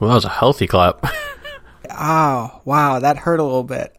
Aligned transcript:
Well, 0.00 0.10
that 0.10 0.14
was 0.16 0.24
a 0.24 0.30
healthy 0.30 0.66
clap. 0.66 1.06
Oh, 1.98 2.60
wow, 2.64 2.98
that 2.98 3.16
hurt 3.16 3.40
a 3.40 3.44
little 3.44 3.62
bit. 3.62 3.96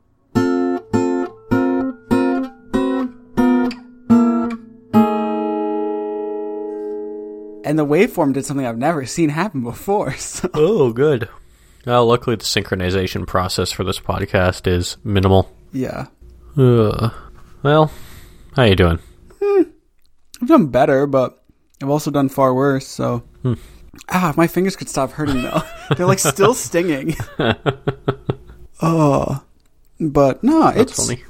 And 7.65 7.77
the 7.77 7.85
waveform 7.85 8.33
did 8.33 8.45
something 8.45 8.65
I've 8.65 8.77
never 8.77 9.05
seen 9.05 9.29
happen 9.29 9.63
before. 9.63 10.11
So. 10.17 10.49
oh, 10.53 10.93
good. 10.93 11.27
Well, 11.85 12.05
luckily 12.05 12.35
the 12.35 12.45
synchronization 12.45 13.25
process 13.25 13.71
for 13.71 13.83
this 13.83 13.99
podcast 13.99 14.67
is 14.67 14.97
minimal. 15.03 15.51
Yeah. 15.73 16.07
Uh, 16.55 17.09
well, 17.63 17.91
how 18.55 18.63
you 18.63 18.75
doing? 18.75 18.99
I've 19.41 20.47
done 20.47 20.67
better, 20.67 21.07
but 21.07 21.43
I've 21.81 21.89
also 21.89 22.11
done 22.11 22.29
far 22.29 22.53
worse, 22.53 22.87
so. 22.87 23.23
Ah, 24.09 24.29
if 24.29 24.37
my 24.37 24.47
fingers 24.47 24.75
could 24.75 24.89
stop 24.89 25.11
hurting 25.11 25.41
though. 25.41 25.61
They're 25.97 26.05
like 26.05 26.19
still 26.19 26.53
stinging. 26.67 27.15
oh. 28.81 29.43
But 29.99 30.43
no, 30.43 30.71
That's 30.71 30.91
it's 30.91 31.07
funny. 31.07 31.23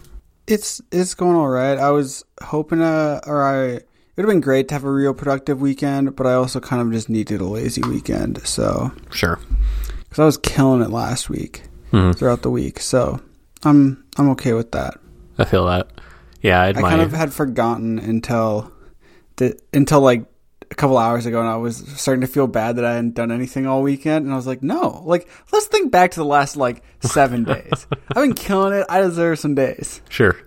it's 0.46 0.82
it's 0.92 1.14
going 1.14 1.36
all 1.36 1.48
right. 1.48 1.78
I 1.78 1.92
was 1.92 2.26
hoping 2.44 2.80
to, 2.80 3.22
or 3.26 3.44
I 3.44 3.58
it 3.76 3.86
would 4.18 4.24
have 4.24 4.28
been 4.30 4.42
great 4.42 4.68
to 4.70 4.76
have 4.76 4.84
a 4.84 4.92
real 4.92 5.14
productive 5.14 5.62
weekend, 5.62 6.16
but 6.16 6.28
I 6.28 6.34
also 6.34 6.60
kind 6.60 6.82
of 6.82 6.92
just 6.92 7.08
needed 7.08 7.40
a 7.40 7.46
lazy 7.46 7.82
weekend. 7.84 8.46
So 8.46 8.92
Sure. 9.12 9.40
because 10.00 10.20
I 10.20 10.26
was 10.26 10.38
killing 10.38 10.82
it 10.82 10.90
last 10.90 11.30
week 11.30 11.64
Mhm. 11.94 12.18
throughout 12.18 12.42
the 12.42 12.50
week, 12.52 12.82
so 12.82 13.22
I'm 13.64 14.04
I'm 14.18 14.30
okay 14.32 14.52
with 14.54 14.72
that. 14.74 14.96
I 15.38 15.46
feel 15.46 15.66
that. 15.68 15.88
Yeah, 16.42 16.62
I 16.62 16.68
I 16.70 16.74
my 16.74 16.90
kind 16.90 17.02
of 17.02 17.14
had 17.14 17.32
forgotten 17.32 18.00
until 18.00 18.70
the 19.38 19.58
until 19.74 20.02
like 20.02 20.26
a 20.70 20.76
couple 20.76 20.98
hours 20.98 21.26
ago, 21.26 21.40
and 21.40 21.50
I 21.50 21.56
was 21.58 21.78
starting 21.96 22.22
to 22.22 22.28
feel 22.28 22.48
bad 22.48 22.76
that 22.78 22.86
I 22.86 22.94
hadn't 22.96 23.14
done 23.16 23.32
anything 23.32 23.66
all 23.66 23.82
weekend, 23.82 24.26
and 24.26 24.34
I 24.34 24.36
was 24.38 24.48
like, 24.48 24.62
no, 24.64 25.02
like 25.06 25.28
let's 25.52 25.68
think 25.68 25.92
back 25.92 26.12
to 26.12 26.20
the 26.20 26.26
last 26.26 26.58
like 26.58 26.84
seven 27.02 27.44
days. 27.46 27.88
I've 28.10 28.24
been 28.24 28.34
killing 28.34 28.74
it. 28.74 28.86
I 28.90 29.00
deserve 29.02 29.40
some 29.40 29.56
days. 29.56 30.02
sure. 30.10 30.38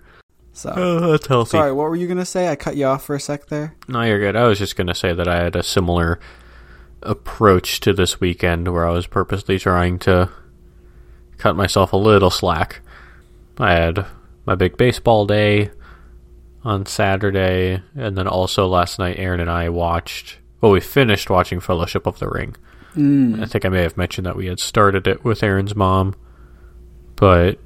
So 0.53 0.73
Oh, 0.75 1.11
that's 1.11 1.27
healthy. 1.27 1.51
sorry, 1.51 1.71
what 1.71 1.89
were 1.89 1.95
you 1.95 2.07
gonna 2.09 2.25
say? 2.25 2.49
I 2.49 2.55
cut 2.57 2.75
you 2.75 2.85
off 2.85 3.05
for 3.05 3.15
a 3.15 3.19
sec 3.19 3.47
there. 3.47 3.73
No, 3.87 4.01
you're 4.01 4.19
good. 4.19 4.35
I 4.35 4.43
was 4.47 4.59
just 4.59 4.75
going 4.75 4.87
to 4.87 4.93
say 4.95 5.13
that 5.13 5.27
I 5.27 5.41
had 5.43 5.55
a 5.55 5.63
similar 5.63 6.19
approach 7.01 7.79
to 7.79 7.93
this 7.93 8.19
weekend 8.19 8.67
where 8.67 8.85
I 8.85 8.91
was 8.91 9.07
purposely 9.07 9.57
trying 9.57 9.97
to 9.99 10.29
cut 11.37 11.55
myself 11.55 11.93
a 11.93 11.97
little 11.97 12.29
slack. 12.29 12.81
I 13.57 13.71
had 13.73 14.05
my 14.45 14.55
big 14.55 14.77
baseball 14.77 15.25
day 15.25 15.71
on 16.63 16.85
Saturday, 16.85 17.81
and 17.95 18.17
then 18.17 18.27
also 18.27 18.67
last 18.67 18.99
night, 18.99 19.17
Aaron 19.17 19.39
and 19.39 19.49
I 19.49 19.69
watched. 19.69 20.37
Well, 20.59 20.71
we 20.71 20.79
finished 20.79 21.29
watching 21.29 21.59
Fellowship 21.59 22.05
of 22.05 22.19
the 22.19 22.29
Ring. 22.29 22.55
Mm. 22.95 23.41
I 23.41 23.45
think 23.45 23.65
I 23.65 23.69
may 23.69 23.81
have 23.81 23.97
mentioned 23.97 24.25
that 24.25 24.35
we 24.35 24.47
had 24.47 24.59
started 24.59 25.07
it 25.07 25.23
with 25.23 25.43
Aaron's 25.43 25.75
mom, 25.75 26.15
but 27.15 27.57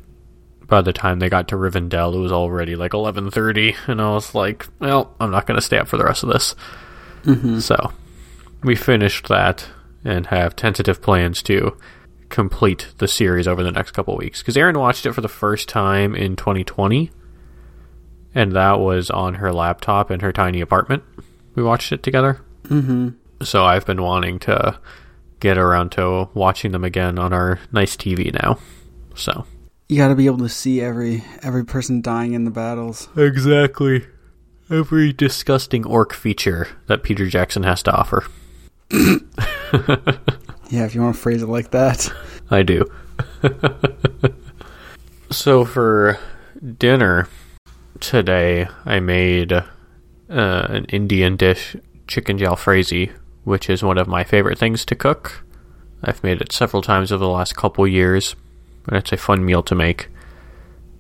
by 0.67 0.81
the 0.81 0.93
time 0.93 1.19
they 1.19 1.29
got 1.29 1.47
to 1.49 1.55
Rivendell, 1.55 2.15
it 2.15 2.19
was 2.19 2.31
already 2.31 2.75
like 2.75 2.93
eleven 2.93 3.31
thirty, 3.31 3.75
and 3.87 4.01
I 4.01 4.11
was 4.13 4.35
like, 4.35 4.67
"Well, 4.79 5.13
I'm 5.19 5.31
not 5.31 5.45
going 5.45 5.57
to 5.57 5.65
stay 5.65 5.77
up 5.77 5.87
for 5.87 5.97
the 5.97 6.05
rest 6.05 6.23
of 6.23 6.29
this." 6.29 6.55
Mm-hmm. 7.23 7.59
So 7.59 7.91
we 8.63 8.75
finished 8.75 9.27
that 9.27 9.67
and 10.03 10.27
have 10.27 10.55
tentative 10.55 11.01
plans 11.01 11.41
to 11.43 11.75
complete 12.29 12.87
the 12.97 13.07
series 13.07 13.47
over 13.47 13.63
the 13.63 13.71
next 13.71 13.91
couple 13.91 14.15
weeks. 14.15 14.39
Because 14.39 14.57
Aaron 14.57 14.77
watched 14.77 15.05
it 15.05 15.13
for 15.13 15.21
the 15.21 15.27
first 15.27 15.67
time 15.69 16.15
in 16.15 16.35
2020, 16.35 17.11
and 18.35 18.51
that 18.51 18.79
was 18.79 19.09
on 19.09 19.35
her 19.35 19.51
laptop 19.51 20.11
in 20.11 20.19
her 20.19 20.31
tiny 20.31 20.61
apartment. 20.61 21.03
We 21.55 21.63
watched 21.63 21.91
it 21.91 22.03
together. 22.03 22.41
Mm-hmm. 22.65 23.09
So 23.43 23.65
I've 23.65 23.85
been 23.85 24.01
wanting 24.01 24.39
to 24.39 24.77
get 25.39 25.57
around 25.57 25.91
to 25.93 26.29
watching 26.33 26.71
them 26.71 26.83
again 26.83 27.17
on 27.17 27.33
our 27.33 27.59
nice 27.71 27.95
TV 27.95 28.33
now. 28.33 28.59
So 29.15 29.45
You 29.89 29.97
got 29.97 30.09
to 30.09 30.15
be 30.15 30.25
able 30.25 30.39
to 30.39 30.49
see 30.49 30.81
every 30.81 31.23
every 31.41 31.65
person 31.65 32.01
dying 32.01 32.33
in 32.33 32.43
the 32.45 32.51
battles. 32.51 33.07
exactly 33.15 34.05
every 34.69 35.13
disgusting 35.13 35.85
orc 35.85 36.13
feature 36.13 36.67
that 36.87 37.03
Peter 37.03 37.27
Jackson 37.27 37.63
has 37.63 37.81
to 37.83 37.91
offer. 37.91 38.25
Yeah, 40.69 40.85
if 40.85 40.95
you 40.95 41.01
want 41.01 41.15
to 41.15 41.21
phrase 41.21 41.43
it 41.43 41.47
like 41.47 41.71
that. 41.71 42.11
I 42.49 42.63
do. 42.63 42.89
so 45.31 45.63
for 45.63 46.17
dinner 46.79 47.27
today, 48.09 48.67
I 48.85 48.99
made 48.99 49.51
uh, 49.51 49.63
an 50.29 50.85
Indian 50.85 51.35
dish, 51.35 51.75
chicken 52.07 52.37
jalfrezi, 52.37 53.11
which 53.43 53.69
is 53.69 53.83
one 53.83 53.97
of 53.97 54.07
my 54.07 54.23
favorite 54.23 54.57
things 54.57 54.85
to 54.85 54.95
cook. 54.95 55.43
I've 56.03 56.23
made 56.23 56.41
it 56.41 56.51
several 56.51 56.81
times 56.81 57.11
over 57.11 57.23
the 57.23 57.29
last 57.29 57.55
couple 57.55 57.87
years, 57.87 58.35
and 58.87 58.97
it's 58.97 59.11
a 59.11 59.17
fun 59.17 59.43
meal 59.43 59.63
to 59.63 59.75
make. 59.75 60.09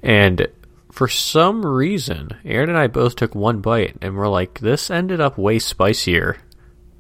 And 0.01 0.47
for 0.91 1.07
some 1.07 1.65
reason, 1.65 2.31
Aaron 2.43 2.69
and 2.69 2.77
I 2.77 2.87
both 2.87 3.15
took 3.15 3.35
one 3.35 3.61
bite, 3.61 3.97
and 4.01 4.15
we're 4.15 4.27
like, 4.27 4.59
"This 4.59 4.89
ended 4.89 5.21
up 5.21 5.37
way 5.37 5.59
spicier 5.59 6.37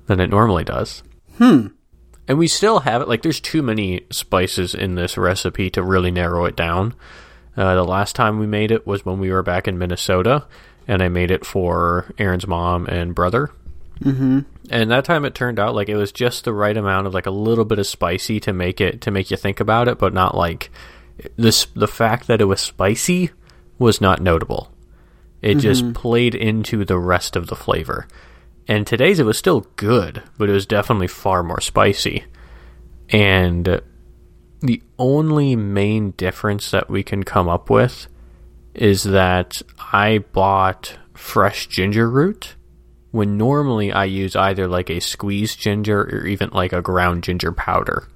than 0.07 0.19
it 0.19 0.29
normally 0.29 0.63
does." 0.63 1.01
Hmm. 1.37 1.67
And 2.27 2.37
we 2.37 2.47
still 2.47 2.79
have 2.81 3.01
it. 3.01 3.07
Like, 3.07 3.21
there's 3.21 3.39
too 3.39 3.61
many 3.61 4.05
spices 4.11 4.73
in 4.73 4.95
this 4.95 5.17
recipe 5.17 5.69
to 5.71 5.83
really 5.83 6.11
narrow 6.11 6.45
it 6.45 6.55
down. 6.55 6.95
Uh, 7.57 7.75
the 7.75 7.83
last 7.83 8.15
time 8.15 8.39
we 8.39 8.47
made 8.47 8.71
it 8.71 8.85
was 8.85 9.05
when 9.05 9.19
we 9.19 9.31
were 9.31 9.43
back 9.43 9.67
in 9.67 9.77
Minnesota, 9.77 10.45
and 10.87 11.01
I 11.01 11.09
made 11.09 11.31
it 11.31 11.45
for 11.45 12.13
Aaron's 12.17 12.47
mom 12.47 12.85
and 12.87 13.15
brother. 13.15 13.51
Mm-hmm. 14.01 14.39
And 14.69 14.91
that 14.91 15.05
time 15.05 15.25
it 15.25 15.35
turned 15.35 15.59
out 15.59 15.75
like 15.75 15.89
it 15.89 15.95
was 15.95 16.11
just 16.11 16.43
the 16.43 16.53
right 16.53 16.75
amount 16.75 17.07
of 17.07 17.13
like 17.13 17.27
a 17.27 17.31
little 17.31 17.65
bit 17.65 17.79
of 17.79 17.87
spicy 17.87 18.39
to 18.41 18.53
make 18.53 18.81
it 18.81 19.01
to 19.01 19.11
make 19.11 19.31
you 19.31 19.37
think 19.37 19.59
about 19.59 19.87
it, 19.87 19.97
but 19.97 20.13
not 20.13 20.35
like 20.35 20.69
this. 21.37 21.65
The 21.75 21.87
fact 21.87 22.27
that 22.27 22.41
it 22.41 22.45
was 22.45 22.59
spicy 22.59 23.31
was 23.79 24.01
not 24.01 24.21
notable. 24.21 24.71
It 25.41 25.55
just 25.59 25.93
played 25.93 26.33
into 26.33 26.85
the 26.85 26.97
rest 26.97 27.35
of 27.35 27.47
the 27.47 27.55
flavor. 27.55 28.07
And 28.67 28.87
today's 28.87 29.19
it 29.19 29.27
was 29.27 29.37
still 29.37 29.67
good, 29.75 30.23
but 30.39 30.49
it 30.49 30.53
was 30.53 30.65
definitely 30.65 31.07
far 31.07 31.43
more 31.43 31.61
spicy. 31.61 32.23
And 33.09 33.81
the 34.61 34.81
only 34.97 35.55
main 35.55 36.11
difference 36.11 36.71
that 36.71 36.89
we 36.89 37.03
can 37.03 37.23
come 37.23 37.47
up 37.47 37.69
with 37.69 38.07
is 38.73 39.03
that 39.03 39.61
I 39.93 40.19
bought 40.19 40.97
fresh 41.13 41.67
ginger 41.67 42.09
root 42.09 42.55
when 43.11 43.37
normally 43.37 43.93
I 43.93 44.05
use 44.05 44.35
either 44.35 44.67
like 44.67 44.89
a 44.89 44.99
squeezed 44.99 45.59
ginger 45.59 46.01
or 46.01 46.25
even 46.27 46.49
like 46.49 46.73
a 46.73 46.81
ground 46.81 47.23
ginger 47.23 47.53
powder. 47.53 48.09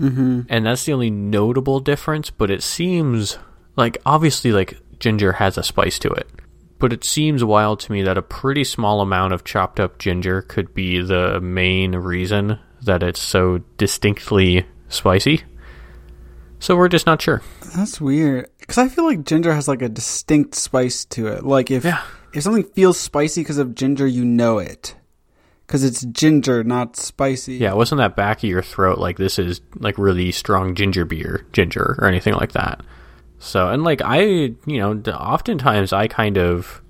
Mm-hmm. 0.00 0.40
And 0.48 0.66
that's 0.66 0.84
the 0.84 0.92
only 0.92 1.10
notable 1.10 1.78
difference, 1.78 2.30
but 2.30 2.50
it 2.50 2.62
seems 2.62 3.38
like 3.76 3.98
obviously 4.04 4.50
like 4.50 4.78
ginger 4.98 5.32
has 5.32 5.56
a 5.56 5.62
spice 5.62 5.98
to 6.00 6.08
it. 6.08 6.28
But 6.80 6.92
it 6.92 7.04
seems 7.04 7.44
wild 7.44 7.78
to 7.80 7.92
me 7.92 8.02
that 8.02 8.18
a 8.18 8.22
pretty 8.22 8.64
small 8.64 9.02
amount 9.02 9.34
of 9.34 9.44
chopped 9.44 9.78
up 9.78 9.98
ginger 9.98 10.42
could 10.42 10.74
be 10.74 11.00
the 11.00 11.40
main 11.40 11.94
reason 11.94 12.58
that 12.82 13.02
it's 13.02 13.20
so 13.20 13.58
distinctly 13.76 14.66
spicy. 14.88 15.42
So 16.60 16.76
we're 16.76 16.88
just 16.88 17.06
not 17.06 17.20
sure. 17.20 17.42
That's 17.74 18.00
weird. 18.00 18.48
Because 18.60 18.78
I 18.78 18.88
feel 18.88 19.04
like 19.04 19.24
ginger 19.24 19.52
has 19.52 19.66
like 19.66 19.82
a 19.82 19.88
distinct 19.88 20.54
spice 20.54 21.04
to 21.06 21.26
it. 21.26 21.44
Like 21.44 21.70
if 21.70 21.84
Yeah. 21.84 22.02
if 22.32 22.42
something 22.44 22.62
feels 22.64 23.00
spicy 23.00 23.40
because 23.40 23.58
of 23.58 23.74
ginger, 23.74 24.06
you 24.06 24.24
know 24.24 24.58
it. 24.58 24.94
Because 25.66 25.82
it's 25.84 26.04
ginger, 26.04 26.62
not 26.64 26.96
spicy. 26.96 27.54
Yeah, 27.54 27.70
it 27.70 27.76
wasn't 27.76 27.98
that 27.98 28.14
back 28.16 28.38
of 28.38 28.44
your 28.50 28.62
throat 28.62 28.98
like 28.98 29.16
this 29.16 29.38
is 29.38 29.60
like 29.76 29.96
really 29.98 30.32
strong 30.32 30.74
ginger 30.74 31.04
beer, 31.04 31.46
ginger, 31.52 31.96
or 31.98 32.06
anything 32.06 32.34
like 32.34 32.52
that. 32.52 32.82
So, 33.38 33.68
and 33.70 33.82
like 33.82 34.02
I, 34.04 34.20
you 34.20 34.54
know, 34.66 34.92
oftentimes 35.12 35.92
I 35.92 36.08
kind 36.08 36.36
of 36.36 36.82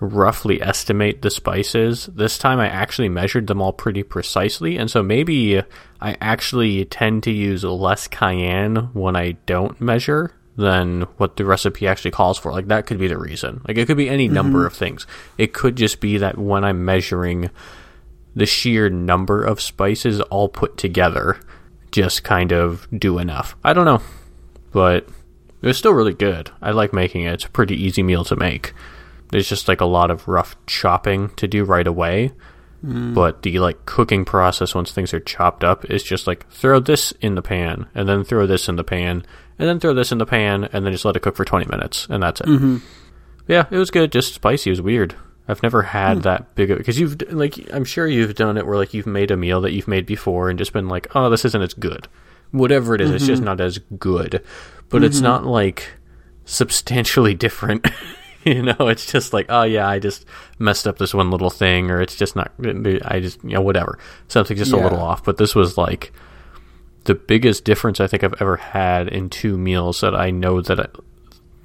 roughly 0.00 0.60
estimate 0.60 1.22
the 1.22 1.30
spices. 1.30 2.06
This 2.06 2.38
time 2.38 2.60
I 2.60 2.68
actually 2.68 3.08
measured 3.08 3.46
them 3.46 3.62
all 3.62 3.72
pretty 3.72 4.02
precisely, 4.02 4.76
and 4.76 4.90
so 4.90 5.02
maybe 5.02 5.62
I 6.00 6.16
actually 6.20 6.84
tend 6.84 7.22
to 7.24 7.32
use 7.32 7.64
less 7.64 8.08
cayenne 8.08 8.90
when 8.92 9.16
I 9.16 9.32
don't 9.46 9.80
measure 9.80 10.32
than 10.56 11.02
what 11.18 11.36
the 11.36 11.44
recipe 11.44 11.86
actually 11.86 12.10
calls 12.10 12.38
for. 12.38 12.52
Like 12.52 12.68
that 12.68 12.86
could 12.86 12.98
be 12.98 13.08
the 13.08 13.18
reason. 13.18 13.60
Like 13.66 13.76
it 13.76 13.86
could 13.86 13.96
be 13.96 14.08
any 14.08 14.26
mm-hmm. 14.26 14.34
number 14.34 14.66
of 14.66 14.74
things. 14.74 15.06
It 15.38 15.52
could 15.52 15.76
just 15.76 16.00
be 16.00 16.18
that 16.18 16.38
when 16.38 16.64
I'm 16.64 16.84
measuring 16.84 17.50
the 18.34 18.46
sheer 18.46 18.88
number 18.90 19.42
of 19.42 19.60
spices 19.60 20.20
all 20.22 20.48
put 20.48 20.76
together 20.76 21.40
just 21.90 22.24
kind 22.24 22.52
of 22.52 22.86
do 22.96 23.18
enough. 23.18 23.56
I 23.64 23.72
don't 23.72 23.86
know. 23.86 24.02
But 24.72 25.08
it 25.62 25.66
was 25.66 25.78
still 25.78 25.94
really 25.94 26.12
good. 26.12 26.50
I 26.60 26.72
like 26.72 26.92
making 26.92 27.22
it. 27.22 27.32
It's 27.32 27.44
a 27.46 27.50
pretty 27.50 27.82
easy 27.82 28.02
meal 28.02 28.24
to 28.24 28.36
make. 28.36 28.74
There's 29.30 29.48
just 29.48 29.68
like 29.68 29.80
a 29.80 29.86
lot 29.86 30.10
of 30.10 30.28
rough 30.28 30.56
chopping 30.66 31.30
to 31.36 31.48
do 31.48 31.64
right 31.64 31.86
away. 31.86 32.32
Hmm. 32.82 33.14
But 33.14 33.42
the 33.42 33.58
like 33.58 33.86
cooking 33.86 34.24
process 34.24 34.74
once 34.74 34.92
things 34.92 35.14
are 35.14 35.20
chopped 35.20 35.64
up 35.64 35.84
is 35.90 36.02
just 36.02 36.26
like 36.26 36.48
throw 36.50 36.78
this 36.78 37.12
in 37.20 37.34
the 37.34 37.42
pan 37.42 37.86
and 37.94 38.08
then 38.08 38.22
throw 38.22 38.46
this 38.46 38.68
in 38.68 38.76
the 38.76 38.84
pan 38.84 39.24
and 39.58 39.68
then 39.68 39.80
throw 39.80 39.94
this 39.94 40.12
in 40.12 40.18
the 40.18 40.26
pan 40.26 40.64
and 40.72 40.84
then 40.84 40.92
just 40.92 41.04
let 41.04 41.16
it 41.16 41.20
cook 41.20 41.36
for 41.36 41.44
20 41.44 41.66
minutes 41.66 42.06
and 42.10 42.22
that's 42.22 42.40
it. 42.40 42.46
Mm-hmm. 42.46 42.78
Yeah, 43.48 43.66
it 43.70 43.78
was 43.78 43.90
good. 43.90 44.12
Just 44.12 44.34
spicy. 44.34 44.70
It 44.70 44.72
was 44.72 44.82
weird. 44.82 45.14
I've 45.48 45.62
never 45.62 45.82
had 45.82 46.18
hmm. 46.18 46.20
that 46.22 46.54
big 46.54 46.70
of 46.70 46.78
because 46.78 46.98
you've 46.98 47.20
like 47.32 47.58
I'm 47.72 47.84
sure 47.84 48.06
you've 48.06 48.34
done 48.34 48.56
it 48.56 48.66
where 48.66 48.76
like 48.76 48.94
you've 48.94 49.06
made 49.06 49.30
a 49.30 49.36
meal 49.36 49.60
that 49.62 49.72
you've 49.72 49.88
made 49.88 50.06
before 50.06 50.50
and 50.50 50.58
just 50.58 50.72
been 50.72 50.88
like, 50.88 51.06
oh, 51.14 51.30
this 51.30 51.44
isn't 51.44 51.62
as 51.62 51.74
good. 51.74 52.08
whatever 52.50 52.94
it 52.94 53.00
is, 53.00 53.10
it's 53.10 53.26
just 53.26 53.40
mm-hmm. 53.40 53.46
not 53.46 53.60
as 53.60 53.78
good. 53.98 54.42
But 54.88 55.02
it's 55.02 55.16
mm-hmm. 55.16 55.24
not 55.24 55.46
like 55.46 55.88
substantially 56.44 57.34
different. 57.46 57.86
you 58.54 58.62
know, 58.62 58.76
it's 58.88 59.10
just 59.10 59.32
like, 59.32 59.46
oh 59.48 59.64
yeah, 59.64 59.88
I 59.88 59.98
just 59.98 60.24
messed 60.60 60.86
up 60.86 60.98
this 60.98 61.12
one 61.12 61.32
little 61.32 61.50
thing, 61.50 61.90
or 61.90 62.00
it's 62.00 62.14
just 62.14 62.36
not. 62.36 62.52
I 63.04 63.18
just 63.18 63.42
you 63.42 63.54
know 63.54 63.60
whatever 63.60 63.98
something 64.28 64.56
just 64.56 64.72
a 64.72 64.76
little 64.76 65.00
off. 65.00 65.24
But 65.24 65.36
this 65.36 65.56
was 65.56 65.76
like 65.76 66.12
the 67.04 67.16
biggest 67.16 67.64
difference 67.64 67.98
I 67.98 68.06
think 68.06 68.22
I've 68.22 68.40
ever 68.40 68.56
had 68.56 69.08
in 69.08 69.30
two 69.30 69.58
meals 69.58 70.00
that 70.00 70.14
I 70.14 70.30
know 70.30 70.60
that 70.60 70.78
I, 70.78 70.86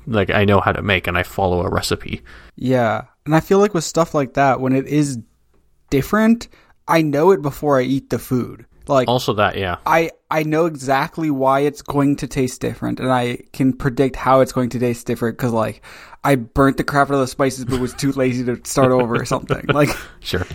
like 0.08 0.32
I 0.32 0.44
know 0.44 0.60
how 0.60 0.72
to 0.72 0.82
make 0.82 1.06
and 1.06 1.18
I 1.18 1.22
follow 1.22 1.62
a 1.62 1.70
recipe. 1.70 2.24
Yeah. 2.56 3.04
And 3.28 3.36
I 3.36 3.42
feel 3.42 3.60
like 3.60 3.76
with 3.76 3.84
stuff 3.84 4.16
like 4.16 4.34
that, 4.34 4.60
when 4.60 4.74
it 4.74 4.88
is 4.88 5.20
different, 5.92 6.48
I 6.88 7.04
know 7.04 7.30
it 7.30 7.44
before 7.44 7.80
I 7.80 7.84
eat 7.84 8.10
the 8.10 8.18
food. 8.18 8.66
Like 8.88 9.08
Also, 9.08 9.34
that 9.34 9.58
yeah, 9.58 9.78
I 9.86 10.12
I 10.30 10.44
know 10.44 10.66
exactly 10.66 11.30
why 11.30 11.62
it's 11.62 11.82
going 11.82 12.16
to 12.18 12.28
taste 12.28 12.62
different, 12.62 13.00
and 13.00 13.12
I 13.12 13.40
can 13.54 13.74
predict 13.74 14.16
how 14.16 14.42
it's 14.42 14.52
going 14.52 14.70
to 14.72 14.80
taste 14.80 15.06
different 15.08 15.38
because 15.38 15.54
like 15.54 15.84
I 16.24 16.36
burnt 16.36 16.78
the 16.78 16.84
crap 16.84 17.10
out 17.10 17.14
of 17.16 17.20
the 17.20 17.28
spices, 17.28 17.66
but 17.66 17.80
was 17.80 17.94
too 17.94 18.12
lazy 18.12 18.44
to 18.46 18.60
start 18.64 18.92
over 18.92 19.16
or 19.16 19.26
something. 19.26 19.66
Like 19.74 19.90
sure, 20.20 20.46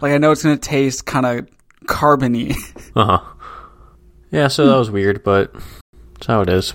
like 0.00 0.12
I 0.12 0.18
know 0.18 0.32
it's 0.32 0.42
going 0.42 0.58
to 0.58 0.68
taste 0.68 1.06
kind 1.06 1.26
of 1.26 1.48
carbony. 1.86 2.56
uh 2.96 3.18
huh, 3.18 3.24
yeah. 4.30 4.48
So 4.48 4.66
that 4.66 4.76
was 4.76 4.90
weird, 4.90 5.22
but 5.22 5.54
that's 6.14 6.26
how 6.26 6.40
it 6.40 6.48
is. 6.48 6.74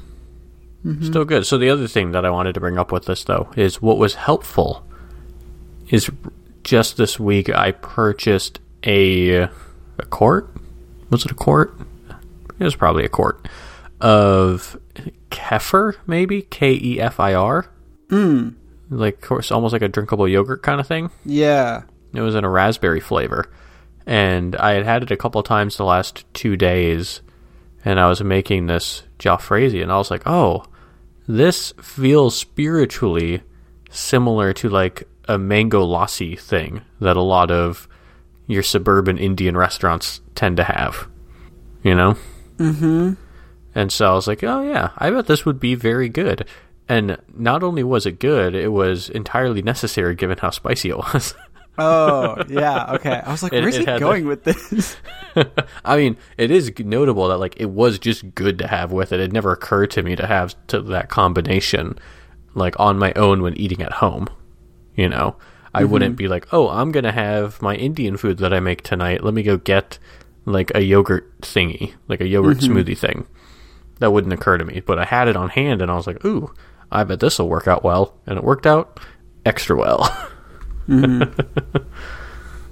Still 1.01 1.25
good. 1.25 1.47
So 1.47 1.57
the 1.57 1.71
other 1.71 1.87
thing 1.87 2.11
that 2.11 2.25
I 2.25 2.29
wanted 2.29 2.53
to 2.53 2.59
bring 2.59 2.77
up 2.77 2.91
with 2.91 3.05
this 3.05 3.23
though 3.23 3.49
is 3.57 3.81
what 3.81 3.97
was 3.97 4.13
helpful 4.13 4.85
is 5.89 6.11
just 6.63 6.97
this 6.97 7.19
week 7.19 7.49
I 7.49 7.71
purchased 7.71 8.59
a 8.83 9.49
a 9.97 10.05
quart. 10.09 10.47
Was 11.09 11.25
it 11.25 11.31
a 11.31 11.35
quart? 11.35 11.75
It 12.59 12.63
was 12.63 12.75
probably 12.75 13.05
a 13.05 13.09
quart 13.09 13.47
of 14.01 14.79
kefir, 15.29 15.95
maybe 16.07 16.41
K 16.43 16.73
E 16.73 16.99
F 16.99 17.19
I 17.19 17.33
R. 17.33 17.67
Mm. 18.07 18.55
Like, 18.89 19.15
of 19.15 19.21
course, 19.21 19.51
almost 19.51 19.73
like 19.73 19.81
a 19.81 19.87
drinkable 19.87 20.27
yogurt 20.27 20.61
kind 20.63 20.79
of 20.79 20.87
thing. 20.87 21.09
Yeah. 21.25 21.83
It 22.13 22.21
was 22.21 22.35
in 22.35 22.45
a 22.45 22.49
raspberry 22.49 22.99
flavor, 22.99 23.51
and 24.05 24.55
I 24.55 24.73
had 24.73 24.85
had 24.85 25.03
it 25.03 25.11
a 25.11 25.17
couple 25.17 25.39
of 25.39 25.47
times 25.47 25.75
the 25.75 25.83
last 25.83 26.23
two 26.33 26.55
days, 26.55 27.21
and 27.83 27.99
I 27.99 28.07
was 28.07 28.23
making 28.23 28.67
this 28.67 29.03
jalfrezi, 29.19 29.81
and 29.81 29.91
I 29.91 29.97
was 29.97 30.11
like, 30.11 30.23
oh, 30.25 30.65
this 31.27 31.73
feels 31.81 32.37
spiritually 32.37 33.41
similar 33.89 34.53
to 34.53 34.69
like 34.69 35.07
a 35.27 35.37
mango 35.37 35.85
lassi 35.85 36.39
thing 36.39 36.81
that 36.99 37.17
a 37.17 37.21
lot 37.21 37.51
of 37.51 37.87
your 38.47 38.63
suburban 38.63 39.17
Indian 39.17 39.57
restaurants 39.57 40.21
tend 40.35 40.57
to 40.57 40.63
have, 40.63 41.07
you 41.83 41.95
know? 41.95 42.15
Mm-hmm. 42.57 43.13
And 43.73 43.91
so 43.91 44.11
I 44.11 44.13
was 44.13 44.27
like, 44.27 44.43
oh 44.43 44.61
yeah, 44.61 44.91
I 44.97 45.09
bet 45.09 45.27
this 45.27 45.45
would 45.45 45.59
be 45.59 45.75
very 45.75 46.09
good. 46.09 46.47
And 46.87 47.17
not 47.33 47.63
only 47.63 47.83
was 47.83 48.05
it 48.05 48.19
good, 48.19 48.55
it 48.55 48.71
was 48.71 49.09
entirely 49.09 49.61
necessary 49.61 50.15
given 50.15 50.37
how 50.37 50.51
spicy 50.51 50.89
it 50.89 50.97
was. 50.97 51.33
Oh 51.77 52.41
yeah. 52.47 52.93
Okay. 52.93 53.21
I 53.25 53.31
was 53.31 53.43
like, 53.43 53.51
where's 53.51 53.75
it 53.75 53.79
he 53.79 53.85
the- 53.85 53.99
going 53.99 54.25
with 54.25 54.43
this? 54.45 54.95
I 55.85 55.97
mean, 55.97 56.17
it 56.37 56.49
is 56.49 56.71
notable 56.79 57.27
that 57.27 57.37
like 57.37 57.59
it 57.59 57.69
was 57.69 57.99
just 57.99 58.33
good 58.33 58.57
to 58.59 58.67
have 58.67 58.91
with 58.91 59.11
it. 59.11 59.19
It 59.19 59.33
never 59.33 59.51
occurred 59.51 59.91
to 59.91 60.01
me 60.01 60.15
to 60.15 60.25
have 60.25 60.55
to 60.67 60.81
that 60.83 61.09
combination 61.09 61.99
like 62.53 62.79
on 62.79 62.97
my 62.97 63.11
own 63.13 63.41
when 63.41 63.57
eating 63.57 63.81
at 63.81 63.91
home. 63.91 64.29
You 64.95 65.09
know, 65.09 65.35
I 65.75 65.81
mm-hmm. 65.81 65.91
wouldn't 65.91 66.15
be 66.15 66.27
like, 66.27 66.47
"Oh, 66.53 66.69
I'm 66.69 66.91
going 66.91 67.03
to 67.03 67.11
have 67.11 67.61
my 67.61 67.75
Indian 67.75 68.17
food 68.17 68.37
that 68.37 68.53
I 68.53 68.59
make 68.59 68.81
tonight. 68.81 69.23
Let 69.23 69.33
me 69.33 69.43
go 69.43 69.57
get 69.57 69.99
like 70.45 70.71
a 70.73 70.81
yogurt 70.81 71.41
thingy, 71.41 71.93
like 72.07 72.21
a 72.21 72.27
yogurt 72.27 72.57
mm-hmm. 72.57 72.77
smoothie 72.77 72.97
thing." 72.97 73.27
That 73.99 74.11
wouldn't 74.11 74.33
occur 74.33 74.57
to 74.57 74.65
me, 74.65 74.81
but 74.81 74.99
I 74.99 75.05
had 75.05 75.29
it 75.29 75.37
on 75.37 75.49
hand 75.49 75.81
and 75.81 75.89
I 75.89 75.95
was 75.95 76.07
like, 76.07 76.23
"Ooh, 76.25 76.53
I 76.91 77.03
bet 77.03 77.19
this 77.19 77.39
will 77.39 77.49
work 77.49 77.67
out 77.67 77.83
well." 77.83 78.17
And 78.25 78.37
it 78.37 78.43
worked 78.43 78.65
out 78.65 78.99
extra 79.45 79.75
well. 79.75 80.03
Mm-hmm. 80.87 81.81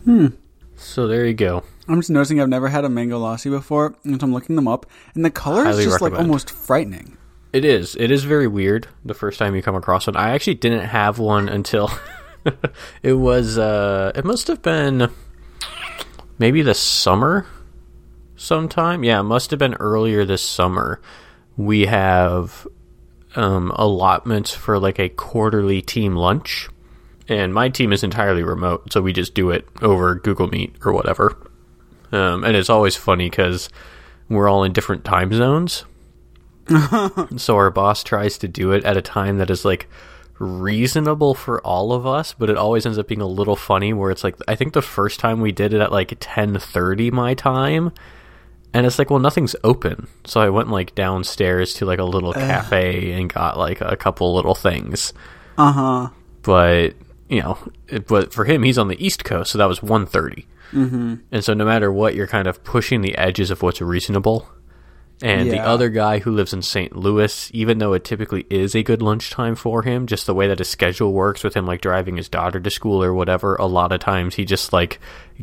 Hmm. 0.04 0.28
So 0.76 1.08
there 1.08 1.26
you 1.26 1.34
go. 1.34 1.64
I'm 1.88 2.00
just 2.00 2.10
noticing 2.10 2.42
I've 2.42 2.50
never 2.50 2.68
had 2.68 2.84
a 2.84 2.90
mango 2.90 3.20
lassi 3.20 3.50
before, 3.50 3.96
and 4.04 4.20
so 4.20 4.26
I'm 4.26 4.34
looking 4.34 4.58
them 4.58 4.68
up, 4.68 4.86
and 5.16 5.24
the 5.24 5.32
color 5.32 5.66
is 5.66 5.84
just 5.84 6.02
like 6.02 6.14
almost 6.14 6.52
frightening. 6.52 7.18
It 7.54 7.66
is. 7.66 7.96
It 7.96 8.10
is 8.10 8.24
very 8.24 8.48
weird 8.48 8.88
the 9.06 9.14
first 9.14 9.40
time 9.40 9.56
you 9.56 9.62
come 9.62 9.76
across 9.76 10.08
one. 10.08 10.18
I 10.18 10.32
actually 10.32 10.56
didn't 10.56 10.88
have 10.88 11.20
one 11.20 11.48
until 11.48 11.90
it 13.04 13.14
was 13.14 13.58
uh 13.58 14.12
it 14.16 14.26
must 14.26 14.48
have 14.48 14.62
been 14.62 15.10
maybe 16.38 16.62
the 16.62 16.74
summer 16.74 17.46
sometime. 18.36 19.04
Yeah, 19.04 19.22
it 19.22 19.24
must 19.24 19.52
have 19.52 19.60
been 19.60 19.76
earlier 19.76 20.26
this 20.26 20.42
summer. 20.42 21.02
We 21.58 21.86
have 21.86 22.68
um 23.36 23.72
allotments 23.76 24.54
for 24.54 24.80
like 24.80 25.00
a 25.00 25.10
quarterly 25.10 25.82
team 25.82 26.16
lunch. 26.16 26.70
And 27.30 27.54
my 27.54 27.70
team 27.70 27.94
is 27.94 28.04
entirely 28.04 28.44
remote, 28.44 28.92
so 28.92 29.02
we 29.02 29.14
just 29.14 29.34
do 29.34 29.50
it 29.50 29.66
over 29.82 30.16
Google 30.16 30.48
Meet 30.48 30.76
or 30.84 30.92
whatever. 30.92 31.38
Um, 32.12 32.44
and 32.44 32.56
it's 32.58 32.70
always 32.70 32.98
funny 32.98 33.30
because 33.30 33.70
we're 34.28 34.50
all 34.50 34.66
in 34.66 34.74
different 34.74 35.06
time 35.06 35.34
zones. 35.34 35.86
So 37.38 37.56
our 37.56 37.72
boss 37.72 38.04
tries 38.04 38.38
to 38.40 38.48
do 38.48 38.72
it 38.72 38.84
at 38.84 38.98
a 38.98 39.02
time 39.02 39.38
that 39.38 39.50
is 39.50 39.66
like 39.66 39.90
reasonable 40.44 41.34
for 41.34 41.62
all 41.62 41.94
of 41.94 42.06
us, 42.06 42.34
but 42.38 42.50
it 42.50 42.58
always 42.58 42.86
ends 42.86 42.98
up 42.98 43.08
being 43.08 43.22
a 43.22 43.28
little 43.28 43.56
funny 43.56 43.94
where 43.94 44.12
it's 44.12 44.24
like 44.24 44.36
I 44.48 44.56
think 44.56 44.74
the 44.74 44.82
first 44.82 45.20
time 45.20 45.42
we 45.42 45.52
did 45.52 45.74
it 45.74 45.82
at 45.82 45.92
like 45.92 46.20
10:30 46.20 47.12
my 47.12 47.34
time 47.34 47.92
and 48.74 48.86
it's 48.86 49.00
like 49.00 49.10
well 49.10 49.20
nothing's 49.20 49.56
open. 49.64 50.08
So 50.26 50.42
I 50.42 50.50
went 50.50 50.70
like 50.70 50.96
downstairs 50.96 51.74
to 51.76 51.86
like 51.86 52.00
a 52.00 52.04
little 52.04 52.34
cafe 52.34 53.12
and 53.14 53.32
got 53.32 53.58
like 53.58 53.82
a 53.82 53.96
couple 53.96 54.34
little 54.36 54.56
things. 54.56 55.14
Uh 55.58 55.72
huh. 55.72 56.10
But, 56.42 56.96
you 57.30 57.42
know, 57.42 57.58
it, 57.88 58.08
but 58.08 58.34
for 58.34 58.46
him 58.46 58.64
he's 58.64 58.78
on 58.78 58.90
the 58.90 59.04
East 59.04 59.24
Coast, 59.24 59.52
so 59.52 59.58
that 59.58 59.68
was 59.68 59.80
1:30. 59.80 60.46
Mm-hmm. 60.74 61.16
And 61.32 61.44
so 61.44 61.54
no 61.54 61.66
matter 61.66 61.92
what, 61.92 62.16
you're 62.16 62.28
kind 62.28 62.48
of 62.48 62.64
pushing 62.64 63.02
the 63.02 63.16
edges 63.16 63.52
of 63.52 63.62
what's 63.62 63.82
reasonable. 63.82 64.50
And 65.24 65.50
the 65.50 65.60
other 65.60 65.90
guy 65.90 66.20
who 66.20 66.32
lives 66.32 66.52
in 66.52 66.62
St. 66.62 66.98
Louis, 66.98 67.50
even 67.54 67.78
though 67.78 67.94
it 67.94 68.04
typically 68.04 68.46
is 68.50 68.76
a 68.76 68.84
good 68.84 69.02
lunchtime 69.02 69.56
for 69.56 69.82
him, 69.82 70.06
just 70.06 70.26
the 70.26 70.34
way 70.34 70.48
that 70.48 70.60
his 70.60 70.68
schedule 70.68 71.14
works 71.14 71.46
with 71.46 71.56
him 71.56 71.66
like 71.66 71.80
driving 71.80 72.18
his 72.18 72.28
daughter 72.28 72.60
to 72.60 72.70
school 72.70 73.02
or 73.02 73.14
whatever, 73.14 73.56
a 73.56 73.66
lot 73.66 73.94
of 73.94 74.02
times 74.02 74.36
he 74.36 74.44
just 74.44 74.74
like 74.74 75.00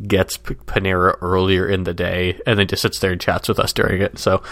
gets 0.07 0.37
P- 0.37 0.53
Panera 0.53 1.17
earlier 1.21 1.67
in 1.67 1.83
the 1.83 1.95
day 1.95 2.39
and 2.45 2.59
then 2.59 2.67
just 2.67 2.83
sits 2.83 2.99
there 2.99 3.11
and 3.11 3.19
chats 3.19 3.47
with 3.47 3.59
us 3.59 3.73
during 3.73 4.03
it. 4.03 4.19
So 4.19 4.43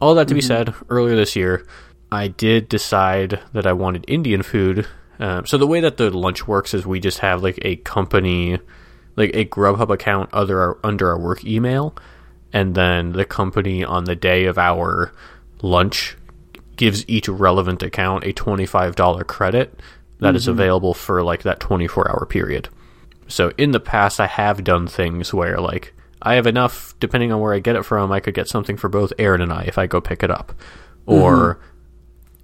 all 0.00 0.14
that 0.14 0.28
to 0.28 0.34
be 0.34 0.40
said, 0.40 0.74
earlier 0.88 1.16
this 1.16 1.34
year, 1.34 1.66
I 2.12 2.28
did 2.28 2.68
decide 2.68 3.40
that 3.52 3.66
I 3.66 3.72
wanted 3.72 4.04
Indian 4.06 4.42
food. 4.44 4.86
Um, 5.18 5.44
so 5.44 5.58
the 5.58 5.66
way 5.66 5.80
that 5.80 5.96
the 5.96 6.16
lunch 6.16 6.46
works 6.46 6.72
is 6.72 6.86
we 6.86 7.00
just 7.00 7.18
have 7.18 7.42
like 7.42 7.58
a 7.62 7.76
company, 7.76 8.60
like 9.16 9.34
a 9.34 9.44
Grubhub 9.44 9.90
account 9.90 10.30
our, 10.32 10.78
under 10.84 11.10
our 11.10 11.18
work 11.18 11.44
email, 11.44 11.96
and 12.52 12.74
then 12.74 13.12
the 13.12 13.24
company 13.24 13.84
on 13.84 14.04
the 14.04 14.16
day 14.16 14.44
of 14.44 14.58
our 14.58 15.12
lunch 15.62 16.16
gives 16.76 17.06
each 17.08 17.28
relevant 17.28 17.82
account 17.82 18.24
a 18.24 18.32
twenty 18.32 18.66
five 18.66 18.96
dollar 18.96 19.24
credit 19.24 19.78
that 20.18 20.34
is 20.34 20.44
mm-hmm. 20.44 20.52
available 20.52 20.94
for 20.94 21.22
like 21.22 21.42
that 21.42 21.60
twenty 21.60 21.86
four 21.86 22.10
hour 22.10 22.26
period. 22.26 22.68
So 23.28 23.52
in 23.56 23.70
the 23.70 23.80
past, 23.80 24.20
I 24.20 24.26
have 24.26 24.64
done 24.64 24.86
things 24.86 25.32
where 25.32 25.58
like 25.58 25.94
I 26.22 26.34
have 26.34 26.46
enough, 26.46 26.94
depending 27.00 27.32
on 27.32 27.40
where 27.40 27.54
I 27.54 27.60
get 27.60 27.76
it 27.76 27.84
from, 27.84 28.12
I 28.12 28.20
could 28.20 28.34
get 28.34 28.48
something 28.48 28.76
for 28.76 28.88
both 28.88 29.12
Aaron 29.18 29.40
and 29.40 29.52
I 29.52 29.62
if 29.62 29.78
I 29.78 29.86
go 29.86 30.00
pick 30.00 30.22
it 30.22 30.30
up, 30.30 30.52
or 31.06 31.54
mm-hmm. 31.54 31.69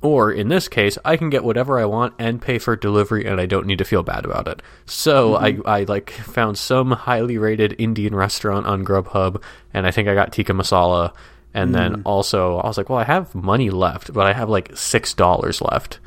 Or 0.06 0.30
in 0.30 0.48
this 0.48 0.68
case, 0.68 0.98
I 1.04 1.16
can 1.16 1.30
get 1.30 1.44
whatever 1.44 1.78
I 1.78 1.84
want 1.84 2.14
and 2.18 2.40
pay 2.40 2.58
for 2.58 2.76
delivery, 2.76 3.26
and 3.26 3.40
I 3.40 3.46
don't 3.46 3.66
need 3.66 3.78
to 3.78 3.84
feel 3.84 4.02
bad 4.02 4.24
about 4.24 4.48
it. 4.48 4.62
So 4.86 5.34
mm-hmm. 5.34 5.66
I 5.66 5.80
I 5.80 5.84
like 5.84 6.10
found 6.10 6.58
some 6.58 6.92
highly 6.92 7.38
rated 7.38 7.74
Indian 7.78 8.14
restaurant 8.14 8.66
on 8.66 8.84
Grubhub, 8.84 9.42
and 9.74 9.86
I 9.86 9.90
think 9.90 10.08
I 10.08 10.14
got 10.14 10.32
tikka 10.32 10.52
masala. 10.52 11.12
And 11.54 11.74
then 11.74 11.96
mm. 11.96 12.02
also, 12.04 12.58
I 12.58 12.66
was 12.66 12.76
like, 12.76 12.90
well, 12.90 12.98
I 12.98 13.04
have 13.04 13.34
money 13.34 13.70
left, 13.70 14.12
but 14.12 14.26
I 14.26 14.34
have 14.34 14.50
like 14.50 14.76
six 14.76 15.14
dollars 15.14 15.62
left, 15.62 16.00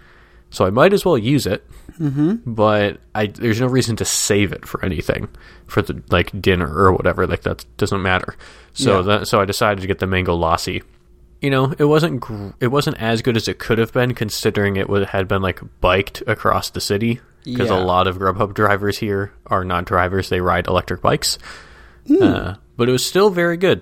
so 0.51 0.63
I 0.63 0.69
might 0.69 0.93
as 0.93 1.03
well 1.03 1.17
use 1.17 1.47
it 1.47 1.65
mm-hmm. 1.99 2.35
but 2.45 2.99
I 3.13 3.27
there's 3.27 3.59
no 3.59 3.67
reason 3.67 3.95
to 3.97 4.05
save 4.05 4.51
it 4.51 4.65
for 4.65 4.83
anything 4.83 5.29
for 5.67 5.81
the 5.81 6.01
like 6.09 6.39
dinner 6.41 6.67
or 6.67 6.93
whatever 6.93 7.27
like 7.27 7.43
that 7.43 7.65
doesn't 7.77 8.01
matter. 8.01 8.35
So 8.73 8.97
Yeah. 8.97 9.01
that 9.03 9.27
so 9.27 9.41
I 9.41 9.45
decided 9.45 9.81
to 9.81 9.87
get 9.87 9.99
the 9.99 10.07
mango 10.07 10.37
lassi. 10.37 10.83
You 11.41 11.49
know, 11.49 11.73
it 11.77 11.85
wasn't 11.85 12.19
gr- 12.19 12.49
it 12.59 12.67
wasn't 12.67 12.97
as 13.01 13.21
good 13.21 13.37
as 13.37 13.47
it 13.47 13.59
could 13.59 13.77
have 13.77 13.93
been 13.93 14.13
considering 14.13 14.75
it 14.75 14.89
would, 14.89 15.05
had 15.07 15.27
been 15.27 15.41
like 15.41 15.61
biked 15.79 16.21
across 16.27 16.69
the 16.69 16.81
city 16.81 17.21
because 17.45 17.69
Yeah. 17.69 17.79
a 17.79 17.81
lot 17.83 18.07
of 18.07 18.17
Grubhub 18.17 18.53
drivers 18.53 18.97
here 18.97 19.31
are 19.47 19.63
not 19.63 19.85
drivers; 19.85 20.27
they 20.29 20.41
ride 20.41 20.67
electric 20.67 21.01
bikes. 21.01 21.37
Uh, 22.21 22.55
but 22.75 22.89
it 22.89 22.91
was 22.91 23.05
still 23.05 23.29
very 23.29 23.55
good, 23.55 23.81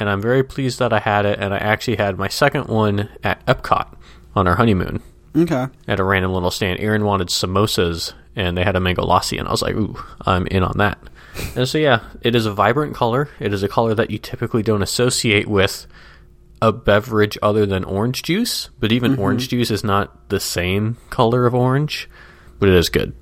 and 0.00 0.08
I'm 0.08 0.20
very 0.22 0.42
pleased 0.42 0.78
that 0.80 0.92
I 0.92 0.98
had 0.98 1.24
it. 1.26 1.38
And 1.38 1.52
I 1.54 1.58
actually 1.58 1.96
had 1.96 2.18
my 2.18 2.28
second 2.28 2.66
one 2.68 3.08
at 3.22 3.44
Epcot 3.46 3.94
on 4.34 4.48
our 4.48 4.56
honeymoon 4.56 5.00
Okay. 5.36 5.66
at 5.86 6.00
a 6.00 6.04
random 6.04 6.32
little 6.32 6.50
stand. 6.50 6.80
Aaron 6.80 7.04
wanted 7.04 7.28
samosas, 7.28 8.12
and 8.34 8.56
they 8.56 8.64
had 8.64 8.74
a 8.74 8.80
mango 8.80 9.04
lassi, 9.04 9.38
and 9.38 9.46
I 9.46 9.50
was 9.52 9.62
like, 9.62 9.76
"Ooh, 9.76 9.96
I'm 10.26 10.46
in 10.48 10.62
on 10.64 10.78
that." 10.78 10.98
and 11.54 11.68
so, 11.68 11.78
yeah, 11.78 12.00
it 12.22 12.34
is 12.34 12.46
a 12.46 12.52
vibrant 12.52 12.94
color. 12.96 13.28
It 13.38 13.52
is 13.52 13.62
a 13.62 13.68
color 13.68 13.94
that 13.94 14.10
you 14.10 14.18
typically 14.18 14.62
don't 14.64 14.82
associate 14.82 15.46
with 15.46 15.86
a 16.60 16.72
beverage 16.72 17.38
other 17.42 17.66
than 17.66 17.84
orange 17.84 18.22
juice, 18.22 18.70
but 18.78 18.92
even 18.92 19.12
mm-hmm. 19.12 19.20
orange 19.20 19.48
juice 19.48 19.70
is 19.70 19.84
not 19.84 20.28
the 20.28 20.40
same 20.40 20.96
color 21.10 21.46
of 21.46 21.54
orange, 21.54 22.08
but 22.58 22.68
it 22.68 22.74
is 22.74 22.88
good. 22.88 23.14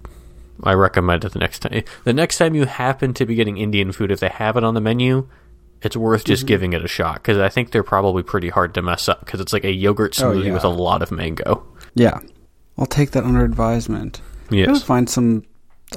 I 0.62 0.72
recommend 0.72 1.24
it 1.24 1.32
the 1.32 1.38
next 1.38 1.60
time. 1.60 1.84
The 2.04 2.12
next 2.12 2.38
time 2.38 2.54
you 2.54 2.64
happen 2.64 3.12
to 3.14 3.26
be 3.26 3.34
getting 3.34 3.58
Indian 3.58 3.92
food, 3.92 4.10
if 4.10 4.20
they 4.20 4.28
have 4.28 4.56
it 4.56 4.64
on 4.64 4.74
the 4.74 4.80
menu, 4.80 5.28
it's 5.82 5.96
worth 5.96 6.24
just 6.24 6.42
mm-hmm. 6.42 6.48
giving 6.48 6.72
it 6.72 6.84
a 6.84 6.88
shot 6.88 7.16
because 7.16 7.38
I 7.38 7.48
think 7.48 7.70
they're 7.70 7.82
probably 7.82 8.22
pretty 8.22 8.48
hard 8.48 8.74
to 8.74 8.82
mess 8.82 9.08
up 9.08 9.20
because 9.20 9.40
it's 9.40 9.52
like 9.52 9.64
a 9.64 9.72
yogurt 9.72 10.20
Oh, 10.20 10.32
smoothie 10.32 10.46
yeah. 10.46 10.54
with 10.54 10.64
a 10.64 10.68
lot 10.68 11.02
of 11.02 11.12
mango. 11.12 11.66
Yeah. 11.94 12.20
I'll 12.78 12.86
take 12.86 13.12
that 13.12 13.24
under 13.24 13.44
advisement. 13.44 14.20
I 14.50 14.56
gotta 14.56 14.72
Yes. 14.72 14.82
find 14.82 15.08
some. 15.08 15.44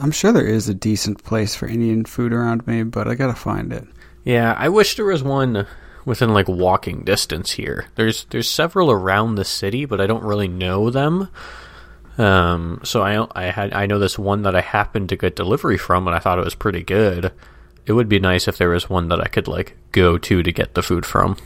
I'm 0.01 0.11
sure 0.11 0.31
there 0.31 0.45
is 0.45 0.69
a 0.69 0.73
decent 0.73 1.23
place 1.23 1.55
for 1.55 1.67
Indian 1.67 2.05
food 2.05 2.31
around 2.33 2.67
me, 2.67 2.83
but 2.83 3.07
I 3.07 3.15
gotta 3.15 3.35
find 3.35 3.73
it. 3.73 3.85
Yeah, 4.23 4.55
I 4.57 4.69
wish 4.69 4.95
there 4.95 5.05
was 5.05 5.23
one 5.23 5.65
within 6.05 6.33
like 6.33 6.47
walking 6.47 7.01
distance 7.03 7.51
here. 7.51 7.87
There's 7.95 8.25
there's 8.25 8.49
several 8.49 8.91
around 8.91 9.35
the 9.35 9.45
city, 9.45 9.85
but 9.85 10.01
I 10.01 10.07
don't 10.07 10.23
really 10.23 10.47
know 10.47 10.89
them. 10.89 11.29
Um, 12.17 12.81
so 12.83 13.01
I 13.01 13.27
I 13.33 13.51
had 13.51 13.73
I 13.73 13.85
know 13.85 13.99
this 13.99 14.19
one 14.19 14.43
that 14.43 14.55
I 14.55 14.61
happened 14.61 15.09
to 15.09 15.15
get 15.15 15.35
delivery 15.35 15.77
from, 15.77 16.07
and 16.07 16.15
I 16.15 16.19
thought 16.19 16.39
it 16.39 16.45
was 16.45 16.55
pretty 16.55 16.83
good. 16.83 17.31
It 17.85 17.93
would 17.93 18.09
be 18.09 18.19
nice 18.19 18.47
if 18.47 18.57
there 18.57 18.69
was 18.69 18.89
one 18.89 19.07
that 19.09 19.21
I 19.21 19.27
could 19.27 19.47
like 19.47 19.77
go 19.91 20.17
to 20.17 20.43
to 20.43 20.51
get 20.51 20.73
the 20.73 20.83
food 20.83 21.05
from, 21.05 21.37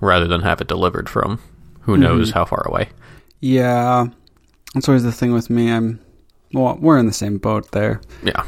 rather 0.00 0.26
than 0.26 0.42
have 0.42 0.60
it 0.60 0.68
delivered 0.68 1.08
from. 1.08 1.40
Who 1.82 1.96
knows 1.96 2.30
how 2.32 2.44
far 2.44 2.66
away? 2.66 2.88
Yeah, 3.40 4.06
that's 4.74 4.88
always 4.88 5.04
the 5.04 5.12
thing 5.12 5.32
with 5.32 5.50
me. 5.50 5.70
I'm. 5.70 6.00
Well, 6.52 6.76
we're 6.80 6.98
in 6.98 7.06
the 7.06 7.12
same 7.12 7.38
boat 7.38 7.70
there. 7.72 8.00
Yeah. 8.22 8.44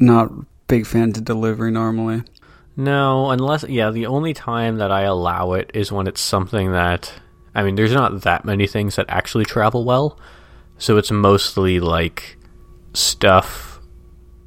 Not 0.00 0.32
big 0.66 0.86
fans 0.86 1.16
of 1.16 1.24
delivery 1.24 1.70
normally. 1.70 2.24
No, 2.76 3.30
unless 3.30 3.64
yeah, 3.68 3.90
the 3.90 4.06
only 4.06 4.32
time 4.32 4.76
that 4.76 4.90
I 4.90 5.02
allow 5.02 5.52
it 5.52 5.70
is 5.74 5.92
when 5.92 6.06
it's 6.06 6.20
something 6.20 6.72
that 6.72 7.12
I 7.54 7.62
mean, 7.62 7.74
there's 7.74 7.92
not 7.92 8.22
that 8.22 8.44
many 8.44 8.66
things 8.66 8.96
that 8.96 9.06
actually 9.08 9.44
travel 9.44 9.84
well. 9.84 10.18
So 10.78 10.96
it's 10.96 11.10
mostly 11.10 11.80
like 11.80 12.38
stuff 12.94 13.80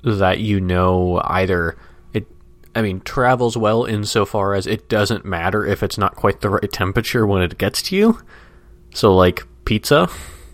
that 0.04 0.40
you 0.40 0.60
know 0.60 1.22
either 1.24 1.78
it 2.14 2.28
I 2.74 2.82
mean, 2.82 3.02
travels 3.02 3.56
well 3.56 3.86
insofar 3.86 4.54
as 4.54 4.66
it 4.66 4.90
doesn't 4.90 5.26
matter 5.26 5.66
if 5.66 5.84
it's 5.84 5.98
not 5.98 6.16
quite 6.16 6.42
the 6.42 6.50
right 6.50 6.72
temperature 6.72 7.26
when 7.28 7.42
it 7.42 7.58
gets 7.58 7.82
to 7.84 7.96
you. 7.96 8.22
So 8.94 9.16
like 9.16 9.44
pizza, 9.66 10.10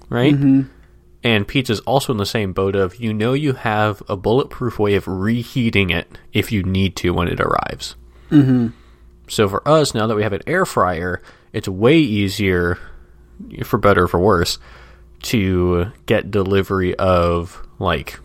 right? 0.09 0.33
Mm-hmm. 0.33 0.63
And 1.23 1.47
pizza's 1.47 1.79
also 1.81 2.11
in 2.13 2.17
the 2.17 2.25
same 2.25 2.51
boat 2.51 2.75
of 2.75 2.95
you 2.95 3.13
know 3.13 3.33
you 3.33 3.53
have 3.53 4.01
a 4.09 4.17
bulletproof 4.17 4.79
way 4.79 4.95
of 4.95 5.07
reheating 5.07 5.91
it 5.91 6.17
if 6.33 6.51
you 6.51 6.63
need 6.63 6.95
to 6.97 7.13
when 7.13 7.27
it 7.27 7.39
arrives. 7.39 7.95
Mm-hmm. 8.31 8.69
So 9.27 9.47
for 9.47 9.67
us, 9.67 9.93
now 9.93 10.07
that 10.07 10.15
we 10.15 10.23
have 10.23 10.33
an 10.33 10.41
air 10.47 10.65
fryer, 10.65 11.21
it's 11.53 11.67
way 11.67 11.97
easier, 11.97 12.79
for 13.63 13.77
better 13.77 14.03
or 14.03 14.07
for 14.07 14.19
worse, 14.19 14.57
to 15.23 15.91
get 16.05 16.31
delivery 16.31 16.95
of 16.95 17.65
like 17.79 18.19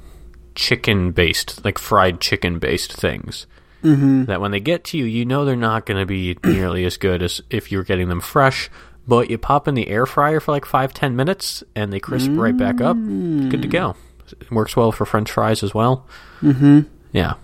chicken 0.54 1.12
based, 1.12 1.64
like 1.64 1.78
fried 1.78 2.20
chicken 2.20 2.58
based 2.58 2.92
things. 2.92 3.46
Mm-hmm. 3.82 4.24
That 4.24 4.40
when 4.40 4.50
they 4.50 4.60
get 4.60 4.84
to 4.84 4.98
you, 4.98 5.04
you 5.04 5.24
know 5.24 5.44
they're 5.44 5.54
not 5.54 5.86
going 5.86 6.00
to 6.00 6.06
be 6.06 6.36
nearly 6.42 6.84
as 6.84 6.96
good 6.96 7.22
as 7.22 7.40
if 7.50 7.70
you're 7.70 7.84
getting 7.84 8.08
them 8.08 8.20
fresh. 8.20 8.68
But 9.08 9.30
you 9.30 9.38
pop 9.38 9.68
in 9.68 9.74
the 9.74 9.88
air 9.88 10.04
fryer 10.06 10.40
for 10.40 10.52
like 10.52 10.64
five, 10.64 10.92
ten 10.92 11.14
minutes, 11.14 11.62
and 11.74 11.92
they 11.92 12.00
crisp 12.00 12.30
right 12.32 12.56
back 12.56 12.80
up. 12.80 12.96
Good 12.96 13.62
to 13.62 13.68
go. 13.68 13.94
It 14.40 14.50
works 14.50 14.76
well 14.76 14.90
for 14.90 15.06
French 15.06 15.30
fries 15.30 15.62
as 15.62 15.72
well. 15.72 16.06
Mm-hmm. 16.40 16.80
Yeah. 17.12 17.34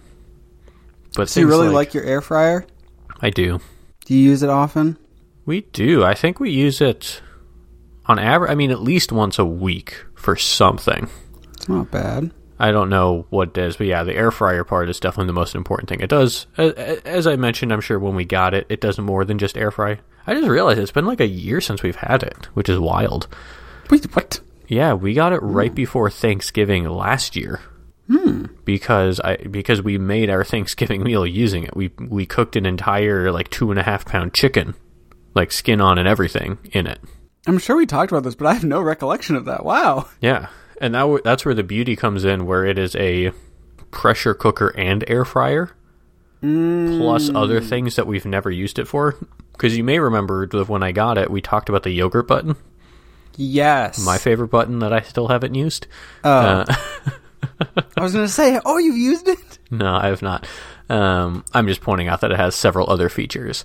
But 1.14 1.28
So 1.28 1.40
you 1.40 1.48
really 1.48 1.68
like 1.68 1.94
your 1.94 2.04
air 2.04 2.20
fryer? 2.20 2.66
I 3.20 3.30
do. 3.30 3.60
Do 4.04 4.14
you 4.14 4.30
use 4.30 4.42
it 4.42 4.50
often? 4.50 4.98
We 5.46 5.60
do. 5.60 6.04
I 6.04 6.14
think 6.14 6.40
we 6.40 6.50
use 6.50 6.80
it 6.80 7.22
on 8.06 8.18
average. 8.18 8.50
I 8.50 8.54
mean, 8.56 8.70
at 8.70 8.80
least 8.82 9.12
once 9.12 9.38
a 9.38 9.44
week 9.44 10.04
for 10.14 10.34
something. 10.36 11.08
It's 11.54 11.68
not 11.68 11.90
bad. 11.92 12.32
I 12.62 12.70
don't 12.70 12.90
know 12.90 13.26
what 13.28 13.48
it 13.48 13.58
is, 13.58 13.76
but 13.76 13.88
yeah, 13.88 14.04
the 14.04 14.14
air 14.14 14.30
fryer 14.30 14.62
part 14.62 14.88
is 14.88 15.00
definitely 15.00 15.26
the 15.26 15.32
most 15.32 15.56
important 15.56 15.88
thing. 15.88 15.98
It 16.00 16.08
does, 16.08 16.46
as 16.56 17.26
I 17.26 17.34
mentioned, 17.34 17.72
I'm 17.72 17.80
sure 17.80 17.98
when 17.98 18.14
we 18.14 18.24
got 18.24 18.54
it, 18.54 18.66
it 18.68 18.80
does 18.80 19.00
more 19.00 19.24
than 19.24 19.38
just 19.38 19.58
air 19.58 19.72
fry. 19.72 19.98
I 20.28 20.34
just 20.34 20.46
realized 20.48 20.78
it's 20.78 20.92
been 20.92 21.04
like 21.04 21.20
a 21.20 21.26
year 21.26 21.60
since 21.60 21.82
we've 21.82 21.96
had 21.96 22.22
it, 22.22 22.48
which 22.54 22.68
is 22.68 22.78
wild. 22.78 23.26
Wait, 23.90 24.04
what? 24.14 24.38
Yeah, 24.68 24.92
we 24.94 25.12
got 25.12 25.32
it 25.32 25.42
right 25.42 25.74
before 25.74 26.08
Thanksgiving 26.08 26.84
last 26.84 27.34
year. 27.34 27.58
Hmm. 28.06 28.44
Because 28.64 29.18
I 29.18 29.38
because 29.38 29.82
we 29.82 29.98
made 29.98 30.30
our 30.30 30.44
Thanksgiving 30.44 31.02
meal 31.04 31.26
using 31.26 31.64
it. 31.64 31.76
We 31.76 31.90
we 31.98 32.26
cooked 32.26 32.54
an 32.54 32.64
entire 32.64 33.32
like 33.32 33.50
two 33.50 33.72
and 33.72 33.80
a 33.80 33.82
half 33.82 34.04
pound 34.04 34.34
chicken, 34.34 34.76
like 35.34 35.50
skin 35.50 35.80
on 35.80 35.98
and 35.98 36.06
everything 36.06 36.58
in 36.70 36.86
it. 36.86 37.00
I'm 37.44 37.58
sure 37.58 37.74
we 37.74 37.86
talked 37.86 38.12
about 38.12 38.22
this, 38.22 38.36
but 38.36 38.46
I 38.46 38.54
have 38.54 38.62
no 38.62 38.80
recollection 38.80 39.34
of 39.34 39.46
that. 39.46 39.64
Wow. 39.64 40.08
Yeah, 40.20 40.46
and 40.82 40.94
that 40.94 41.00
w- 41.00 41.22
that's 41.24 41.46
where 41.46 41.54
the 41.54 41.62
beauty 41.62 41.96
comes 41.96 42.24
in, 42.24 42.44
where 42.44 42.66
it 42.66 42.78
is 42.78 42.94
a 42.96 43.32
pressure 43.90 44.34
cooker 44.34 44.68
and 44.76 45.02
air 45.08 45.24
fryer, 45.24 45.70
plus 46.40 47.30
other 47.34 47.60
things 47.60 47.96
that 47.96 48.06
we've 48.06 48.26
never 48.26 48.50
used 48.50 48.78
it 48.78 48.86
for. 48.86 49.16
Because 49.52 49.76
you 49.76 49.84
may 49.84 49.98
remember 49.98 50.46
when 50.66 50.82
I 50.82 50.92
got 50.92 51.16
it, 51.18 51.30
we 51.30 51.40
talked 51.40 51.68
about 51.68 51.82
the 51.84 51.90
yogurt 51.90 52.26
button, 52.26 52.56
Yes. 53.36 54.04
my 54.04 54.18
favorite 54.18 54.48
button 54.48 54.80
that 54.80 54.92
I 54.92 55.00
still 55.02 55.28
haven't 55.28 55.54
used. 55.54 55.86
Oh, 56.24 56.30
Uh, 56.30 56.64
I 57.96 58.00
was 58.02 58.12
gonna 58.12 58.28
say. 58.28 58.60
Oh, 58.64 58.78
you've 58.78 58.96
used 58.96 59.28
it. 59.28 59.58
no, 59.70 59.94
I 59.94 60.06
have 60.08 60.22
not. 60.22 60.46
Um, 60.88 61.44
I'm 61.54 61.66
just 61.68 61.80
pointing 61.80 62.08
out 62.08 62.20
that 62.22 62.32
it 62.32 62.36
has 62.38 62.54
several 62.54 62.90
other 62.90 63.08
features. 63.08 63.64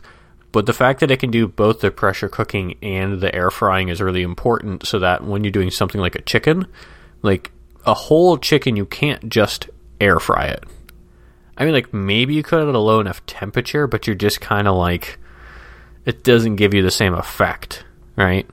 But 0.51 0.65
the 0.65 0.73
fact 0.73 0.99
that 1.01 1.11
it 1.11 1.17
can 1.19 1.29
do 1.31 1.47
both 1.47 1.81
the 1.81 1.91
pressure 1.91 2.29
cooking 2.29 2.75
and 2.81 3.19
the 3.21 3.33
air 3.35 3.49
frying 3.51 3.89
is 3.89 4.01
really 4.01 4.21
important 4.23 4.85
so 4.87 4.97
that 4.99 5.23
when 5.23 5.43
you're 5.43 5.51
doing 5.51 5.69
something 5.71 5.99
like 5.99 6.15
a 6.15 6.21
chicken, 6.21 6.67
like 7.21 7.51
a 7.85 7.93
whole 7.93 8.37
chicken, 8.37 8.75
you 8.75 8.85
can't 8.85 9.29
just 9.29 9.69
air 9.99 10.19
fry 10.19 10.45
it. 10.45 10.63
I 11.57 11.65
mean, 11.65 11.73
like 11.73 11.93
maybe 11.93 12.35
you 12.35 12.43
could 12.43 12.67
at 12.67 12.75
a 12.75 12.79
low 12.79 12.99
enough 12.99 13.25
temperature, 13.25 13.87
but 13.87 14.05
you're 14.05 14.15
just 14.15 14.41
kind 14.41 14.67
of 14.67 14.75
like, 14.75 15.17
it 16.05 16.23
doesn't 16.23 16.57
give 16.57 16.73
you 16.73 16.81
the 16.81 16.91
same 16.91 17.13
effect, 17.13 17.83
right? 18.15 18.47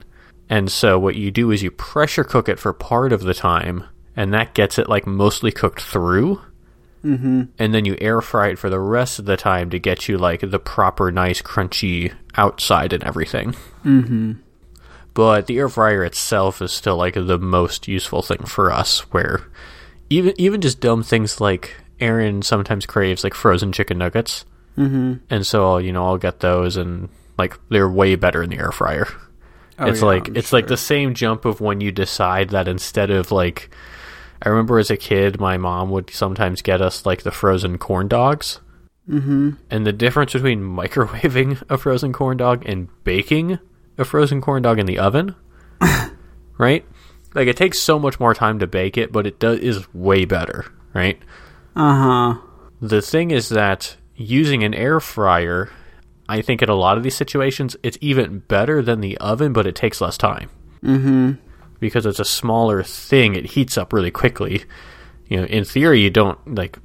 And 0.49 0.71
so 0.71 0.97
what 0.97 1.15
you 1.15 1.31
do 1.31 1.51
is 1.51 1.63
you 1.63 1.71
pressure 1.71 2.23
cook 2.23 2.49
it 2.49 2.59
for 2.59 2.73
part 2.73 3.13
of 3.13 3.21
the 3.21 3.33
time, 3.33 3.83
and 4.15 4.33
that 4.33 4.53
gets 4.53 4.79
it 4.79 4.89
like 4.89 5.05
mostly 5.05 5.51
cooked 5.51 5.81
through 5.81 6.41
Mm-hmm. 7.05 7.43
and 7.59 7.71
then 7.71 7.85
you 7.85 7.95
air 8.01 8.19
fry 8.19 8.47
it 8.47 8.57
for 8.57 8.67
the 8.67 8.79
rest 8.79 9.19
of 9.19 9.25
the 9.25 9.37
time 9.37 9.69
to 9.69 9.77
get 9.77 10.07
you 10.07 10.17
like 10.17 10.41
the 10.41 10.57
proper 10.57 11.11
nice 11.11 11.39
crunchy 11.39 12.11
outside 12.35 12.93
and 12.93 13.03
everything. 13.03 13.55
Mm-hmm. 13.83 14.31
But 15.15 15.47
the 15.47 15.57
air 15.57 15.69
fryer 15.69 16.03
itself 16.03 16.61
is 16.61 16.73
still 16.73 16.97
like 16.97 17.13
the 17.13 17.39
most 17.39 17.87
useful 17.87 18.21
thing 18.21 18.43
for 18.45 18.69
us 18.69 18.99
where 19.13 19.47
even 20.09 20.33
even 20.37 20.59
just 20.59 20.81
dumb 20.81 21.03
things 21.03 21.39
like 21.39 21.73
Aaron 22.01 22.41
sometimes 22.41 22.85
craves 22.85 23.23
like 23.23 23.33
frozen 23.33 23.71
chicken 23.71 23.97
nuggets. 23.97 24.45
Mm-hmm. 24.77 25.13
And 25.29 25.47
so 25.47 25.71
I'll, 25.71 25.81
you 25.81 25.93
know, 25.93 26.05
I'll 26.05 26.17
get 26.17 26.41
those 26.41 26.75
and 26.75 27.07
like 27.37 27.57
they're 27.69 27.89
way 27.89 28.15
better 28.15 28.43
in 28.43 28.49
the 28.49 28.59
air 28.59 28.73
fryer. 28.73 29.07
Oh, 29.79 29.87
it's 29.87 30.01
yeah, 30.01 30.05
like 30.05 30.27
I'm 30.27 30.35
it's 30.35 30.51
like 30.51 30.67
the 30.67 30.75
same 30.75 31.13
jump 31.13 31.45
of 31.45 31.61
when 31.61 31.79
you 31.79 31.93
decide 31.93 32.49
that 32.49 32.67
instead 32.67 33.09
of 33.09 33.31
like 33.31 33.69
I 34.41 34.49
remember 34.49 34.79
as 34.79 34.91
a 34.91 34.97
kid 34.97 35.39
my 35.39 35.57
mom 35.57 35.91
would 35.91 36.09
sometimes 36.09 36.61
get 36.61 36.81
us 36.81 37.05
like 37.05 37.23
the 37.23 37.31
frozen 37.31 37.77
corn 37.77 38.09
dogs. 38.09 38.59
Mm-hmm. 39.09 39.51
And 39.69 39.87
the 39.87 39.93
difference 39.93 40.33
between 40.33 40.61
microwaving 40.61 41.63
a 41.69 41.77
frozen 41.77 42.11
corn 42.11 42.35
dog 42.35 42.63
and 42.65 42.89
baking 43.05 43.59
a 43.97 44.05
frozen 44.05 44.41
corn 44.41 44.61
dog 44.63 44.79
in 44.79 44.85
the 44.85 44.99
oven, 44.99 45.35
right? 46.57 46.85
Like 47.33 47.47
it 47.47 47.57
takes 47.57 47.79
so 47.79 47.99
much 47.99 48.19
more 48.19 48.33
time 48.33 48.59
to 48.59 48.67
bake 48.67 48.97
it, 48.97 49.11
but 49.11 49.27
it 49.27 49.39
does 49.39 49.59
is 49.59 49.93
way 49.93 50.25
better, 50.25 50.65
right? 50.93 51.19
Uh 51.75 51.95
huh. 52.35 52.41
The 52.81 53.01
thing 53.01 53.31
is 53.31 53.49
that 53.49 53.97
using 54.15 54.63
an 54.63 54.73
air 54.73 54.99
fryer, 54.99 55.69
I 56.29 56.41
think 56.41 56.61
in 56.61 56.69
a 56.69 56.75
lot 56.75 56.97
of 56.97 57.03
these 57.03 57.15
situations 57.15 57.75
it's 57.83 57.97
even 58.01 58.39
better 58.39 58.81
than 58.81 59.01
the 59.01 59.17
oven, 59.17 59.53
but 59.53 59.67
it 59.67 59.75
takes 59.75 60.01
less 60.01 60.17
time 60.17 60.49
Mm-hmm. 60.83 61.31
because 61.79 62.05
it's 62.05 62.19
a 62.19 62.25
smaller 62.25 62.83
thing. 62.83 63.35
It 63.35 63.45
heats 63.47 63.77
up 63.77 63.91
really 63.91 64.11
quickly. 64.11 64.63
You 65.27 65.37
know, 65.37 65.45
in 65.45 65.65
theory, 65.65 66.01
you 66.01 66.09
don't 66.11 66.55
like. 66.55 66.77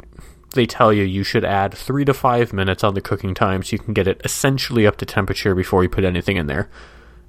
They 0.55 0.67
tell 0.67 0.93
you 0.93 1.05
you 1.05 1.23
should 1.23 1.45
add 1.45 1.75
three 1.75 2.05
to 2.07 2.15
five 2.15 2.53
minutes 2.53 2.83
on 2.83 2.95
the 2.95 3.01
cooking 3.01 3.35
time 3.35 3.63
so 3.63 3.75
you 3.75 3.79
can 3.79 3.93
get 3.95 4.09
it 4.09 4.21
essentially 4.25 4.85
up 4.87 4.97
to 4.97 5.07
temperature 5.07 5.55
before 5.55 5.83
you 5.85 5.89
put 5.89 6.03
anything 6.05 6.37
in 6.39 6.47
there. 6.49 6.69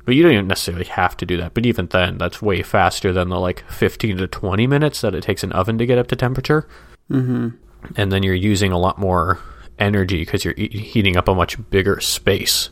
But 0.06 0.16
you 0.16 0.24
don't 0.24 0.34
even 0.34 0.48
necessarily 0.48 0.86
have 0.86 1.16
to 1.18 1.26
do 1.26 1.38
that. 1.38 1.54
But 1.54 1.66
even 1.66 1.88
then, 1.88 2.18
that's 2.18 2.42
way 2.42 2.64
faster 2.64 3.14
than 3.14 3.30
the 3.30 3.40
like 3.40 3.64
15 3.70 4.18
to 4.18 4.28
20 4.28 4.68
minutes 4.68 5.02
that 5.02 5.14
it 5.14 5.24
takes 5.24 5.44
an 5.44 5.52
oven 5.52 5.78
to 5.78 5.86
get 5.86 5.98
up 5.98 6.08
to 6.08 6.16
temperature. 6.16 6.68
Mm-hmm. 7.10 7.50
And 7.96 8.12
then 8.12 8.24
you're 8.24 8.36
using 8.36 8.72
a 8.72 8.78
lot 8.78 8.98
more 8.98 9.40
energy 9.80 10.20
because 10.20 10.46
you're 10.46 10.56
e- 10.58 10.78
heating 10.78 11.18
up 11.18 11.28
a 11.28 11.36
much 11.36 11.58
bigger 11.70 12.00
space 12.00 12.70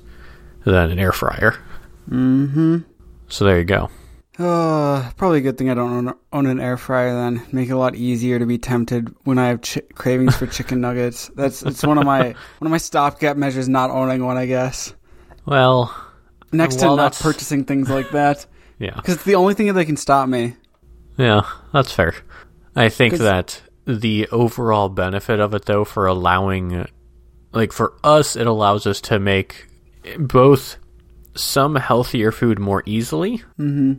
than 0.66 0.92
an 0.92 1.00
air 1.00 1.12
fryer. 1.12 1.58
Mm-hmm. 2.10 2.80
So 3.28 3.46
there 3.46 3.58
you 3.58 3.66
go. 3.66 3.90
Uh, 4.38 5.12
probably 5.18 5.40
a 5.40 5.42
good 5.42 5.58
thing 5.58 5.70
I 5.70 5.74
don't 5.74 6.08
own, 6.08 6.16
own 6.32 6.46
an 6.46 6.62
air 6.62 6.78
fryer. 6.78 7.14
Then 7.14 7.46
make 7.52 7.70
it 7.70 7.74
a 7.74 7.78
lot 7.78 7.96
easier 7.96 8.40
to 8.40 8.46
be 8.46 8.58
tempted 8.58 9.14
when 9.26 9.38
I 9.38 9.48
have 9.48 9.62
cravings 9.96 10.38
for 10.38 10.48
chicken 10.48 10.80
nuggets. 10.82 11.30
That's 11.36 11.62
it's 11.62 11.84
one 11.84 11.98
of 11.98 12.06
my 12.06 12.24
one 12.24 12.36
of 12.62 12.72
my 12.72 12.78
stopgap 12.78 13.36
measures 13.36 13.68
not 13.68 13.90
owning 13.90 14.26
one. 14.26 14.38
I 14.38 14.46
guess. 14.46 14.94
Well, 15.46 15.94
next 16.52 16.76
to 16.78 16.86
not 16.86 16.96
that's- 16.98 17.22
purchasing 17.22 17.66
things 17.66 17.90
like 17.90 18.12
that 18.12 18.46
Yeah. 18.80 18.96
because 18.96 19.16
it's 19.16 19.24
the 19.24 19.36
only 19.36 19.54
thing 19.54 19.68
that 19.68 19.74
they 19.74 19.86
can 19.86 19.98
stop 19.98 20.28
me. 20.30 20.56
Yeah, 21.18 21.42
that's 21.74 21.92
fair. 21.92 22.14
I 22.76 22.88
think 22.90 23.16
that 23.16 23.62
the 23.86 24.28
overall 24.32 24.88
benefit 24.90 25.40
of 25.42 25.54
it, 25.54 25.66
though, 25.66 25.84
for 25.84 26.06
allowing, 26.06 26.88
like, 27.52 27.74
for 27.74 27.94
us, 28.04 28.36
it 28.38 28.48
allows 28.48 28.88
us 28.88 29.02
to 29.02 29.20
make 29.20 29.68
both 30.18 30.78
some 31.36 31.76
healthier 31.76 32.32
food 32.32 32.58
more 32.58 32.84
easily, 32.86 33.44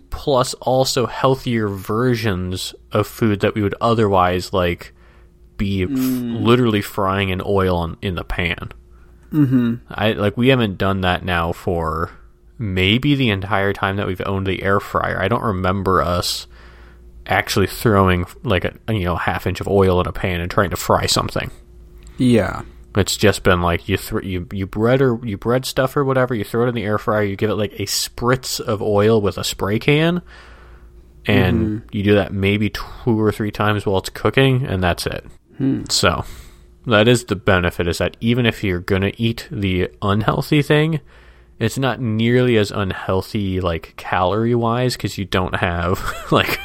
plus 0.09 0.55
also 0.55 1.07
healthier 1.07 1.69
versions 1.69 2.75
of 2.93 3.07
food 3.07 3.41
that 3.41 3.55
we 3.55 3.61
would 3.63 3.75
otherwise, 3.83 4.53
like, 4.55 4.95
be 5.59 5.83
f- 5.83 5.91
literally 5.91 6.81
frying 6.81 7.29
in 7.29 7.43
oil 7.45 7.85
in, 7.85 7.97
in 8.01 8.15
the 8.15 8.25
pan. 8.25 8.71
Mm-hmm. 9.31 9.75
I 9.91 10.13
like 10.13 10.37
we 10.39 10.49
haven't 10.49 10.79
done 10.79 11.03
that 11.03 11.23
now 11.25 11.53
for 11.53 12.11
maybe 12.61 13.15
the 13.15 13.31
entire 13.31 13.73
time 13.73 13.97
that 13.97 14.07
we've 14.07 14.21
owned 14.27 14.47
the 14.47 14.63
air 14.63 14.79
fryer. 14.79 15.21
I 15.21 15.29
don't 15.29 15.43
remember 15.43 16.03
us 16.03 16.47
actually 17.27 17.67
throwing 17.67 18.27
like 18.43 18.65
a 18.65 18.75
you 18.89 19.05
know 19.05 19.17
half 19.17 19.47
inch 19.47 19.61
of 19.61 19.67
oil 19.67 20.01
in 20.01 20.07
a 20.07 20.13
pan 20.13 20.41
and 20.41 20.51
trying 20.51 20.71
to 20.71 20.77
fry 20.77 21.07
something. 21.07 21.51
Yeah. 22.19 22.63
It's 22.97 23.17
just 23.17 23.45
been 23.45 23.63
like 23.63 23.89
you 23.89 23.97
th- 23.97 24.25
you 24.25 24.47
you 24.53 24.67
bread 24.67 25.01
or 25.01 25.19
you 25.25 25.39
bread 25.39 25.65
stuff 25.65 25.97
or 25.97 26.05
whatever. 26.05 26.35
You 26.35 26.45
throw 26.45 26.65
it 26.65 26.69
in 26.69 26.75
the 26.75 26.85
air 26.85 26.99
fryer. 26.99 27.23
You 27.23 27.37
give 27.37 27.51
it 27.51 27.55
like 27.55 27.73
a 27.75 27.87
spritz 27.87 28.61
of 28.61 28.83
oil 28.83 29.21
with 29.23 29.39
a 29.39 29.45
spray 29.45 29.79
can, 29.79 30.23
and 31.25 31.61
mm-hmm. 31.61 31.97
you 31.97 32.03
do 32.03 32.15
that 32.15 32.33
maybe 32.33 32.69
two 32.69 33.21
or 33.21 33.31
three 33.33 33.53
times 33.53 33.87
while 33.87 33.99
it's 33.99 34.11
cooking, 34.11 34.67
and 34.67 34.83
that's 34.83 35.07
it. 35.07 35.25
Hmm. 35.57 35.85
So 35.89 36.25
that 36.85 37.07
is 37.07 37.27
the 37.27 37.37
benefit: 37.37 37.87
is 37.87 37.99
that 37.99 38.17
even 38.21 38.45
if 38.45 38.65
you're 38.65 38.81
gonna 38.81 39.13
eat 39.17 39.47
the 39.53 39.89
unhealthy 40.03 40.61
thing, 40.61 41.01
it's 41.61 41.79
not 41.79 42.01
nearly 42.01 42.57
as 42.57 42.71
unhealthy 42.71 43.61
like 43.61 43.95
calorie 43.97 44.55
wise 44.55 44.97
because 44.97 45.19
you 45.19 45.27
don't 45.27 45.57
have 45.57 46.01
like 46.33 46.59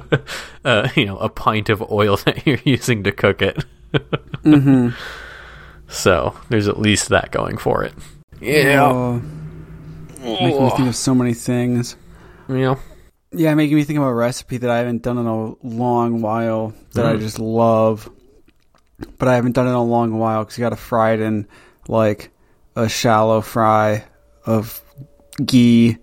uh, 0.64 0.88
you 0.96 1.06
know 1.06 1.16
a 1.18 1.28
pint 1.28 1.70
of 1.70 1.82
oil 1.90 2.16
that 2.26 2.46
you're 2.46 2.58
using 2.64 3.04
to 3.04 3.12
cook 3.12 3.40
it. 3.40 3.64
So 5.88 6.34
there's 6.48 6.68
at 6.68 6.78
least 6.78 7.10
that 7.10 7.30
going 7.30 7.56
for 7.58 7.84
it. 7.84 7.92
Oh, 8.82 9.22
making 10.40 10.64
me 10.64 10.70
think 10.70 10.88
of 10.88 10.96
so 10.96 11.14
many 11.14 11.34
things. 11.34 11.96
You 12.48 12.58
know, 12.58 12.78
Yeah, 13.30 13.54
making 13.54 13.76
me 13.76 13.84
think 13.84 13.98
of 13.98 14.04
a 14.04 14.12
recipe 14.12 14.56
that 14.58 14.70
I 14.70 14.78
haven't 14.78 15.02
done 15.02 15.18
in 15.18 15.26
a 15.26 15.54
long 15.64 16.22
while 16.22 16.74
that 16.94 17.06
I 17.06 17.16
just 17.16 17.38
love. 17.38 18.10
But 19.18 19.28
I 19.28 19.34
haven't 19.34 19.52
done 19.52 19.66
it 19.66 19.70
in 19.70 19.76
a 19.76 19.84
long 19.84 20.18
while 20.18 20.44
because 20.44 20.58
you 20.58 20.62
got 20.62 20.70
to 20.70 20.76
fry 20.76 21.12
it 21.12 21.20
in 21.20 21.46
like 21.88 22.30
a 22.74 22.88
shallow 22.88 23.40
fry 23.40 24.04
of 24.46 24.80
ghee, 25.44 25.98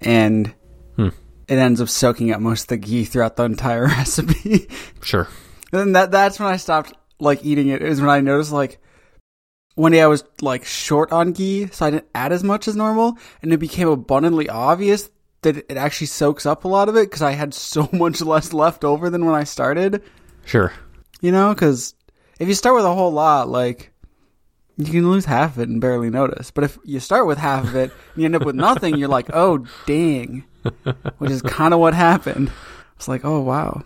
and 0.00 0.52
Hmm. 0.96 1.08
it 1.48 1.58
ends 1.58 1.80
up 1.80 1.88
soaking 1.88 2.30
up 2.32 2.40
most 2.40 2.62
of 2.62 2.68
the 2.68 2.76
ghee 2.76 3.04
throughout 3.04 3.36
the 3.36 3.44
entire 3.44 3.84
recipe. 3.86 4.68
sure. 5.02 5.28
And 5.72 5.80
then 5.80 5.92
that 5.92 6.10
that's 6.10 6.38
when 6.38 6.48
I 6.48 6.56
stopped 6.56 6.92
like 7.18 7.44
eating 7.44 7.68
it. 7.68 7.82
Is 7.82 8.00
when 8.00 8.10
I 8.10 8.20
noticed 8.20 8.52
like 8.52 8.78
one 9.74 9.90
day 9.92 10.02
I 10.02 10.06
was 10.06 10.22
like 10.40 10.64
short 10.64 11.10
on 11.10 11.32
ghee, 11.32 11.66
so 11.68 11.86
I 11.86 11.90
didn't 11.90 12.06
add 12.14 12.32
as 12.32 12.44
much 12.44 12.68
as 12.68 12.76
normal, 12.76 13.18
and 13.42 13.52
it 13.52 13.58
became 13.58 13.88
abundantly 13.88 14.48
obvious 14.48 15.10
that 15.42 15.56
it 15.56 15.76
actually 15.76 16.06
soaks 16.06 16.46
up 16.46 16.64
a 16.64 16.68
lot 16.68 16.88
of 16.88 16.96
it 16.96 17.10
because 17.10 17.22
I 17.22 17.32
had 17.32 17.52
so 17.74 17.88
much 17.92 18.20
less 18.20 18.52
left 18.52 18.84
over 18.84 19.10
than 19.10 19.24
when 19.24 19.34
I 19.34 19.44
started. 19.44 20.02
Sure. 20.44 20.72
You 21.20 21.32
know, 21.32 21.52
because 21.54 21.94
if 22.38 22.46
you 22.48 22.54
start 22.54 22.74
with 22.76 22.84
a 22.84 22.94
whole 22.94 23.10
lot, 23.12 23.48
like 23.48 23.92
you 24.76 24.86
can 24.86 25.10
lose 25.10 25.24
half 25.24 25.52
of 25.56 25.60
it 25.62 25.68
and 25.68 25.80
barely 25.80 26.10
notice. 26.10 26.50
But 26.50 26.64
if 26.64 26.78
you 26.84 27.00
start 27.00 27.26
with 27.26 27.38
half 27.38 27.64
of 27.64 27.76
it 27.76 27.90
and 28.14 28.22
you 28.22 28.24
end 28.24 28.36
up 28.36 28.44
with 28.44 28.56
nothing, 28.56 28.96
you're 28.96 29.08
like, 29.08 29.30
oh 29.32 29.64
dang, 29.86 30.44
which 31.18 31.30
is 31.30 31.42
kind 31.42 31.72
of 31.74 31.80
what 31.80 31.94
happened. 31.94 32.50
It's 32.96 33.08
like, 33.08 33.24
oh 33.24 33.40
wow, 33.40 33.82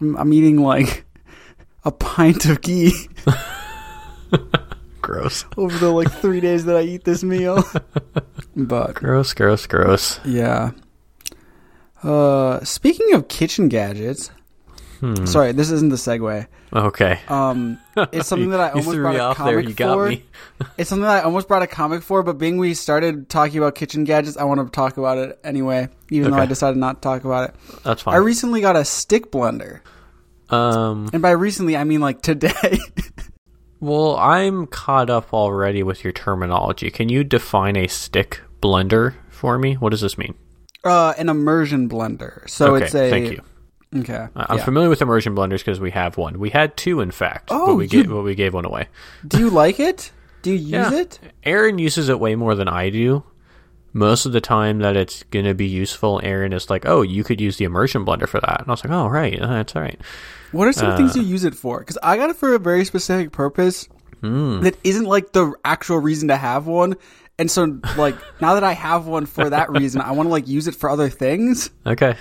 I'm, 0.00 0.16
I'm 0.16 0.32
eating 0.32 0.58
like 0.58 1.04
a 1.84 1.90
pint 1.92 2.46
of 2.46 2.60
ghee 2.62 2.92
Gross. 5.02 5.44
over 5.56 5.76
the 5.76 5.90
like 5.90 6.10
three 6.10 6.40
days 6.40 6.64
that 6.64 6.76
I 6.76 6.80
eat 6.82 7.04
this 7.04 7.22
meal. 7.22 7.62
but 8.56 8.94
Gross, 8.94 9.34
gross, 9.34 9.66
gross. 9.66 10.18
yeah. 10.24 10.70
Uh, 12.02 12.62
speaking 12.64 13.12
of 13.14 13.28
kitchen 13.28 13.68
gadgets, 13.68 14.30
Hmm. 15.04 15.26
sorry, 15.26 15.52
this 15.52 15.70
isn't 15.70 15.90
the 15.90 15.96
segue. 15.96 16.46
Okay. 16.72 17.20
Um, 17.28 17.78
it's 18.10 18.26
something 18.26 18.48
that 18.50 18.60
I 18.60 18.70
almost 18.70 18.96
brought 18.96 19.16
a 19.16 19.34
comic 19.34 19.52
there. 19.52 19.60
You 19.60 19.74
got 19.74 19.94
for. 19.94 20.08
me. 20.08 20.24
It's 20.78 20.88
something 20.88 21.02
that 21.02 21.18
I 21.18 21.20
almost 21.22 21.46
brought 21.46 21.62
a 21.62 21.66
comic 21.66 22.02
for, 22.02 22.22
but 22.22 22.38
being 22.38 22.56
we 22.56 22.72
started 22.72 23.28
talking 23.28 23.58
about 23.58 23.74
kitchen 23.74 24.04
gadgets, 24.04 24.38
I 24.38 24.44
want 24.44 24.60
to 24.60 24.70
talk 24.70 24.96
about 24.96 25.18
it 25.18 25.38
anyway, 25.44 25.88
even 26.10 26.30
though 26.30 26.38
I 26.38 26.46
decided 26.46 26.78
not 26.78 27.02
to 27.02 27.06
talk 27.06 27.24
about 27.24 27.50
it. 27.50 27.56
That's 27.82 28.00
fine. 28.00 28.14
I 28.14 28.18
recently 28.18 28.62
got 28.62 28.76
a 28.76 28.84
stick 28.84 29.30
blender, 29.30 29.80
um. 30.48 31.10
and 31.12 31.20
by 31.20 31.32
recently 31.32 31.76
I 31.76 31.84
mean 31.84 32.00
like 32.00 32.22
today. 32.22 32.78
Well, 33.80 34.16
I'm 34.16 34.66
caught 34.66 35.10
up 35.10 35.34
already 35.34 35.82
with 35.82 36.04
your 36.04 36.12
terminology. 36.14 36.90
Can 36.90 37.10
you 37.10 37.22
define 37.22 37.76
a 37.76 37.86
stick 37.86 38.40
blender 38.62 39.12
for 39.28 39.58
me? 39.58 39.74
What 39.74 39.90
does 39.90 40.00
this 40.00 40.16
mean? 40.16 40.34
uh, 40.84 41.14
an 41.16 41.28
immersion 41.28 41.88
blender. 41.88 42.48
So 42.48 42.76
okay. 42.76 42.84
it's 42.84 42.94
a 42.94 43.10
thank 43.10 43.32
you. 43.32 43.42
Okay. 43.96 44.26
I'm 44.36 44.58
yeah. 44.58 44.64
familiar 44.64 44.88
with 44.88 45.02
immersion 45.02 45.34
blenders 45.34 45.58
because 45.58 45.80
we 45.80 45.90
have 45.92 46.16
one. 46.16 46.38
We 46.38 46.50
had 46.50 46.76
two, 46.76 47.00
in 47.00 47.10
fact, 47.10 47.48
Oh, 47.52 47.66
but 47.68 47.74
we 47.76 47.84
you- 47.84 47.88
gave 47.90 48.08
but 48.08 48.22
we 48.22 48.34
gave 48.34 48.54
one 48.54 48.64
away. 48.64 48.88
Do 49.26 49.38
you 49.38 49.50
like 49.50 49.78
it? 49.80 50.10
Do 50.42 50.50
you 50.50 50.56
use 50.58 50.70
Yeah. 50.70 50.92
it? 50.94 51.18
Aaron 51.44 51.78
uses 51.78 52.08
it 52.08 52.20
way 52.20 52.34
more 52.34 52.54
than 52.54 52.68
I 52.68 52.90
do. 52.90 53.24
Most 53.92 54.26
of 54.26 54.32
the 54.32 54.40
time 54.40 54.80
that 54.80 54.96
it's 54.96 55.22
going 55.24 55.44
to 55.44 55.54
be 55.54 55.66
useful, 55.68 56.20
Aaron 56.24 56.52
is 56.52 56.68
like, 56.68 56.84
"Oh, 56.84 57.02
you 57.02 57.22
could 57.22 57.40
use 57.40 57.56
the 57.58 57.64
immersion 57.64 58.04
blender 58.04 58.26
for 58.28 58.40
that," 58.40 58.60
and 58.60 58.68
I 58.68 58.72
was 58.72 58.84
like, 58.84 58.92
"Oh, 58.92 59.06
right, 59.06 59.40
uh, 59.40 59.46
that's 59.46 59.76
all 59.76 59.82
right." 59.82 60.00
What 60.50 60.66
are 60.66 60.72
some 60.72 60.90
Uh, 60.90 60.96
things 60.96 61.14
you 61.16 61.22
use 61.22 61.44
it 61.44 61.54
for? 61.54 61.78
Because 61.78 61.98
I 62.02 62.16
got 62.16 62.28
it 62.30 62.36
for 62.36 62.54
a 62.54 62.58
very 62.58 62.84
specific 62.84 63.30
purpose 63.32 63.88
Hmm. 64.20 64.60
that 64.62 64.76
isn't 64.82 65.04
like 65.04 65.32
the 65.32 65.52
actual 65.64 65.98
reason 65.98 66.28
to 66.28 66.36
have 66.36 66.66
one. 66.66 66.96
And 67.38 67.50
so, 67.50 67.78
like, 67.96 68.14
now 68.40 68.54
that 68.54 68.64
I 68.64 68.72
have 68.72 69.06
one 69.06 69.26
for 69.26 69.48
that 69.50 69.70
reason, 69.70 70.00
I 70.00 70.10
want 70.12 70.28
to 70.28 70.30
like 70.32 70.48
use 70.48 70.66
it 70.68 70.74
for 70.74 70.90
other 70.90 71.08
things. 71.08 71.70
Okay. 71.86 72.16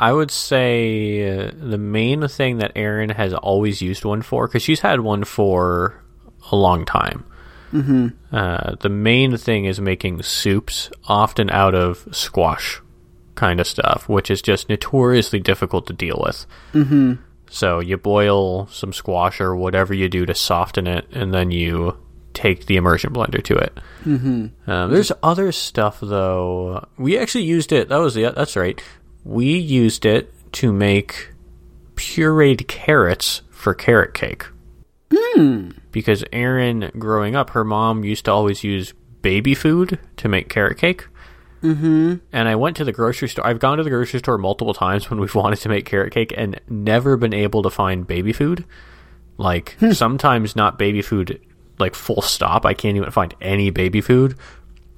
I 0.00 0.14
would 0.14 0.30
say 0.30 1.28
uh, 1.28 1.50
the 1.54 1.76
main 1.76 2.26
thing 2.26 2.56
that 2.56 2.72
Erin 2.74 3.10
has 3.10 3.34
always 3.34 3.82
used 3.82 4.02
one 4.02 4.22
for, 4.22 4.46
because 4.46 4.62
she's 4.62 4.80
had 4.80 5.00
one 5.00 5.24
for 5.24 6.02
a 6.50 6.56
long 6.56 6.86
time. 6.86 7.26
Mm-hmm. 7.70 8.08
Uh, 8.34 8.76
the 8.80 8.88
main 8.88 9.36
thing 9.36 9.66
is 9.66 9.78
making 9.78 10.22
soups, 10.22 10.90
often 11.06 11.50
out 11.50 11.74
of 11.74 12.08
squash 12.12 12.80
kind 13.34 13.60
of 13.60 13.66
stuff, 13.66 14.08
which 14.08 14.30
is 14.30 14.40
just 14.40 14.70
notoriously 14.70 15.38
difficult 15.38 15.86
to 15.88 15.92
deal 15.92 16.18
with. 16.24 16.46
Mm-hmm. 16.72 17.14
So 17.50 17.80
you 17.80 17.98
boil 17.98 18.68
some 18.68 18.94
squash 18.94 19.38
or 19.38 19.54
whatever 19.54 19.92
you 19.92 20.08
do 20.08 20.24
to 20.24 20.34
soften 20.34 20.86
it, 20.86 21.08
and 21.12 21.34
then 21.34 21.50
you 21.50 21.98
take 22.32 22.64
the 22.64 22.76
immersion 22.76 23.12
blender 23.12 23.44
to 23.44 23.54
it. 23.56 23.78
Mm-hmm. 24.04 24.70
Um, 24.70 24.90
there's 24.90 25.12
other 25.22 25.52
stuff 25.52 25.98
though. 26.00 26.86
We 26.96 27.18
actually 27.18 27.44
used 27.44 27.70
it. 27.72 27.90
That 27.90 27.98
was 27.98 28.14
the. 28.14 28.32
That's 28.34 28.56
right. 28.56 28.82
We 29.24 29.56
used 29.56 30.04
it 30.04 30.32
to 30.52 30.72
make 30.72 31.32
pureed 31.94 32.66
carrots 32.66 33.42
for 33.50 33.74
carrot 33.74 34.14
cake. 34.14 34.46
Because 35.90 36.24
Erin, 36.32 36.90
growing 36.98 37.36
up, 37.36 37.50
her 37.50 37.64
mom 37.64 38.04
used 38.04 38.24
to 38.24 38.32
always 38.32 38.64
use 38.64 38.94
baby 39.22 39.54
food 39.54 39.98
to 40.16 40.28
make 40.28 40.48
carrot 40.48 40.78
cake. 40.78 41.06
Mm-hmm. 41.62 42.16
And 42.32 42.48
I 42.48 42.56
went 42.56 42.76
to 42.78 42.84
the 42.84 42.92
grocery 42.92 43.28
store. 43.28 43.46
I've 43.46 43.58
gone 43.58 43.78
to 43.78 43.84
the 43.84 43.90
grocery 43.90 44.20
store 44.20 44.38
multiple 44.38 44.72
times 44.72 45.10
when 45.10 45.20
we've 45.20 45.34
wanted 45.34 45.58
to 45.60 45.68
make 45.68 45.84
carrot 45.84 46.12
cake 46.12 46.32
and 46.36 46.60
never 46.68 47.16
been 47.16 47.34
able 47.34 47.62
to 47.62 47.70
find 47.70 48.06
baby 48.06 48.32
food. 48.32 48.64
Like 49.36 49.76
sometimes 49.92 50.56
not 50.56 50.78
baby 50.78 51.02
food, 51.02 51.40
like 51.78 51.94
full 51.94 52.22
stop. 52.22 52.64
I 52.64 52.74
can't 52.74 52.96
even 52.96 53.10
find 53.10 53.34
any 53.40 53.70
baby 53.70 54.00
food, 54.00 54.36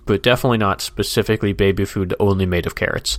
but 0.05 0.23
definitely 0.23 0.59
not 0.59 0.81
specifically 0.81 1.53
baby 1.53 1.85
food 1.85 2.15
only 2.21 2.47
made 2.47 2.67
of 2.67 2.75
carrots. 2.75 3.19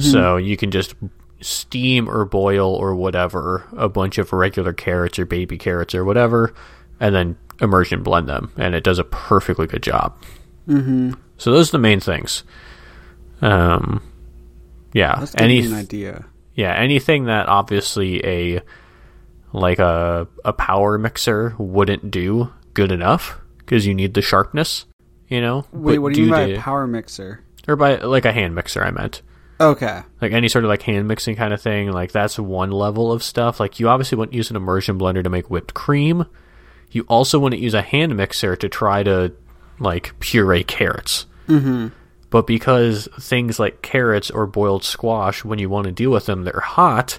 So 0.00 0.36
you 0.36 0.56
can 0.56 0.70
just 0.70 0.94
steam 1.40 2.08
or 2.08 2.24
boil 2.24 2.74
or 2.74 2.94
whatever 2.94 3.64
a 3.76 3.88
bunch 3.88 4.18
of 4.18 4.32
regular 4.32 4.72
carrots 4.72 5.18
or 5.18 5.26
baby 5.26 5.58
carrots 5.58 5.94
or 5.94 6.04
whatever, 6.04 6.52
and 6.98 7.14
then 7.14 7.36
immersion 7.60 8.02
blend 8.02 8.28
them, 8.28 8.50
and 8.56 8.74
it 8.74 8.82
does 8.84 8.98
a 8.98 9.04
perfectly 9.04 9.66
good 9.66 9.82
job. 9.82 10.16
Mm-hmm. 10.68 11.12
So 11.38 11.52
those 11.52 11.68
are 11.68 11.72
the 11.72 11.78
main 11.78 12.00
things. 12.00 12.42
Um, 13.40 14.02
yeah, 14.92 15.16
That's 15.20 15.34
any 15.36 15.60
an 15.64 15.74
idea. 15.74 16.24
yeah, 16.54 16.74
anything 16.74 17.26
that 17.26 17.48
obviously 17.48 18.24
a 18.26 18.60
like 19.52 19.78
a 19.78 20.26
a 20.44 20.52
power 20.52 20.98
mixer 20.98 21.54
wouldn't 21.58 22.10
do 22.10 22.50
good 22.74 22.90
enough 22.92 23.38
because 23.58 23.86
you 23.86 23.94
need 23.94 24.14
the 24.14 24.22
sharpness, 24.22 24.86
you 25.28 25.40
know. 25.40 25.66
Wait, 25.72 25.96
But 25.96 26.02
what 26.02 26.14
do 26.14 26.20
you 26.20 26.26
mean 26.26 26.34
by 26.34 26.46
the- 26.46 26.54
a 26.56 26.60
power 26.60 26.86
mixer? 26.86 27.42
or 27.68 27.76
by 27.76 27.96
like 27.96 28.24
a 28.24 28.32
hand 28.32 28.54
mixer? 28.54 28.82
I 28.82 28.90
meant 28.90 29.22
Okay. 29.60 30.02
like 30.20 30.32
any 30.32 30.48
sort 30.48 30.64
of 30.64 30.68
like 30.68 30.82
hand 30.82 31.08
mixing 31.08 31.36
kind 31.36 31.54
of 31.54 31.60
thing. 31.62 31.90
Like 31.90 32.12
that's 32.12 32.38
one 32.38 32.70
level 32.70 33.10
of 33.12 33.22
stuff. 33.22 33.58
Like 33.60 33.80
you 33.80 33.88
obviously 33.88 34.18
wouldn't 34.18 34.34
use 34.34 34.50
an 34.50 34.56
immersion 34.56 34.98
blender 34.98 35.22
to 35.24 35.30
make 35.30 35.48
whipped 35.50 35.72
cream. 35.74 36.26
You 36.90 37.04
also 37.08 37.38
wouldn't 37.38 37.62
use 37.62 37.74
a 37.74 37.82
hand 37.82 38.16
mixer 38.16 38.54
to 38.56 38.68
try 38.68 39.02
to 39.02 39.32
like 39.78 40.18
puree 40.20 40.64
carrots. 40.64 41.26
Mm-hmm. 41.48 41.88
But 42.30 42.46
because 42.46 43.08
things 43.20 43.58
like 43.58 43.82
carrots 43.82 44.30
or 44.30 44.46
boiled 44.46 44.84
squash, 44.84 45.44
when 45.44 45.58
you 45.58 45.68
want 45.70 45.86
to 45.86 45.92
deal 45.92 46.10
with 46.10 46.26
them, 46.26 46.44
they're 46.44 46.60
hot. 46.60 47.18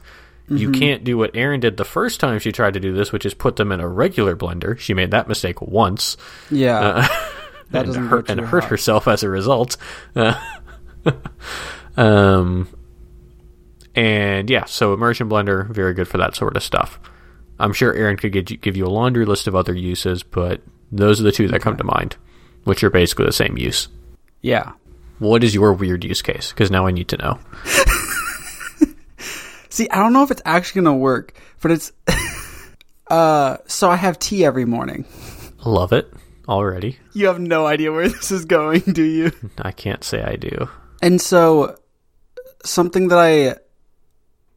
You 0.49 0.71
can't 0.71 1.03
do 1.03 1.17
what 1.17 1.35
Erin 1.35 1.59
did 1.59 1.75
the 1.75 1.83
first 1.83 2.21
time 2.21 2.39
she 2.39 2.53
tried 2.53 2.75
to 2.75 2.79
do 2.79 2.93
this, 2.93 3.11
which 3.11 3.25
is 3.25 3.33
put 3.33 3.57
them 3.57 3.69
in 3.73 3.81
a 3.81 3.87
regular 3.87 4.33
blender. 4.33 4.79
She 4.79 4.93
made 4.93 5.11
that 5.11 5.27
mistake 5.27 5.61
once 5.61 6.15
Yeah. 6.49 6.79
uh, 6.79 7.07
That 7.71 7.85
and 7.87 8.07
hurt 8.07 8.29
and 8.29 8.39
hurt 8.39 8.63
herself 8.63 9.09
as 9.09 9.23
a 9.23 9.29
result. 9.29 9.75
Uh, 10.15 10.35
um, 11.97 12.67
and 13.95 14.49
yeah, 14.49 14.65
so 14.65 14.93
immersion 14.93 15.29
blender 15.29 15.67
very 15.69 15.93
good 15.93 16.07
for 16.07 16.17
that 16.17 16.35
sort 16.35 16.55
of 16.55 16.63
stuff. 16.63 16.99
I'm 17.59 17.73
sure 17.73 17.93
Aaron 17.93 18.17
could 18.17 18.35
you, 18.49 18.57
give 18.57 18.77
you 18.77 18.85
a 18.85 18.89
laundry 18.89 19.25
list 19.25 19.47
of 19.47 19.55
other 19.55 19.73
uses, 19.73 20.23
but 20.23 20.61
those 20.91 21.19
are 21.19 21.23
the 21.23 21.31
two 21.31 21.47
that 21.47 21.61
come 21.61 21.75
to 21.77 21.83
mind, 21.83 22.15
which 22.63 22.83
are 22.83 22.89
basically 22.89 23.25
the 23.25 23.33
same 23.33 23.57
use. 23.57 23.87
yeah. 24.41 24.73
What 25.19 25.43
is 25.43 25.55
your 25.55 25.73
weird 25.73 26.03
use 26.03 26.21
case? 26.21 26.51
Because 26.51 26.69
now 26.69 26.85
I 26.85 26.91
need 26.91 27.07
to 27.07 27.17
know. 27.17 27.39
See, 29.69 29.89
I 29.89 29.97
don't 29.97 30.13
know 30.13 30.21
if 30.21 30.29
it's 30.29 30.43
actually 30.45 30.83
going 30.83 30.95
to 30.95 30.99
work, 30.99 31.39
but 31.59 31.71
it's. 31.71 31.91
uh, 33.07 33.57
so 33.65 33.89
I 33.89 33.95
have 33.95 34.19
tea 34.19 34.45
every 34.45 34.65
morning. 34.65 35.05
Love 35.65 35.91
it 35.91 36.13
already. 36.47 36.99
You 37.13 37.27
have 37.27 37.39
no 37.39 37.65
idea 37.65 37.91
where 37.91 38.07
this 38.09 38.31
is 38.31 38.45
going, 38.45 38.81
do 38.81 39.01
you? 39.03 39.31
I 39.57 39.71
can't 39.71 40.03
say 40.03 40.21
I 40.21 40.35
do. 40.35 40.69
And 41.01 41.19
so, 41.19 41.75
something 42.63 43.09
that 43.09 43.19
I, 43.19 43.55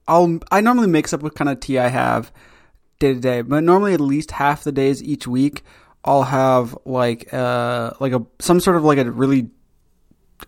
I'll 0.06 0.40
I 0.50 0.60
normally 0.60 0.88
mix 0.88 1.12
up 1.12 1.22
what 1.22 1.34
kind 1.34 1.48
of 1.48 1.60
tea 1.60 1.78
I 1.78 1.88
have 1.88 2.32
day 2.98 3.14
to 3.14 3.20
day, 3.20 3.42
but 3.42 3.62
normally 3.62 3.94
at 3.94 4.00
least 4.00 4.32
half 4.32 4.64
the 4.64 4.72
days 4.72 5.02
each 5.02 5.26
week 5.26 5.62
I'll 6.04 6.24
have 6.24 6.76
like 6.84 7.32
uh 7.32 7.92
like 8.00 8.12
a 8.12 8.24
some 8.38 8.60
sort 8.60 8.76
of 8.76 8.84
like 8.84 8.98
a 8.98 9.10
really 9.10 9.50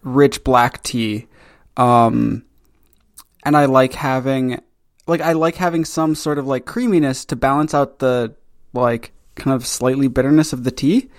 rich 0.02 0.42
black 0.44 0.82
tea, 0.82 1.26
um, 1.76 2.44
and 3.44 3.56
I 3.56 3.66
like 3.66 3.92
having 3.94 4.60
like 5.06 5.20
I 5.20 5.32
like 5.32 5.56
having 5.56 5.84
some 5.84 6.14
sort 6.14 6.38
of 6.38 6.46
like 6.46 6.64
creaminess 6.64 7.24
to 7.26 7.36
balance 7.36 7.74
out 7.74 7.98
the 7.98 8.34
like 8.72 9.12
kind 9.34 9.54
of 9.54 9.66
slightly 9.66 10.08
bitterness 10.08 10.52
of 10.52 10.64
the 10.64 10.70
tea. 10.70 11.10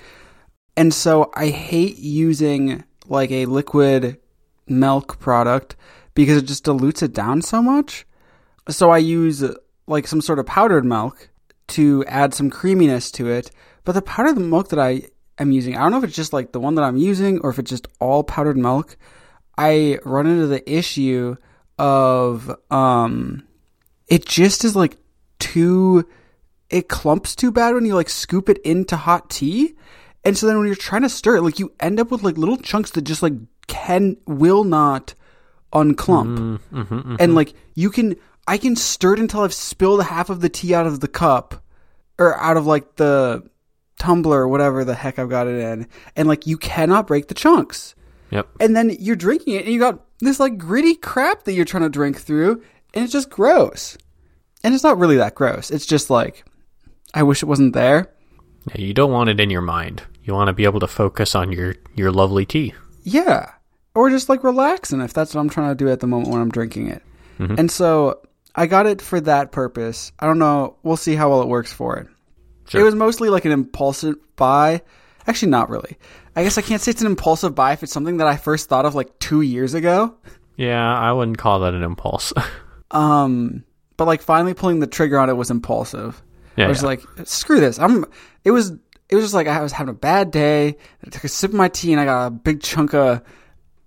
And 0.76 0.94
so 0.94 1.32
I 1.36 1.50
hate 1.50 2.00
using 2.00 2.84
like 3.08 3.32
a 3.32 3.46
liquid 3.46 4.18
milk 4.68 5.20
product 5.20 5.76
because 6.14 6.38
it 6.38 6.46
just 6.46 6.64
dilutes 6.64 7.02
it 7.02 7.14
down 7.14 7.42
so 7.42 7.62
much. 7.62 8.06
So 8.70 8.90
I 8.90 8.98
use 8.98 9.44
uh, 9.44 9.56
like 9.88 10.08
some 10.08 10.22
sort 10.22 10.40
of 10.40 10.46
powdered 10.46 10.86
milk 10.86 11.30
to 11.70 12.04
add 12.08 12.34
some 12.34 12.50
creaminess 12.50 13.12
to 13.12 13.30
it. 13.30 13.52
But 13.84 13.94
the 13.94 14.02
powdered 14.02 14.38
milk 14.38 14.70
that 14.70 14.80
I 14.80 15.04
am 15.38 15.52
using, 15.52 15.76
I 15.76 15.82
don't 15.82 15.92
know 15.92 15.98
if 15.98 16.04
it's 16.06 16.16
just 16.16 16.34
like 16.34 16.52
the 16.52 16.60
one 16.60 16.76
that 16.76 16.84
I'm 16.84 16.98
using 16.98 17.40
or 17.40 17.50
if 17.50 17.60
it's 17.60 17.70
just 17.70 17.88
all 18.00 18.24
powdered 18.24 18.58
milk. 18.58 18.98
I 19.58 20.00
run 20.04 20.28
into 20.28 20.48
the 20.48 20.70
issue 20.72 21.36
of 21.80 22.56
um 22.70 23.44
it 24.08 24.26
just 24.26 24.64
is 24.64 24.76
like 24.76 24.98
too 25.40 26.08
it 26.70 26.88
clumps 26.88 27.36
too 27.36 27.52
bad 27.52 27.74
when 27.74 27.86
you 27.86 27.96
like 27.96 28.10
scoop 28.10 28.50
it 28.50 28.60
into 28.60 28.96
hot 28.96 29.30
tea. 29.30 29.76
And 30.24 30.38
so 30.38 30.48
then 30.48 30.58
when 30.58 30.68
you're 30.68 30.76
trying 30.76 31.02
to 31.02 31.10
stir 31.10 31.38
it, 31.38 31.42
like 31.42 31.60
you 31.60 31.74
end 31.80 32.00
up 32.00 32.10
with 32.10 32.24
like 32.24 32.38
little 32.38 32.58
chunks 32.58 32.92
that 32.92 33.02
just 33.02 33.22
like 33.22 33.34
can 33.68 34.18
will 34.26 34.64
not 34.64 35.14
unclump. 35.74 36.40
Mm, 36.40 36.60
mm-hmm, 36.72 36.96
mm-hmm. 36.96 37.16
And 37.20 37.36
like 37.36 37.54
you 37.76 37.90
can 37.90 38.16
I 38.48 38.58
can 38.58 38.76
stir 38.76 39.14
it 39.14 39.20
until 39.20 39.42
I've 39.42 39.54
spilled 39.54 40.04
half 40.04 40.30
of 40.30 40.42
the 40.42 40.50
tea 40.50 40.74
out 40.74 40.88
of 40.88 41.00
the 41.00 41.08
cup 41.08 41.64
or 42.18 42.38
out 42.38 42.58
of 42.58 42.66
like 42.66 42.96
the 42.96 43.44
tumbler 44.00 44.42
or 44.42 44.48
whatever 44.48 44.84
the 44.84 44.96
heck 44.96 45.20
I've 45.20 45.30
got 45.30 45.48
it 45.48 45.60
in. 45.60 45.88
And 46.16 46.28
like 46.28 46.46
you 46.46 46.58
cannot 46.58 47.08
break 47.08 47.28
the 47.28 47.34
chunks. 47.34 47.96
Yep. 48.32 48.48
And 48.60 48.76
then 48.76 48.96
you're 49.00 49.16
drinking 49.16 49.56
it 49.56 49.66
and 49.66 49.74
you 49.74 49.80
got 49.80 50.04
this 50.20 50.40
like 50.40 50.58
gritty 50.58 50.96
crap 50.96 51.44
that 51.44 51.54
you're 51.54 51.66
trying 51.66 51.84
to 51.84 51.90
drink 51.90 52.20
through 52.20 52.64
and 52.94 53.04
it's 53.04 53.14
just 53.14 53.30
gross. 53.30 53.98
And 54.64 54.74
it's 54.74 54.84
not 54.84 54.98
really 54.98 55.18
that 55.18 55.36
gross. 55.36 55.72
It's 55.72 55.86
just 55.86 56.10
like 56.10 56.46
I 57.14 57.24
wish 57.24 57.44
it 57.44 57.48
wasn't 57.48 57.74
there. 57.74 58.12
Yeah, 58.70 58.82
you 58.82 58.94
don't 58.94 59.12
want 59.12 59.30
it 59.30 59.40
in 59.40 59.50
your 59.50 59.62
mind. 59.62 60.04
You 60.24 60.34
want 60.34 60.48
to 60.48 60.54
be 60.54 60.64
able 60.64 60.80
to 60.80 60.88
focus 60.88 61.36
on 61.36 61.52
your 61.52 61.76
your 61.96 62.12
lovely 62.12 62.46
tea. 62.46 62.74
Yeah. 63.04 63.52
Or 63.96 64.10
just 64.10 64.30
like 64.30 64.44
relaxing 64.44 65.02
if 65.02 65.14
that's 65.14 65.36
what 65.36 65.42
I'm 65.42 65.50
trying 65.50 65.70
to 65.70 65.76
do 65.76 65.90
at 65.90 66.00
the 66.00 66.08
moment 66.08 66.32
when 66.32 66.42
I'm 66.42 66.50
drinking 66.50 66.90
it. 66.90 67.04
And 67.40 67.70
so 67.70 68.22
I 68.56 68.68
got 68.68 68.86
it 68.86 69.02
for 69.02 69.20
that 69.22 69.52
purpose. 69.52 70.12
I 70.20 70.26
don't 70.26 70.40
know. 70.40 70.78
We'll 70.84 70.98
see 70.98 71.16
how 71.16 71.30
well 71.30 71.42
it 71.42 71.48
works 71.48 71.74
for 71.74 71.98
it. 71.98 72.08
Sure. 72.68 72.82
It 72.82 72.84
was 72.84 72.96
mostly 72.96 73.30
like 73.30 73.46
an 73.46 73.52
impulsive 73.52 74.16
buy. 74.36 74.82
Actually, 75.28 75.52
not 75.52 75.70
really. 75.70 75.98
I 76.36 76.44
guess 76.44 76.58
I 76.58 76.62
can't 76.62 76.82
say 76.82 76.92
it's 76.92 77.02
an 77.02 77.08
impulsive 77.08 77.56
buy 77.56 77.74
if 77.74 77.84
it's 77.84 77.92
something 77.92 78.18
that 78.18 78.28
I 78.28 78.38
first 78.38 78.70
thought 78.70 78.86
of 78.86 78.96
like 78.96 79.20
two 79.20 79.42
years 79.42 79.74
ago. 79.74 80.16
Yeah, 80.56 80.98
I 80.98 81.12
wouldn't 81.12 81.38
call 81.38 81.60
that 81.62 81.74
an 81.74 81.84
impulse. 81.84 82.34
Um, 82.92 83.64
but 83.98 84.06
like 84.06 84.22
finally 84.22 84.54
pulling 84.54 84.80
the 84.80 84.86
trigger 84.86 85.18
on 85.18 85.28
it 85.28 85.34
was 85.34 85.50
impulsive. 85.50 86.22
Yeah, 86.56 86.66
I 86.66 86.70
was 86.70 86.84
yeah. 86.84 86.90
like, 86.90 87.02
screw 87.24 87.60
this. 87.60 87.80
I'm. 87.80 88.06
It 88.44 88.52
was. 88.52 88.72
It 89.10 89.16
was 89.16 89.24
just 89.24 89.34
like 89.34 89.48
I 89.48 89.64
was 89.64 89.72
having 89.72 89.90
a 89.90 89.98
bad 89.98 90.30
day. 90.30 90.78
I 91.04 91.10
took 91.10 91.24
a 91.24 91.28
sip 91.28 91.50
of 91.50 91.56
my 91.56 91.70
tea 91.70 91.92
and 91.92 92.00
I 92.00 92.06
got 92.06 92.28
a 92.28 92.30
big 92.30 92.62
chunk 92.62 92.94
of 92.94 93.24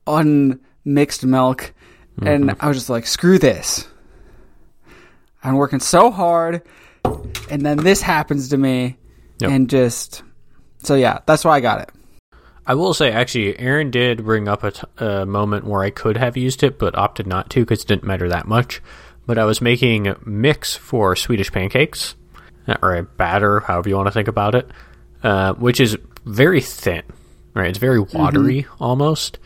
unmixed 0.06 1.24
milk, 1.24 1.72
and 2.22 2.44
Mm-hmm. 2.44 2.64
I 2.64 2.68
was 2.68 2.76
just 2.78 2.90
like, 2.90 3.06
screw 3.06 3.38
this. 3.38 3.86
I'm 5.42 5.56
working 5.56 5.80
so 5.80 6.10
hard, 6.10 6.62
and 7.50 7.64
then 7.64 7.78
this 7.78 8.02
happens 8.02 8.48
to 8.48 8.56
me, 8.56 8.96
Yep. 9.38 9.50
and 9.50 9.70
just 9.70 10.22
so 10.78 10.94
yeah, 10.94 11.18
that's 11.26 11.44
why 11.44 11.56
I 11.56 11.60
got 11.60 11.80
it. 11.80 11.90
I 12.66 12.74
will 12.74 12.94
say, 12.94 13.12
actually, 13.12 13.56
Aaron 13.58 13.90
did 13.92 14.24
bring 14.24 14.48
up 14.48 14.64
a, 14.64 14.70
t- 14.72 14.82
a 14.98 15.24
moment 15.26 15.66
where 15.66 15.82
I 15.82 15.90
could 15.90 16.16
have 16.16 16.36
used 16.36 16.62
it, 16.64 16.78
but 16.78 16.96
opted 16.96 17.26
not 17.26 17.48
to 17.50 17.60
because 17.60 17.82
it 17.82 17.86
didn't 17.86 18.02
matter 18.04 18.28
that 18.28 18.48
much. 18.48 18.82
But 19.24 19.38
I 19.38 19.44
was 19.44 19.60
making 19.60 20.14
mix 20.24 20.74
for 20.74 21.14
Swedish 21.14 21.52
pancakes, 21.52 22.16
or 22.82 22.96
a 22.96 23.02
batter, 23.04 23.60
however 23.60 23.88
you 23.88 23.96
want 23.96 24.06
to 24.08 24.12
think 24.12 24.26
about 24.28 24.54
it, 24.56 24.68
uh, 25.22 25.52
which 25.54 25.78
is 25.80 25.96
very 26.24 26.60
thin, 26.60 27.02
right? 27.54 27.68
It's 27.70 27.78
very 27.78 28.00
watery 28.00 28.66
almost. 28.80 29.38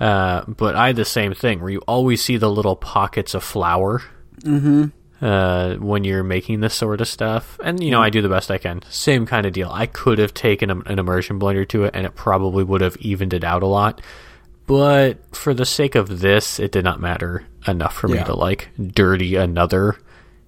Uh, 0.00 0.44
but 0.46 0.74
I 0.74 0.88
had 0.88 0.96
the 0.96 1.04
same 1.04 1.34
thing 1.34 1.60
where 1.60 1.68
you 1.68 1.80
always 1.86 2.24
see 2.24 2.38
the 2.38 2.50
little 2.50 2.74
pockets 2.74 3.34
of 3.34 3.44
flour 3.44 4.02
uh, 5.20 5.74
when 5.74 6.04
you're 6.04 6.24
making 6.24 6.60
this 6.60 6.72
sort 6.72 7.02
of 7.02 7.08
stuff. 7.08 7.60
And, 7.62 7.82
you 7.82 7.90
know, 7.90 8.00
I 8.00 8.08
do 8.08 8.22
the 8.22 8.28
best 8.30 8.50
I 8.50 8.56
can. 8.56 8.80
Same 8.88 9.26
kind 9.26 9.44
of 9.44 9.52
deal. 9.52 9.68
I 9.70 9.84
could 9.84 10.18
have 10.18 10.32
taken 10.32 10.70
a, 10.70 10.78
an 10.80 10.98
immersion 10.98 11.38
blender 11.38 11.68
to 11.68 11.84
it 11.84 11.94
and 11.94 12.06
it 12.06 12.14
probably 12.14 12.64
would 12.64 12.80
have 12.80 12.96
evened 12.96 13.34
it 13.34 13.44
out 13.44 13.62
a 13.62 13.66
lot. 13.66 14.00
But 14.66 15.18
for 15.36 15.52
the 15.52 15.66
sake 15.66 15.94
of 15.94 16.20
this, 16.20 16.58
it 16.58 16.72
did 16.72 16.84
not 16.84 17.00
matter 17.00 17.44
enough 17.66 17.94
for 17.94 18.08
me 18.08 18.24
to 18.24 18.34
like 18.34 18.68
dirty 18.80 19.34
another 19.34 19.98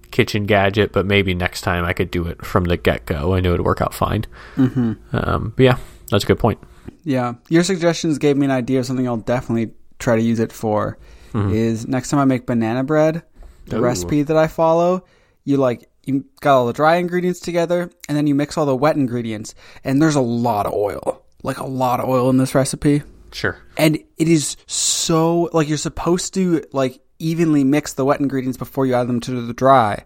kitchen 0.09 0.45
gadget. 0.45 0.93
But 0.93 1.05
maybe 1.05 1.35
next 1.35 1.61
time 1.61 1.85
I 1.85 1.93
could 1.93 2.09
do 2.09 2.25
it 2.27 2.43
from 2.43 2.63
the 2.63 2.77
get 2.77 3.05
go. 3.05 3.35
I 3.35 3.41
knew 3.41 3.49
it 3.49 3.57
would 3.57 3.65
work 3.65 3.81
out 3.81 3.93
fine. 3.93 4.25
Mm-hmm. 4.55 4.93
Um, 5.11 5.53
but 5.55 5.63
yeah, 5.63 5.77
that's 6.09 6.23
a 6.23 6.27
good 6.27 6.39
point. 6.39 6.59
Yeah, 7.03 7.33
your 7.49 7.63
suggestions 7.63 8.17
gave 8.17 8.37
me 8.37 8.45
an 8.45 8.51
idea 8.51 8.79
of 8.79 8.85
something 8.85 9.07
I'll 9.07 9.17
definitely 9.17 9.73
try 9.99 10.15
to 10.15 10.21
use 10.21 10.39
it 10.39 10.51
for. 10.51 10.97
Mm-hmm. 11.33 11.53
Is 11.53 11.87
next 11.87 12.09
time 12.09 12.19
I 12.19 12.25
make 12.25 12.45
banana 12.45 12.83
bread, 12.83 13.23
the 13.65 13.77
Ooh. 13.77 13.81
recipe 13.81 14.21
that 14.23 14.37
I 14.37 14.47
follow, 14.47 15.03
you 15.45 15.57
like 15.57 15.89
you 16.05 16.25
got 16.41 16.57
all 16.57 16.67
the 16.67 16.73
dry 16.73 16.97
ingredients 16.97 17.39
together, 17.39 17.89
and 18.07 18.15
then 18.17 18.27
you 18.27 18.35
mix 18.35 18.57
all 18.57 18.65
the 18.65 18.75
wet 18.75 18.95
ingredients, 18.97 19.55
and 19.83 20.01
there's 20.01 20.15
a 20.15 20.21
lot 20.21 20.65
of 20.67 20.73
oil, 20.73 21.23
like 21.41 21.57
a 21.57 21.65
lot 21.65 21.99
of 21.99 22.07
oil 22.07 22.29
in 22.29 22.37
this 22.37 22.53
recipe, 22.53 23.01
Sure. 23.31 23.57
and 23.77 23.95
it 24.17 24.27
is 24.27 24.57
so 24.67 25.49
like 25.53 25.67
you're 25.67 25.77
supposed 25.77 26.33
to 26.35 26.63
like 26.71 26.99
evenly 27.19 27.63
mix 27.63 27.93
the 27.93 28.05
wet 28.05 28.19
ingredients 28.19 28.57
before 28.57 28.85
you 28.85 28.93
add 28.93 29.07
them 29.07 29.19
to 29.21 29.41
the 29.41 29.53
dry, 29.53 30.05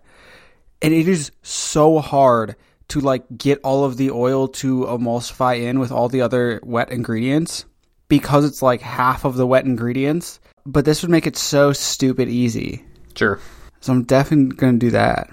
and 0.82 0.94
it 0.94 1.08
is 1.10 1.32
so 1.42 2.00
hard 2.00 2.56
to 2.90 3.00
like 3.00 3.26
get 3.38 3.60
all 3.64 3.84
of 3.84 3.98
the 3.98 4.12
oil 4.12 4.48
to 4.48 4.86
emulsify 4.86 5.62
in 5.62 5.80
with 5.80 5.92
all 5.92 6.10
the 6.10 6.22
other 6.22 6.60
wet 6.64 6.92
ingredients 6.92 7.66
because 8.08 8.46
it's 8.46 8.62
like 8.62 8.82
half 8.82 9.26
of 9.26 9.36
the 9.36 9.48
wet 9.48 9.66
ingredients. 9.66 10.40
But 10.66 10.86
this 10.86 11.02
would 11.02 11.12
make 11.12 11.28
it 11.28 11.38
so 11.38 11.74
stupid 11.74 12.30
easy. 12.30 12.84
Sure. 13.16 13.40
So 13.82 13.94
I'm 13.94 14.04
definitely 14.04 14.56
going 14.56 14.80
to 14.80 14.86
do 14.86 14.92
that. 14.92 15.30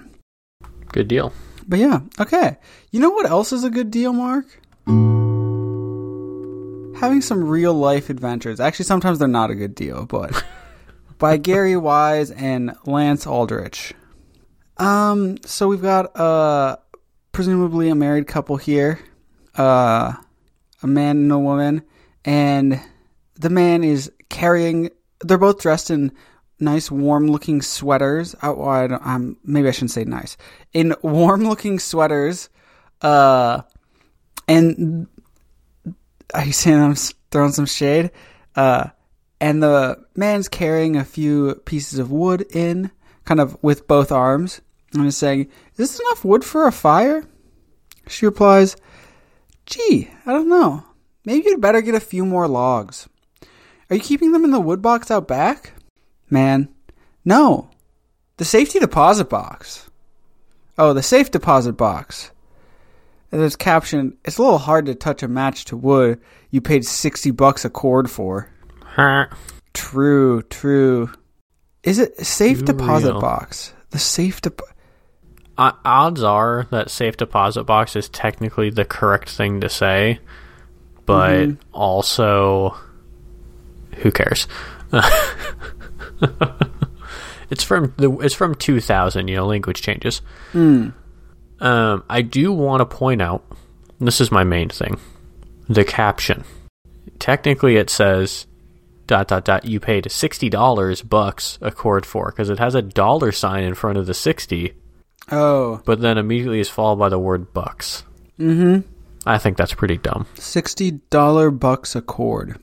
Good 0.91 1.07
deal. 1.07 1.33
But 1.67 1.79
yeah, 1.79 2.01
okay. 2.19 2.57
You 2.91 2.99
know 2.99 3.09
what 3.09 3.29
else 3.29 3.51
is 3.51 3.63
a 3.63 3.69
good 3.69 3.91
deal, 3.91 4.13
Mark? 4.13 4.45
Having 6.99 7.21
some 7.21 7.43
real 7.43 7.73
life 7.73 8.09
adventures. 8.09 8.59
Actually, 8.59 8.85
sometimes 8.85 9.19
they're 9.19 9.27
not 9.27 9.51
a 9.51 9.55
good 9.55 9.75
deal, 9.75 10.05
but 10.05 10.43
by 11.17 11.37
Gary 11.37 11.75
Wise 11.75 12.31
and 12.31 12.75
Lance 12.85 13.27
Aldrich. 13.27 13.93
Um, 14.77 15.37
so 15.45 15.67
we've 15.67 15.81
got 15.81 16.15
uh 16.19 16.77
presumably 17.35 17.89
a 17.89 17.95
married 17.95 18.27
couple 18.27 18.55
here. 18.55 18.97
Uh 19.55 20.13
a 20.81 20.87
man 20.87 21.17
and 21.17 21.31
a 21.31 21.39
woman, 21.39 21.83
and 22.23 22.79
the 23.35 23.49
man 23.49 23.83
is 23.83 24.11
carrying 24.29 24.89
they're 25.19 25.37
both 25.37 25.59
dressed 25.59 25.91
in 25.91 26.13
nice 26.59 26.89
warm 26.89 27.27
looking 27.27 27.61
sweaters. 27.61 28.35
Well, 28.41 28.67
I 28.69 28.87
don't, 28.87 29.05
um, 29.05 29.37
maybe 29.43 29.67
I 29.67 29.71
shouldn't 29.71 29.91
say 29.91 30.05
nice. 30.05 30.37
In 30.73 30.95
warm 31.01 31.43
looking 31.43 31.77
sweaters. 31.79 32.49
Uh 33.01 33.63
and 34.47 35.07
you 36.45 36.53
saying 36.53 36.81
I'm 36.81 36.95
throwing 37.31 37.51
some 37.51 37.65
shade? 37.65 38.11
Uh, 38.55 38.87
and 39.41 39.61
the 39.61 40.05
man's 40.15 40.47
carrying 40.47 40.95
a 40.95 41.03
few 41.03 41.55
pieces 41.65 41.99
of 41.99 42.11
wood 42.11 42.45
in, 42.53 42.91
kind 43.25 43.39
of 43.39 43.61
with 43.61 43.87
both 43.87 44.11
arms, 44.11 44.61
and 44.95 45.07
is 45.07 45.17
saying, 45.17 45.41
Is 45.71 45.77
this 45.77 45.99
enough 45.99 46.25
wood 46.25 46.43
for 46.43 46.67
a 46.67 46.71
fire? 46.71 47.25
She 48.07 48.25
replies, 48.25 48.75
Gee, 49.65 50.09
I 50.25 50.31
don't 50.31 50.49
know. 50.49 50.83
Maybe 51.25 51.49
you'd 51.49 51.61
better 51.61 51.81
get 51.81 51.95
a 51.95 51.99
few 51.99 52.25
more 52.25 52.47
logs. 52.47 53.09
Are 53.89 53.95
you 53.95 54.01
keeping 54.01 54.31
them 54.31 54.43
in 54.43 54.51
the 54.51 54.59
wood 54.59 54.81
box 54.81 55.09
out 55.11 55.27
back? 55.27 55.73
Man, 56.29 56.69
no. 57.23 57.69
The 58.37 58.45
safety 58.45 58.79
deposit 58.79 59.29
box. 59.29 59.89
Oh, 60.77 60.93
the 60.93 61.03
safe 61.03 61.31
deposit 61.31 61.73
box. 61.73 62.31
And 63.31 63.41
there's 63.41 63.55
caption, 63.55 64.17
it's 64.23 64.37
a 64.37 64.41
little 64.41 64.57
hard 64.59 64.85
to 64.85 64.95
touch 64.95 65.23
a 65.23 65.27
match 65.27 65.65
to 65.65 65.77
wood 65.77 66.19
you 66.51 66.61
paid 66.61 66.85
60 66.85 67.31
bucks 67.31 67.65
a 67.65 67.69
cord 67.69 68.09
for. 68.09 68.49
Huh. 68.83 69.27
True, 69.73 70.41
true. 70.43 71.11
Is 71.83 71.99
it 71.99 72.25
safe 72.25 72.59
Too 72.59 72.65
deposit 72.65 73.11
real. 73.11 73.21
box? 73.21 73.73
The 73.89 73.99
safe 73.99 74.41
deposit. 74.41 74.74
Uh, 75.57 75.71
odds 75.85 76.21
are 76.21 76.67
that 76.71 76.89
safe 76.91 77.15
deposit 77.17 77.63
box 77.63 77.95
is 77.95 78.09
technically 78.09 78.69
the 78.69 78.83
correct 78.85 79.29
thing 79.29 79.61
to 79.61 79.69
say, 79.69 80.19
but 81.05 81.47
Mhm. 81.47 81.57
also, 81.71 82.75
who 83.97 84.11
cares? 84.11 84.47
it's 87.49 87.63
from 87.63 87.93
the 87.97 88.11
it's 88.21 88.35
from 88.35 88.55
2000. 88.55 89.27
You 89.27 89.35
know, 89.37 89.45
language 89.45 89.81
changes. 89.81 90.21
Hmm. 90.51 90.89
Um, 91.59 92.03
I 92.09 92.21
do 92.21 92.51
want 92.51 92.81
to 92.81 92.85
point 92.85 93.21
out 93.21 93.45
this 93.99 94.19
is 94.19 94.31
my 94.31 94.43
main 94.43 94.69
thing 94.69 94.99
the 95.69 95.85
caption. 95.85 96.43
Technically, 97.19 97.77
it 97.77 97.89
says 97.89 98.45
dot 99.07 99.27
dot 99.29 99.45
dot 99.45 99.65
you 99.65 99.79
paid 99.79 100.05
$60 100.05 101.07
bucks 101.07 101.57
a 101.61 101.71
cord 101.71 102.05
for 102.05 102.25
because 102.31 102.49
it 102.49 102.59
has 102.59 102.75
a 102.75 102.81
dollar 102.81 103.31
sign 103.31 103.63
in 103.63 103.73
front 103.75 103.97
of 103.97 104.05
the 104.05 104.13
60 104.13 104.73
Oh. 105.31 105.81
but 105.85 106.01
then 106.01 106.17
immediately 106.17 106.59
is 106.59 106.69
followed 106.69 106.97
by 106.97 107.09
the 107.09 107.19
word 107.19 107.53
bucks. 107.53 108.03
Mm 108.39 108.55
hmm. 108.83 108.89
I 109.27 109.39
think 109.39 109.57
that's 109.57 109.73
pretty 109.73 109.97
dumb. 109.97 110.27
$60 110.35 111.59
bucks 111.59 111.95
a 111.95 112.01
cord. 112.01 112.59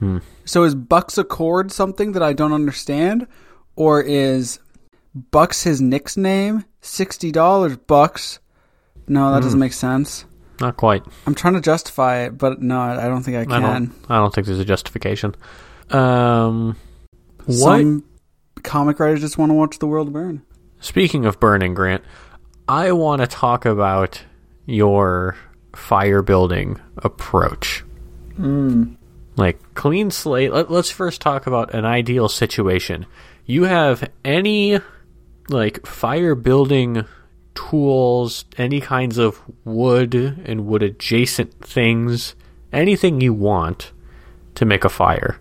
Hmm. 0.00 0.18
So 0.44 0.64
is 0.64 0.74
bucks 0.74 1.16
a 1.16 1.24
cord 1.24 1.72
something 1.72 2.12
that 2.12 2.22
I 2.22 2.34
don't 2.34 2.52
understand? 2.52 3.26
Or 3.74 4.02
is 4.02 4.58
bucks 5.14 5.62
his 5.62 5.80
Nick's 5.80 6.16
name? 6.18 6.64
$60 6.82 7.86
bucks. 7.86 8.38
No, 9.08 9.30
that 9.30 9.38
Hmm. 9.38 9.44
doesn't 9.44 9.60
make 9.60 9.72
sense. 9.72 10.26
Not 10.60 10.76
quite. 10.76 11.02
I'm 11.26 11.34
trying 11.34 11.54
to 11.54 11.60
justify 11.60 12.18
it, 12.26 12.36
but 12.38 12.60
no, 12.60 12.78
I 12.80 13.08
don't 13.08 13.22
think 13.22 13.36
I 13.38 13.40
I 13.40 13.44
can. 13.46 13.62
don't. 13.62 13.92
I 14.10 14.18
don't 14.18 14.32
think 14.34 14.46
there's 14.46 14.60
a 14.60 14.64
justification. 14.64 15.34
Um, 15.90 16.76
what? 17.46 17.56
Some 17.80 18.04
comic 18.62 19.00
writers 19.00 19.20
just 19.20 19.36
want 19.38 19.50
to 19.50 19.54
watch 19.54 19.78
the 19.78 19.86
world 19.86 20.12
burn. 20.12 20.42
Speaking 20.84 21.24
of 21.24 21.40
burning, 21.40 21.72
Grant, 21.72 22.04
I 22.68 22.92
want 22.92 23.22
to 23.22 23.26
talk 23.26 23.64
about 23.64 24.22
your 24.66 25.34
fire 25.74 26.20
building 26.20 26.78
approach. 26.98 27.82
Mm. 28.38 28.98
Like 29.34 29.58
clean 29.72 30.10
slate. 30.10 30.52
Let, 30.52 30.70
let's 30.70 30.90
first 30.90 31.22
talk 31.22 31.46
about 31.46 31.72
an 31.72 31.86
ideal 31.86 32.28
situation. 32.28 33.06
You 33.46 33.62
have 33.62 34.10
any 34.26 34.78
like 35.48 35.86
fire 35.86 36.34
building 36.34 37.06
tools, 37.54 38.44
any 38.58 38.82
kinds 38.82 39.16
of 39.16 39.40
wood 39.64 40.14
and 40.14 40.66
wood 40.66 40.82
adjacent 40.82 41.64
things, 41.64 42.34
anything 42.74 43.22
you 43.22 43.32
want 43.32 43.90
to 44.56 44.66
make 44.66 44.84
a 44.84 44.90
fire. 44.90 45.40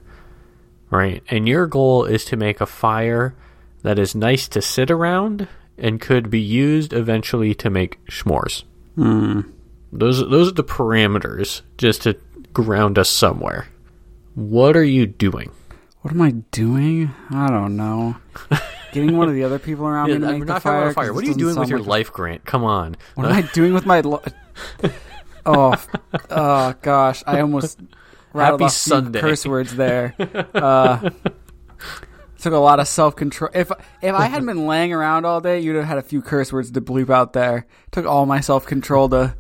Right? 0.90 1.22
And 1.28 1.50
your 1.50 1.68
goal 1.68 2.06
is 2.06 2.24
to 2.26 2.38
make 2.38 2.62
a 2.62 2.66
fire 2.66 3.36
that 3.84 4.00
is 4.00 4.16
nice 4.16 4.48
to 4.50 4.62
sit 4.62 4.90
around 4.90 5.48
and 5.78 6.02
could 6.02 6.30
be 6.30 6.40
used 6.42 6.94
eventually 6.94 7.54
to 7.56 7.70
make 7.70 8.04
s'mores. 8.06 8.64
Mm. 8.98 9.52
Those 9.92 10.20
those 10.30 10.50
are 10.50 10.54
the 10.54 10.64
parameters 10.64 11.62
just 11.78 12.02
to 12.04 12.16
ground 12.54 12.98
us 12.98 13.10
somewhere. 13.10 13.68
What 14.36 14.76
are 14.76 14.84
you 14.84 15.06
doing? 15.06 15.52
What 16.02 16.14
am 16.14 16.22
I 16.22 16.32
doing? 16.52 17.12
I 17.30 17.48
don't 17.50 17.76
know. 17.78 18.18
Getting 18.92 19.16
one 19.18 19.30
of 19.30 19.36
the 19.36 19.44
other 19.44 19.58
people 19.60 19.86
around 19.88 20.08
me 20.12 20.20
to 20.20 20.26
I'm 20.28 20.40
make 20.40 20.48
not 20.48 20.56
the 20.56 20.60
fire. 20.62 20.84
about 20.84 20.96
fire. 20.96 21.14
What 21.14 21.24
are 21.24 21.28
you 21.28 21.34
doing 21.36 21.56
with 21.56 21.70
your 21.70 21.80
like 21.80 21.88
a- 21.88 21.90
life, 21.90 22.12
Grant? 22.14 22.46
Come 22.46 22.64
on. 22.64 22.96
What 23.16 23.26
am 23.28 23.34
I 23.34 23.42
doing 23.54 23.74
with 23.74 23.86
my? 23.86 24.02
Li- 24.02 24.20
oh, 25.46 25.76
oh 26.30 26.74
gosh! 26.82 27.24
I 27.26 27.40
almost 27.42 27.80
rattled 28.34 28.62
Happy 28.62 28.66
off 28.66 28.72
Sunday. 28.74 29.20
curse 29.22 29.46
words 29.46 29.76
there. 29.76 30.14
Uh, 30.54 31.10
took 32.44 32.54
a 32.54 32.58
lot 32.58 32.80
of 32.80 32.88
self 32.88 33.16
control. 33.16 33.50
If 33.54 33.72
if 34.02 34.14
I 34.14 34.28
hadn't 34.28 34.46
been 34.54 34.68
laying 34.68 34.94
around 34.94 35.26
all 35.26 35.42
day, 35.42 35.60
you'd 35.60 35.78
have 35.78 35.86
had 35.86 35.98
a 35.98 36.04
few 36.04 36.22
curse 36.22 36.54
words 36.54 36.70
to 36.72 36.82
bleep 36.82 37.10
out 37.10 37.34
there. 37.34 37.66
Took 37.92 38.06
all 38.06 38.26
my 38.26 38.42
self 38.42 38.66
control 38.66 39.10
to 39.10 39.36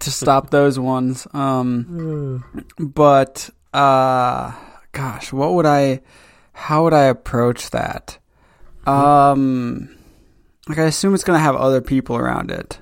to 0.00 0.10
stop 0.10 0.50
those 0.50 0.78
ones. 0.78 1.26
Um, 1.32 2.44
but 2.78 3.50
uh, 3.72 4.52
gosh, 4.92 5.32
what 5.32 5.52
would 5.52 5.66
I? 5.66 6.00
How 6.52 6.84
would 6.84 6.94
I 6.94 7.04
approach 7.04 7.70
that? 7.70 8.18
Um, 8.86 9.96
like 10.68 10.78
I 10.78 10.84
assume 10.84 11.14
it's 11.14 11.24
gonna 11.24 11.38
have 11.38 11.56
other 11.56 11.80
people 11.80 12.16
around 12.16 12.50
it. 12.50 12.80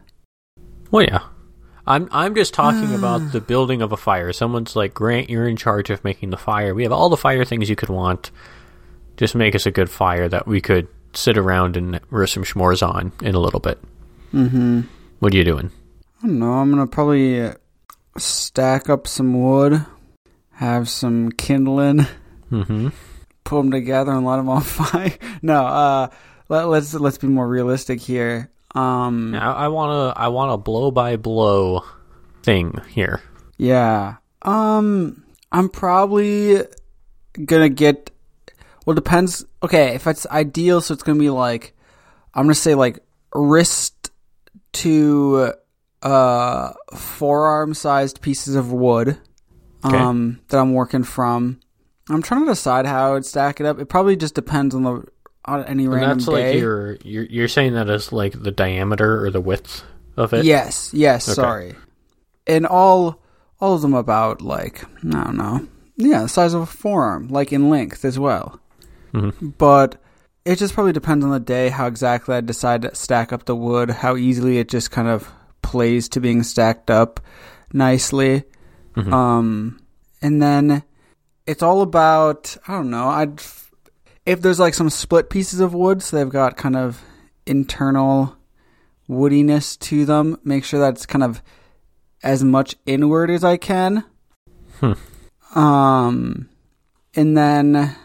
Well, 0.90 1.02
yeah. 1.02 1.20
I'm 1.86 2.06
I'm 2.12 2.34
just 2.34 2.54
talking 2.54 2.94
about 2.98 3.32
the 3.32 3.40
building 3.40 3.82
of 3.82 3.92
a 3.92 3.96
fire. 3.96 4.32
Someone's 4.32 4.76
like, 4.76 4.94
Grant, 4.94 5.30
you're 5.30 5.48
in 5.48 5.56
charge 5.56 5.90
of 5.90 6.04
making 6.04 6.30
the 6.30 6.36
fire. 6.36 6.74
We 6.74 6.84
have 6.84 6.92
all 6.92 7.08
the 7.08 7.16
fire 7.16 7.44
things 7.44 7.68
you 7.68 7.76
could 7.76 7.88
want. 7.88 8.30
Just 9.18 9.34
make 9.34 9.54
us 9.54 9.66
a 9.66 9.70
good 9.70 9.90
fire 9.90 10.28
that 10.28 10.46
we 10.46 10.60
could 10.62 10.88
sit 11.12 11.36
around 11.36 11.76
and 11.76 12.00
roast 12.10 12.32
some 12.34 12.44
s'mores 12.44 12.86
on 12.86 13.12
in 13.20 13.34
a 13.34 13.38
little 13.40 13.60
bit. 13.60 13.78
Mm-hmm. 14.32 14.80
What 15.18 15.34
are 15.34 15.36
you 15.36 15.44
doing? 15.44 15.70
I 16.22 16.26
don't 16.28 16.38
know. 16.38 16.52
I'm 16.52 16.70
gonna 16.70 16.86
probably 16.86 17.50
stack 18.16 18.88
up 18.88 19.06
some 19.06 19.38
wood, 19.40 19.84
have 20.52 20.88
some 20.88 21.30
kindling, 21.32 22.06
Mm-hmm. 22.50 22.88
put 23.44 23.56
them 23.58 23.70
together, 23.70 24.12
and 24.12 24.24
let 24.24 24.36
them 24.36 24.48
on 24.48 24.62
fire. 24.62 25.12
no, 25.42 25.66
uh, 25.66 26.08
let, 26.48 26.68
let's 26.68 26.94
let's 26.94 27.18
be 27.18 27.26
more 27.26 27.46
realistic 27.46 28.00
here. 28.00 28.50
Um, 28.74 29.34
I, 29.34 29.52
I 29.52 29.68
wanna 29.68 30.12
I 30.16 30.28
want 30.28 30.52
a 30.52 30.56
blow 30.56 30.90
by 30.90 31.16
blow 31.16 31.84
thing 32.42 32.80
here. 32.88 33.20
yeah. 33.58 34.16
Um, 34.42 35.24
I'm 35.50 35.68
probably 35.68 36.62
gonna 37.44 37.68
get. 37.68 38.10
Well, 38.88 38.96
it 38.96 39.04
depends. 39.04 39.44
Okay, 39.62 39.94
if 39.96 40.06
it's 40.06 40.26
ideal, 40.28 40.80
so 40.80 40.94
it's 40.94 41.02
gonna 41.02 41.18
be 41.18 41.28
like, 41.28 41.76
I'm 42.32 42.44
gonna 42.44 42.54
say 42.54 42.74
like 42.74 43.00
wrist 43.34 44.10
to 44.72 45.52
uh 46.02 46.72
forearm 46.94 47.74
sized 47.74 48.22
pieces 48.22 48.54
of 48.54 48.72
wood 48.72 49.18
Okay. 49.84 49.94
um 49.94 50.40
that 50.48 50.56
I'm 50.58 50.72
working 50.72 51.02
from. 51.04 51.60
I'm 52.08 52.22
trying 52.22 52.46
to 52.46 52.50
decide 52.50 52.86
how 52.86 53.10
I 53.10 53.12
would 53.12 53.26
stack 53.26 53.60
it 53.60 53.66
up. 53.66 53.78
It 53.78 53.90
probably 53.90 54.16
just 54.16 54.34
depends 54.34 54.74
on 54.74 54.84
the 54.84 55.04
on 55.44 55.64
any 55.66 55.84
And 55.84 55.92
random 55.92 56.18
that's 56.20 56.24
day. 56.24 56.52
like 56.52 56.58
your 56.58 56.96
you're 57.04 57.24
you're 57.24 57.48
saying 57.48 57.74
that 57.74 57.90
is 57.90 58.10
like 58.10 58.42
the 58.42 58.50
diameter 58.52 59.22
or 59.22 59.30
the 59.30 59.42
width 59.42 59.84
of 60.16 60.32
it. 60.32 60.46
Yes, 60.46 60.92
yes, 60.94 61.28
Okay. 61.28 61.34
sorry. 61.34 61.74
And 62.46 62.64
all 62.66 63.20
all 63.60 63.74
of 63.74 63.82
them 63.82 63.92
about 63.92 64.40
like 64.40 64.82
I 65.04 65.24
don't 65.24 65.36
know. 65.36 65.66
Yeah, 65.98 66.22
the 66.22 66.28
size 66.30 66.54
of 66.54 66.62
a 66.62 66.66
forearm, 66.66 67.28
like 67.28 67.52
in 67.52 67.68
length 67.68 68.06
as 68.06 68.18
well. 68.18 68.58
Mhm. 69.12 69.54
But 69.58 70.00
it 70.44 70.56
just 70.56 70.74
probably 70.74 70.92
depends 70.92 71.24
on 71.24 71.30
the 71.30 71.40
day 71.40 71.68
how 71.68 71.86
exactly 71.86 72.34
I 72.34 72.40
decide 72.40 72.82
to 72.82 72.94
stack 72.94 73.32
up 73.32 73.44
the 73.44 73.56
wood, 73.56 73.90
how 73.90 74.16
easily 74.16 74.58
it 74.58 74.68
just 74.68 74.90
kind 74.90 75.08
of 75.08 75.30
plays 75.62 76.08
to 76.10 76.20
being 76.20 76.42
stacked 76.42 76.90
up 76.90 77.20
nicely. 77.72 78.44
Mhm. 78.96 79.12
Um 79.12 79.80
and 80.22 80.40
then 80.42 80.82
it's 81.46 81.62
all 81.62 81.82
about 81.82 82.56
I 82.66 82.72
don't 82.72 82.90
know, 82.90 83.08
I'd 83.08 83.40
if 84.26 84.40
there's 84.42 84.60
like 84.60 84.74
some 84.74 84.90
split 84.90 85.30
pieces 85.30 85.60
of 85.60 85.74
wood 85.74 86.02
so 86.02 86.16
they've 86.16 86.28
got 86.28 86.56
kind 86.56 86.76
of 86.76 87.02
internal 87.46 88.36
woodiness 89.08 89.78
to 89.78 90.04
them. 90.04 90.38
Make 90.44 90.64
sure 90.64 90.80
that's 90.80 91.06
kind 91.06 91.22
of 91.22 91.42
as 92.22 92.44
much 92.44 92.76
inward 92.86 93.30
as 93.30 93.44
I 93.44 93.56
can. 93.56 94.04
Hmm. 94.80 94.92
Um, 95.54 96.48
and 97.14 97.36
then 97.36 97.96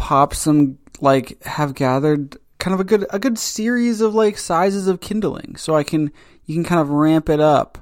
pop 0.00 0.34
some 0.34 0.78
like 1.02 1.42
have 1.44 1.74
gathered 1.74 2.38
kind 2.58 2.72
of 2.72 2.80
a 2.80 2.84
good 2.84 3.04
a 3.10 3.18
good 3.18 3.38
series 3.38 4.00
of 4.00 4.14
like 4.14 4.38
sizes 4.38 4.88
of 4.88 5.00
kindling, 5.00 5.56
so 5.56 5.76
I 5.76 5.82
can 5.82 6.10
you 6.46 6.54
can 6.54 6.64
kind 6.64 6.80
of 6.80 6.88
ramp 6.88 7.28
it 7.28 7.38
up. 7.38 7.76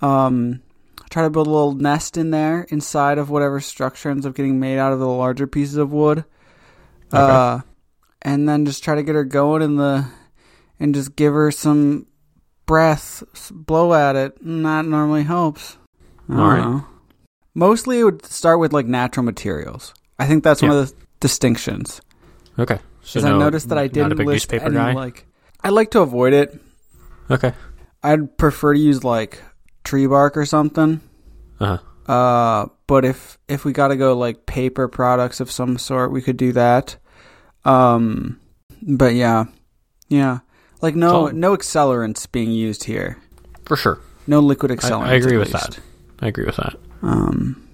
Um, 0.00 0.62
try 1.10 1.22
to 1.22 1.28
build 1.28 1.46
a 1.46 1.50
little 1.50 1.74
nest 1.74 2.16
in 2.16 2.30
there 2.30 2.62
inside 2.70 3.18
of 3.18 3.28
whatever 3.28 3.60
structure 3.60 4.08
ends 4.08 4.24
up 4.24 4.34
getting 4.34 4.58
made 4.58 4.78
out 4.78 4.94
of 4.94 5.00
the 5.00 5.06
larger 5.06 5.46
pieces 5.46 5.76
of 5.76 5.92
wood. 5.92 6.24
Uh, 7.12 7.60
and 8.22 8.48
then 8.48 8.64
just 8.64 8.82
try 8.82 8.94
to 8.94 9.02
get 9.02 9.14
her 9.14 9.24
going 9.24 9.60
in 9.60 9.76
the 9.76 10.06
and 10.78 10.94
just 10.94 11.14
give 11.14 11.34
her 11.34 11.50
some 11.50 12.06
breath, 12.64 13.22
blow 13.50 13.92
at 13.92 14.16
it. 14.16 14.40
And 14.40 14.64
that 14.64 14.86
normally 14.86 15.24
helps. 15.24 15.76
All 16.30 16.36
right. 16.36 16.60
know. 16.60 16.86
Mostly, 17.52 17.98
it 17.98 18.04
would 18.04 18.24
start 18.24 18.60
with 18.60 18.72
like 18.72 18.86
natural 18.86 19.24
materials. 19.24 19.92
I 20.18 20.26
think 20.26 20.44
that's 20.44 20.62
one 20.62 20.70
of 20.70 20.88
the 20.88 20.94
distinctions. 21.20 22.00
Okay. 22.58 22.78
So 23.02 23.20
Because 23.20 23.24
no- 23.24 23.36
I 23.36 23.38
noticed 23.38 23.68
that 23.68 23.78
I 23.78 23.86
didn't 23.86 24.18
list 24.18 24.52
any 24.52 24.74
guy. 24.74 24.92
like. 24.92 25.26
I 25.62 25.68
like 25.70 25.90
to 25.92 26.00
avoid 26.00 26.32
it. 26.32 26.58
okay. 27.30 27.52
I'd 28.02 28.36
prefer 28.38 28.72
to 28.74 28.78
use 28.80 29.04
like 29.04 29.42
tree 29.84 30.06
bark 30.06 30.36
or 30.36 30.46
something. 30.46 31.00
Uh-huh. 31.60 31.78
Uh, 32.10 32.66
but 32.86 33.04
if 33.04 33.38
if 33.46 33.64
we 33.64 33.72
got 33.72 33.88
to 33.88 33.96
go 33.96 34.16
like 34.16 34.46
paper 34.46 34.88
products 34.88 35.38
of 35.40 35.50
some 35.50 35.76
sort, 35.78 36.10
we 36.10 36.22
could 36.22 36.36
do 36.38 36.52
that. 36.52 36.96
Um, 37.64 38.40
but 38.82 39.14
yeah, 39.14 39.44
yeah, 40.08 40.38
like 40.80 40.94
no 40.96 41.28
So- 41.28 41.32
no 41.36 41.54
accelerants 41.56 42.30
being 42.30 42.50
used 42.52 42.84
here. 42.84 43.18
For 43.66 43.76
sure. 43.76 44.00
No 44.26 44.40
liquid 44.40 44.72
I, 44.72 44.76
accelerants. 44.76 45.06
I 45.06 45.14
agree 45.14 45.34
at 45.34 45.38
with 45.40 45.52
least. 45.54 45.70
that. 45.72 45.80
I 46.20 46.26
agree 46.28 46.44
with 46.46 46.56
that. 46.56 46.76
Um, 47.02 47.68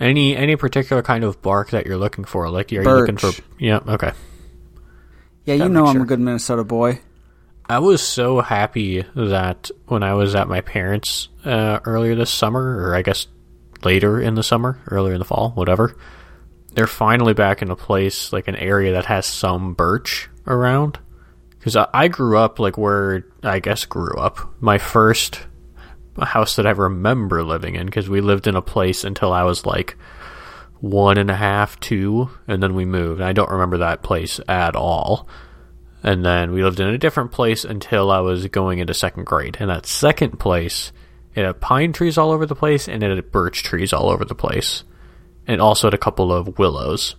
Any 0.00 0.34
any 0.34 0.56
particular 0.56 1.02
kind 1.02 1.24
of 1.24 1.42
bark 1.42 1.70
that 1.70 1.86
you're 1.86 1.98
looking 1.98 2.24
for? 2.24 2.48
Like, 2.48 2.72
you're 2.72 2.82
you 2.82 2.90
looking 2.90 3.18
for? 3.18 3.32
Yeah. 3.58 3.80
Okay. 3.86 4.12
yeah, 5.44 5.54
you 5.54 5.58
Gotta 5.60 5.72
know 5.72 5.86
I'm 5.86 5.96
sure. 5.96 6.02
a 6.02 6.06
good 6.06 6.20
Minnesota 6.20 6.64
boy. 6.64 7.00
I 7.68 7.78
was 7.78 8.02
so 8.02 8.40
happy 8.40 9.04
that 9.14 9.70
when 9.86 10.02
I 10.02 10.14
was 10.14 10.34
at 10.34 10.48
my 10.48 10.60
parents' 10.60 11.28
uh, 11.44 11.78
earlier 11.84 12.14
this 12.16 12.30
summer, 12.30 12.88
or 12.88 12.96
I 12.96 13.02
guess 13.02 13.28
later 13.84 14.20
in 14.20 14.34
the 14.34 14.42
summer, 14.42 14.80
earlier 14.88 15.12
in 15.12 15.20
the 15.20 15.24
fall, 15.24 15.50
whatever, 15.50 15.96
they're 16.72 16.86
finally 16.88 17.34
back 17.34 17.62
in 17.62 17.70
a 17.70 17.76
place 17.76 18.32
like 18.32 18.48
an 18.48 18.56
area 18.56 18.92
that 18.94 19.04
has 19.06 19.26
some 19.26 19.74
birch 19.74 20.28
around. 20.46 20.98
Because 21.50 21.76
I, 21.76 21.86
I 21.92 22.08
grew 22.08 22.38
up 22.38 22.58
like 22.58 22.78
where 22.78 23.26
I 23.42 23.60
guess 23.60 23.84
grew 23.84 24.14
up. 24.16 24.38
My 24.60 24.78
first 24.78 25.46
house 26.18 26.56
that 26.56 26.66
I 26.66 26.70
remember 26.70 27.42
living 27.42 27.74
in, 27.74 27.86
because 27.86 28.08
we 28.08 28.20
lived 28.20 28.46
in 28.46 28.56
a 28.56 28.62
place 28.62 29.04
until 29.04 29.32
I 29.32 29.44
was 29.44 29.66
like 29.66 29.96
one 30.80 31.18
and 31.18 31.30
a 31.30 31.36
half, 31.36 31.78
two, 31.80 32.30
and 32.48 32.62
then 32.62 32.74
we 32.74 32.84
moved. 32.84 33.20
I 33.20 33.32
don't 33.32 33.50
remember 33.50 33.78
that 33.78 34.02
place 34.02 34.40
at 34.48 34.74
all. 34.74 35.28
And 36.02 36.24
then 36.24 36.52
we 36.52 36.64
lived 36.64 36.80
in 36.80 36.88
a 36.88 36.98
different 36.98 37.30
place 37.30 37.64
until 37.64 38.10
I 38.10 38.20
was 38.20 38.46
going 38.48 38.78
into 38.78 38.94
second 38.94 39.26
grade. 39.26 39.58
And 39.60 39.68
that 39.68 39.84
second 39.84 40.38
place, 40.38 40.92
it 41.34 41.44
had 41.44 41.60
pine 41.60 41.92
trees 41.92 42.16
all 42.16 42.30
over 42.30 42.46
the 42.46 42.54
place 42.54 42.88
and 42.88 43.02
it 43.02 43.14
had 43.14 43.30
birch 43.30 43.62
trees 43.62 43.92
all 43.92 44.08
over 44.08 44.24
the 44.24 44.34
place. 44.34 44.84
And 45.46 45.60
also 45.60 45.88
had 45.88 45.94
a 45.94 45.98
couple 45.98 46.32
of 46.32 46.58
willows. 46.58 47.16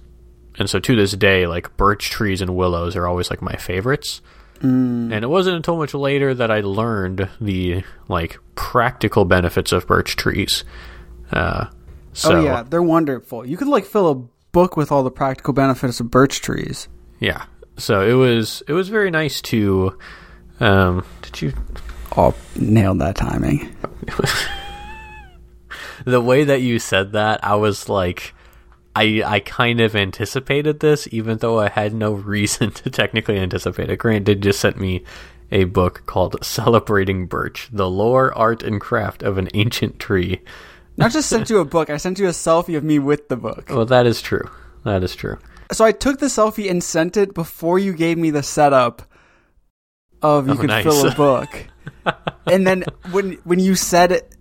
And 0.58 0.69
so 0.69 0.80
to 0.80 0.95
this 0.95 1.12
day, 1.13 1.45
like 1.45 1.77
birch 1.77 2.10
trees 2.10 2.41
and 2.41 2.56
willows 2.56 2.95
are 2.95 3.08
always 3.08 3.30
like 3.30 3.41
my 3.41 3.56
favorites. 3.56 4.21
And 4.62 5.13
it 5.13 5.30
wasn't 5.30 5.56
until 5.56 5.78
much 5.78 5.93
later 5.93 6.34
that 6.36 6.52
I 6.52 6.62
learned 6.62 7.30
the 7.39 7.84
like 8.08 8.38
practical 8.56 9.26
benefits 9.26 9.71
of 9.71 9.88
birch 9.88 10.15
trees. 10.15 10.63
Uh, 11.32 11.67
so 12.13 12.38
oh 12.38 12.43
yeah, 12.43 12.63
they're 12.63 12.84
wonderful. 12.84 13.45
You 13.45 13.58
could 13.58 13.67
like 13.67 13.86
fill 13.86 14.12
a 14.12 14.15
book 14.52 14.78
with 14.78 14.91
all 14.91 15.04
the 15.04 15.12
practical 15.12 15.54
benefits 15.54 16.00
of 16.00 16.12
birch 16.12 16.41
trees. 16.41 16.88
yeah. 17.19 17.45
So 17.78 18.02
it 18.02 18.13
was 18.13 18.62
it 18.67 18.74
was 18.74 18.89
very 18.89 19.10
nice 19.10 19.41
to. 19.43 19.97
Um, 20.60 21.04
did 21.24 21.41
you 21.41 21.54
Oh, 22.15 22.36
nailed 22.56 23.00
that 23.00 23.15
timing. 23.15 23.76
the 26.06 26.21
way 26.21 26.43
that 26.43 26.62
you 26.62 26.80
said 26.80 27.13
that, 27.13 27.43
I 27.43 27.56
was 27.56 27.88
like, 27.88 28.34
I 28.95 29.23
I 29.25 29.39
kind 29.39 29.80
of 29.82 29.95
anticipated 29.95 30.80
this, 30.80 31.08
even 31.12 31.38
though 31.38 31.60
I 31.60 31.69
had 31.69 31.93
no 31.93 32.12
reason 32.34 32.71
to 32.71 32.89
technically 32.89 33.38
anticipate 33.38 33.89
it. 33.89 33.97
Grant 33.97 34.25
did 34.25 34.41
just 34.41 34.60
send 34.60 34.77
me 34.77 35.04
a 35.51 35.63
book 35.65 36.04
called 36.06 36.36
"Celebrating 36.43 37.27
Birch: 37.27 37.69
The 37.71 37.89
Lore, 37.89 38.34
Art, 38.38 38.63
and 38.63 38.80
Craft 38.82 39.23
of 39.23 39.38
an 39.38 39.49
Ancient 39.54 39.99
Tree." 39.99 40.41
Not 40.97 41.12
just 41.12 41.30
sent 41.30 41.49
you 41.49 41.60
a 41.60 41.65
book. 41.75 41.89
I 41.89 41.97
sent 41.97 42.19
you 42.19 42.27
a 42.27 42.32
selfie 42.32 42.75
of 42.77 42.84
me 42.84 42.99
with 42.99 43.30
the 43.30 43.38
book. 43.38 43.69
Well, 43.69 43.86
that 43.86 44.06
is 44.06 44.21
true. 44.21 44.49
That 44.84 45.04
is 45.04 45.15
true. 45.15 45.38
So 45.71 45.86
I 45.86 45.93
took 45.93 46.19
the 46.19 46.25
selfie 46.25 46.69
and 46.69 46.84
sent 46.84 47.15
it 47.15 47.34
before 47.34 47.80
you 47.80 47.93
gave 47.93 48.17
me 48.17 48.30
the 48.30 48.43
setup 48.43 49.04
of 50.21 50.47
you 50.47 50.54
Oh, 50.54 50.58
could 50.58 50.67
nice. 50.67 50.84
fill 50.84 51.08
a 51.08 51.15
book. 51.15 51.67
and 52.45 52.67
then 52.67 52.84
when 53.12 53.34
when 53.45 53.60
you 53.60 53.75
said 53.75 54.12
it, 54.12 54.36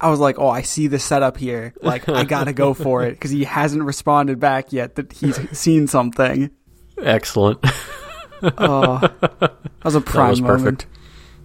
I 0.00 0.10
was 0.10 0.20
like, 0.20 0.38
"Oh, 0.38 0.48
I 0.48 0.62
see 0.62 0.86
the 0.86 0.98
setup 0.98 1.36
here. 1.36 1.74
Like, 1.80 2.08
I 2.08 2.24
gotta 2.36 2.52
go 2.52 2.74
for 2.74 3.04
it 3.04 3.12
because 3.12 3.30
he 3.30 3.44
hasn't 3.44 3.82
responded 3.82 4.38
back 4.40 4.72
yet 4.72 4.96
that 4.96 5.12
he's 5.12 5.36
seen 5.58 5.86
something." 5.86 6.50
Excellent. 7.00 7.58
Oh, 8.42 8.98
that 9.30 9.52
was 9.84 9.94
a 9.94 10.00
prime 10.02 10.30
was 10.30 10.40
moment. 10.42 10.62
perfect. 10.64 10.86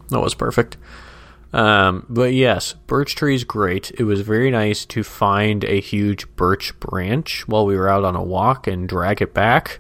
That 0.10 0.20
was 0.20 0.34
perfect. 0.36 0.78
Um, 1.54 2.06
but 2.10 2.34
yes, 2.34 2.74
birch 2.88 3.16
tree 3.16 3.36
is 3.36 3.44
great. 3.44 3.92
It 3.98 4.04
was 4.04 4.22
very 4.22 4.52
nice 4.52 4.86
to 4.88 5.04
find 5.04 5.64
a 5.66 5.80
huge 5.82 6.34
birch 6.36 6.78
branch 6.80 7.48
while 7.48 7.66
we 7.66 7.76
were 7.76 7.90
out 7.90 8.06
on 8.06 8.16
a 8.16 8.24
walk 8.24 8.68
and 8.68 8.88
drag 8.88 9.22
it 9.22 9.34
back 9.34 9.80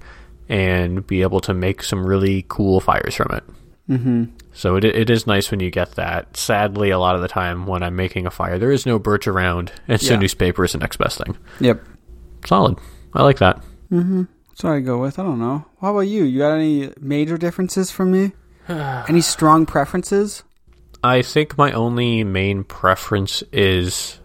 and 0.49 1.05
be 1.07 1.21
able 1.21 1.39
to 1.41 1.53
make 1.53 1.81
some 1.83 2.05
really 2.05 2.45
cool 2.49 2.81
fires 2.81 3.15
from 3.15 3.35
it. 3.35 3.43
Mm-hmm. 3.89 4.23
So 4.61 4.75
it 4.75 4.85
it 4.85 5.09
is 5.09 5.25
nice 5.25 5.49
when 5.49 5.59
you 5.59 5.71
get 5.71 5.93
that. 5.95 6.37
Sadly, 6.37 6.91
a 6.91 6.99
lot 6.99 7.15
of 7.15 7.21
the 7.21 7.27
time 7.27 7.65
when 7.65 7.81
I'm 7.81 7.95
making 7.95 8.27
a 8.27 8.29
fire, 8.29 8.59
there 8.59 8.71
is 8.71 8.85
no 8.85 8.99
birch 8.99 9.25
around, 9.25 9.71
and 9.87 9.99
so 9.99 10.13
Yeah. 10.13 10.19
newspaper 10.19 10.63
is 10.63 10.73
the 10.73 10.77
next 10.77 10.97
best 10.97 11.17
thing. 11.17 11.35
Yep. 11.61 11.83
Solid. 12.45 12.77
I 13.15 13.23
like 13.23 13.39
that. 13.39 13.57
Mm-hmm. 13.91 14.25
That's 14.49 14.63
what 14.63 14.73
I 14.73 14.79
go 14.81 14.99
with. 15.01 15.17
I 15.17 15.23
don't 15.23 15.39
know. 15.39 15.65
How 15.81 15.89
about 15.89 16.01
you? 16.01 16.25
You 16.25 16.37
got 16.37 16.53
any 16.53 16.93
major 16.99 17.39
differences 17.39 17.89
from 17.89 18.11
me? 18.11 18.33
any 18.69 19.21
strong 19.21 19.65
preferences? 19.65 20.43
I 21.03 21.23
think 21.23 21.57
my 21.57 21.71
only 21.71 22.23
main 22.23 22.63
preference 22.63 23.41
is 23.51 24.19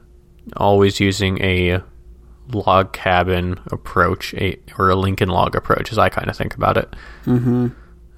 always 0.58 1.00
using 1.00 1.42
a 1.42 1.80
log 2.52 2.92
cabin 2.92 3.58
approach, 3.68 4.34
a 4.34 4.58
or 4.78 4.90
a 4.90 4.96
Lincoln 4.96 5.30
log 5.30 5.56
approach, 5.56 5.90
as 5.92 5.96
I 5.98 6.10
kind 6.10 6.28
of 6.28 6.36
think 6.36 6.54
about 6.54 6.76
it. 6.76 6.94
Mm-hmm. 7.24 7.68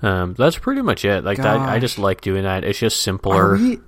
Um, 0.03 0.35
that's 0.35 0.59
pretty 0.59 0.83
much 0.83 1.05
it. 1.05 1.25
Like 1.25 1.39
that, 1.39 1.59
I 1.61 1.79
just 1.81 1.99
like 1.99 2.21
doing 2.21 2.45
that. 2.45 2.65
It's 2.65 2.79
just 2.79 2.97
Are 2.99 3.01
simpler. 3.03 3.53
we? 3.57 3.79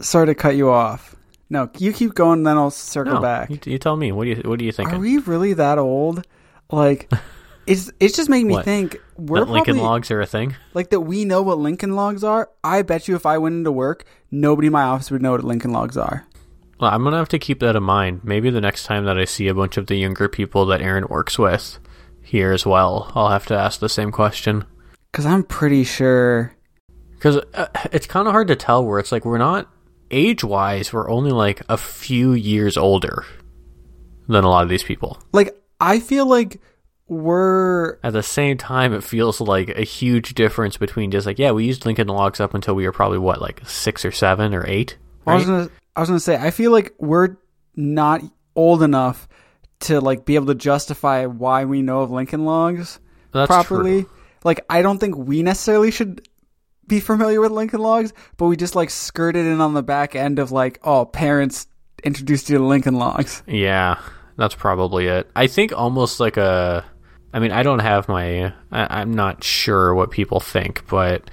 Sorry 0.00 0.26
to 0.26 0.34
cut 0.34 0.56
you 0.56 0.70
off. 0.70 1.14
No, 1.48 1.70
you 1.78 1.92
keep 1.92 2.14
going, 2.14 2.42
then 2.44 2.56
I'll 2.56 2.70
circle 2.70 3.14
No, 3.14 3.20
back. 3.20 3.50
you, 3.50 3.58
you 3.64 3.78
tell 3.78 3.96
me. 3.96 4.10
What 4.12 4.24
do 4.24 4.30
you 4.30 4.36
What 4.44 4.58
do 4.58 4.64
you 4.64 4.72
think? 4.72 4.92
Are 4.92 4.98
we 4.98 5.18
really 5.18 5.52
that 5.54 5.78
old? 5.78 6.26
Like, 6.70 7.10
it's 7.66 7.90
it's 8.00 8.16
just 8.16 8.28
making 8.30 8.48
me 8.48 8.54
What? 8.54 8.64
think 8.64 8.96
we're 9.16 9.40
that 9.40 9.50
Lincoln 9.50 9.74
probably 9.74 9.82
logs 9.88 10.10
are 10.10 10.20
a 10.20 10.26
thing? 10.26 10.56
like 10.74 10.90
that. 10.90 11.00
We 11.00 11.24
know 11.24 11.42
what 11.42 11.58
Lincoln 11.58 11.94
Logs 11.94 12.24
are. 12.24 12.50
I 12.64 12.82
bet 12.82 13.06
you, 13.06 13.16
if 13.16 13.26
I 13.26 13.38
went 13.38 13.54
into 13.54 13.70
work, 13.72 14.04
nobody 14.30 14.66
in 14.68 14.72
my 14.72 14.82
office 14.82 15.10
would 15.10 15.22
know 15.22 15.32
what 15.32 15.44
Lincoln 15.44 15.72
Logs 15.72 15.96
are. 15.96 16.26
Well, 16.80 16.90
I'm 16.90 17.04
gonna 17.04 17.18
have 17.18 17.28
to 17.28 17.38
keep 17.38 17.60
that 17.60 17.76
in 17.76 17.82
mind. 17.82 18.22
Maybe 18.24 18.50
the 18.50 18.60
next 18.60 18.84
time 18.84 19.04
that 19.04 19.18
I 19.18 19.24
see 19.26 19.46
a 19.48 19.54
bunch 19.54 19.76
of 19.76 19.86
the 19.86 19.96
younger 19.96 20.28
people 20.28 20.66
that 20.66 20.80
Aaron 20.82 21.06
works 21.08 21.38
with 21.38 21.78
here 22.22 22.50
as 22.52 22.64
well, 22.66 23.12
I'll 23.14 23.28
have 23.28 23.46
to 23.46 23.54
ask 23.56 23.78
the 23.78 23.88
same 23.90 24.10
question. 24.10 24.64
Because 25.12 25.26
I'm 25.26 25.42
pretty 25.44 25.84
sure. 25.84 26.54
Because 27.14 27.36
uh, 27.54 27.66
it's 27.92 28.06
kind 28.06 28.26
of 28.26 28.32
hard 28.32 28.48
to 28.48 28.56
tell 28.56 28.84
where 28.84 28.98
it's 28.98 29.12
like 29.12 29.24
we're 29.24 29.38
not 29.38 29.68
age 30.10 30.42
wise, 30.42 30.92
we're 30.92 31.08
only 31.10 31.30
like 31.30 31.62
a 31.68 31.76
few 31.76 32.32
years 32.32 32.76
older 32.76 33.24
than 34.28 34.44
a 34.44 34.48
lot 34.48 34.62
of 34.64 34.68
these 34.68 34.82
people. 34.82 35.18
Like, 35.32 35.56
I 35.80 36.00
feel 36.00 36.26
like 36.26 36.60
we're 37.08 37.98
At 38.02 38.12
the 38.14 38.22
same 38.22 38.56
time, 38.56 38.92
it 38.94 39.04
feels 39.04 39.40
like 39.40 39.68
a 39.70 39.82
huge 39.82 40.34
difference 40.34 40.76
between 40.76 41.10
just 41.10 41.26
like, 41.26 41.38
yeah, 41.38 41.50
we 41.52 41.64
used 41.66 41.84
Lincoln 41.84 42.08
Logs 42.08 42.40
up 42.40 42.54
until 42.54 42.74
we 42.74 42.84
were 42.86 42.92
probably 42.92 43.18
what, 43.18 43.40
like 43.40 43.60
six 43.66 44.04
or 44.04 44.12
seven 44.12 44.54
or 44.54 44.64
eight? 44.66 44.96
I 45.26 45.34
was 45.34 45.44
Right? 45.46 45.52
gonna 45.52 45.70
I 45.94 46.00
was 46.00 46.08
gonna 46.08 46.20
say 46.20 46.36
I 46.36 46.50
feel 46.50 46.72
like 46.72 46.94
we're 46.98 47.36
not 47.76 48.22
old 48.56 48.82
enough 48.82 49.28
to 49.80 50.00
like 50.00 50.24
be 50.24 50.34
able 50.36 50.46
to 50.46 50.54
justify 50.54 51.26
why 51.26 51.64
we 51.64 51.82
know 51.82 52.00
of 52.00 52.10
Lincoln 52.10 52.44
Logs 52.44 52.98
That's 53.32 53.46
properly. 53.46 54.02
true. 54.02 54.10
Like 54.44 54.64
I 54.68 54.82
don't 54.82 54.98
think 54.98 55.16
we 55.16 55.42
necessarily 55.42 55.90
should 55.90 56.28
be 56.86 57.00
familiar 57.00 57.40
with 57.40 57.52
Lincoln 57.52 57.80
Logs, 57.80 58.12
but 58.36 58.46
we 58.46 58.56
just 58.56 58.74
like 58.74 58.90
skirted 58.90 59.46
in 59.46 59.60
on 59.60 59.74
the 59.74 59.82
back 59.82 60.14
end 60.14 60.38
of 60.38 60.52
like, 60.52 60.78
oh, 60.82 61.04
parents 61.04 61.66
introduced 62.04 62.50
you 62.50 62.58
to 62.58 62.64
Lincoln 62.64 62.94
Logs. 62.94 63.42
Yeah, 63.46 63.98
that's 64.36 64.54
probably 64.54 65.06
it. 65.06 65.30
I 65.34 65.46
think 65.46 65.72
almost 65.72 66.20
like 66.20 66.36
a. 66.36 66.84
I 67.34 67.38
mean, 67.38 67.50
I 67.50 67.62
don't 67.62 67.78
have 67.78 68.08
my. 68.08 68.52
I, 68.70 69.00
I'm 69.00 69.14
not 69.14 69.42
sure 69.42 69.94
what 69.94 70.10
people 70.10 70.40
think, 70.40 70.86
but 70.86 71.30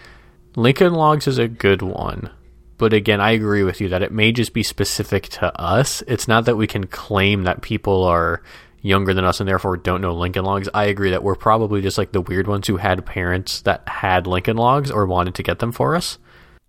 Lincoln 0.56 0.94
Logs 0.94 1.28
is 1.28 1.38
a 1.38 1.48
good 1.48 1.82
one. 1.82 2.30
But 2.78 2.94
again, 2.94 3.20
I 3.20 3.32
agree 3.32 3.64
with 3.64 3.82
you 3.82 3.90
that 3.90 4.04
it 4.04 4.14
may 4.14 4.32
just 4.32 4.54
be 4.54 4.64
specific 4.64 5.28
to 5.30 5.62
us. 5.62 6.02
It's 6.08 6.30
not 6.30 6.46
that 6.46 6.56
we 6.56 6.66
can 6.66 6.88
claim 6.88 7.44
that 7.44 7.62
people 7.62 8.06
are 8.06 8.42
younger 8.82 9.14
than 9.14 9.26
us 9.26 9.40
and 9.40 9.50
therefore 9.50 9.78
don't 9.78 10.02
know 10.02 10.14
Lincoln 10.14 10.46
Logs. 10.46 10.70
I 10.74 10.86
agree 10.86 11.12
that 11.12 11.24
we're 11.24 11.36
probably 11.36 11.82
just 11.82 11.98
like 11.98 12.12
the 12.12 12.22
weird 12.22 12.48
ones 12.48 12.68
who 12.68 12.78
had 12.78 13.06
parents 13.06 13.62
that 13.62 13.88
had 13.88 14.28
Lincoln 14.28 14.58
Logs 14.58 14.92
or 14.92 15.06
wanted 15.06 15.36
to 15.36 15.44
get 15.44 15.60
them 15.60 15.72
for 15.72 15.96
us. 15.96 16.18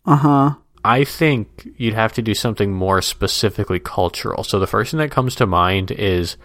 Uh 0.05 0.17
huh. 0.17 0.55
I 0.85 1.05
think 1.05 1.69
you'd 1.77 1.95
have 1.95 2.15
to 2.15 2.23
do 2.23 2.35
something 2.35 2.73
more 2.73 3.03
specifically 3.03 3.79
cultural. 3.79 4.45
So 4.45 4.59
the 4.59 4.67
first 4.67 4.91
thing 4.91 4.99
that 4.99 5.11
comes 5.11 5.35
to 5.37 5.47
mind 5.47 5.91
is 5.91 6.37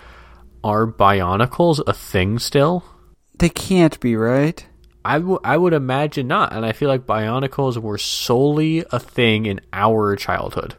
are 0.64 0.86
bionicles 0.88 1.82
a 1.88 1.94
thing 1.94 2.40
still? 2.40 2.84
They 3.38 3.50
can't 3.50 4.00
be 4.00 4.16
right. 4.16 4.66
I, 5.06 5.20
w- 5.20 5.40
I 5.44 5.56
would 5.56 5.74
imagine 5.74 6.28
not. 6.28 6.52
And 6.52 6.66
I 6.66 6.72
feel 6.72 6.90
like 6.90 7.06
bionicles 7.06 7.78
were 7.78 7.98
solely 7.98 8.84
a 8.92 9.00
thing 9.00 9.46
in 9.46 9.62
our 9.72 10.16
childhood. 10.16 10.76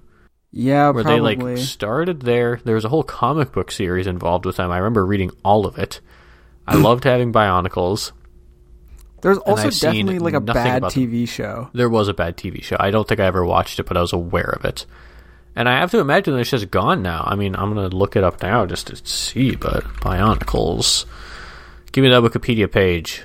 Yeah, 0.53 0.91
where 0.91 1.05
probably. 1.05 1.35
they 1.37 1.45
like 1.45 1.59
started 1.59 2.21
there. 2.21 2.61
There 2.65 2.77
was 2.77 2.85
a 2.85 2.89
whole 2.89 3.03
comic 3.03 3.53
book 3.53 3.71
series 3.71 4.07
involved 4.07 4.47
with 4.47 4.57
them. 4.57 4.71
I 4.71 4.79
remember 4.79 5.05
reading 5.05 5.31
all 5.45 5.67
of 5.67 5.79
it. 5.79 6.01
I 6.67 6.77
loved 6.77 7.05
having 7.05 7.33
Bionicles. 7.33 8.13
There's 9.23 9.39
also 9.39 9.71
definitely 9.71 10.19
like 10.19 10.35
a 10.35 10.41
bad 10.41 10.79
about 10.79 10.95
them. 10.95 11.11
TV 11.11 11.29
show. 11.29 11.71
There 11.73 11.89
was 11.89 12.09
a 12.09 12.15
bad 12.15 12.37
TV 12.37 12.63
show. 12.63 12.77
I 12.79 12.91
don't 12.91 13.09
think 13.09 13.21
I 13.21 13.25
ever 13.25 13.45
watched 13.45 13.79
it, 13.81 13.87
but 13.87 13.97
I 13.97 14.01
was 14.01 14.13
aware 14.13 14.51
of 14.51 14.65
it. 14.65 14.87
And 15.57 15.69
I 15.69 15.81
have 15.81 15.91
to 15.93 16.01
imagine 16.01 16.35
that 16.35 16.41
it's 16.41 16.51
just 16.51 16.71
gone 16.71 17.03
now. 17.03 17.25
I 17.27 17.35
mean, 17.35 17.57
I'm 17.57 17.75
going 17.75 17.91
to 17.91 17.97
look 17.97 18.15
it 18.15 18.23
up 18.23 18.43
now 18.43 18.67
just 18.67 18.89
to 18.89 18.97
see, 18.97 19.57
but 19.57 19.85
Bionicles. 20.01 21.07
Give 21.93 22.05
me 22.05 22.11
that 22.11 22.23
Wikipedia 22.23 22.71
page. 22.71 23.25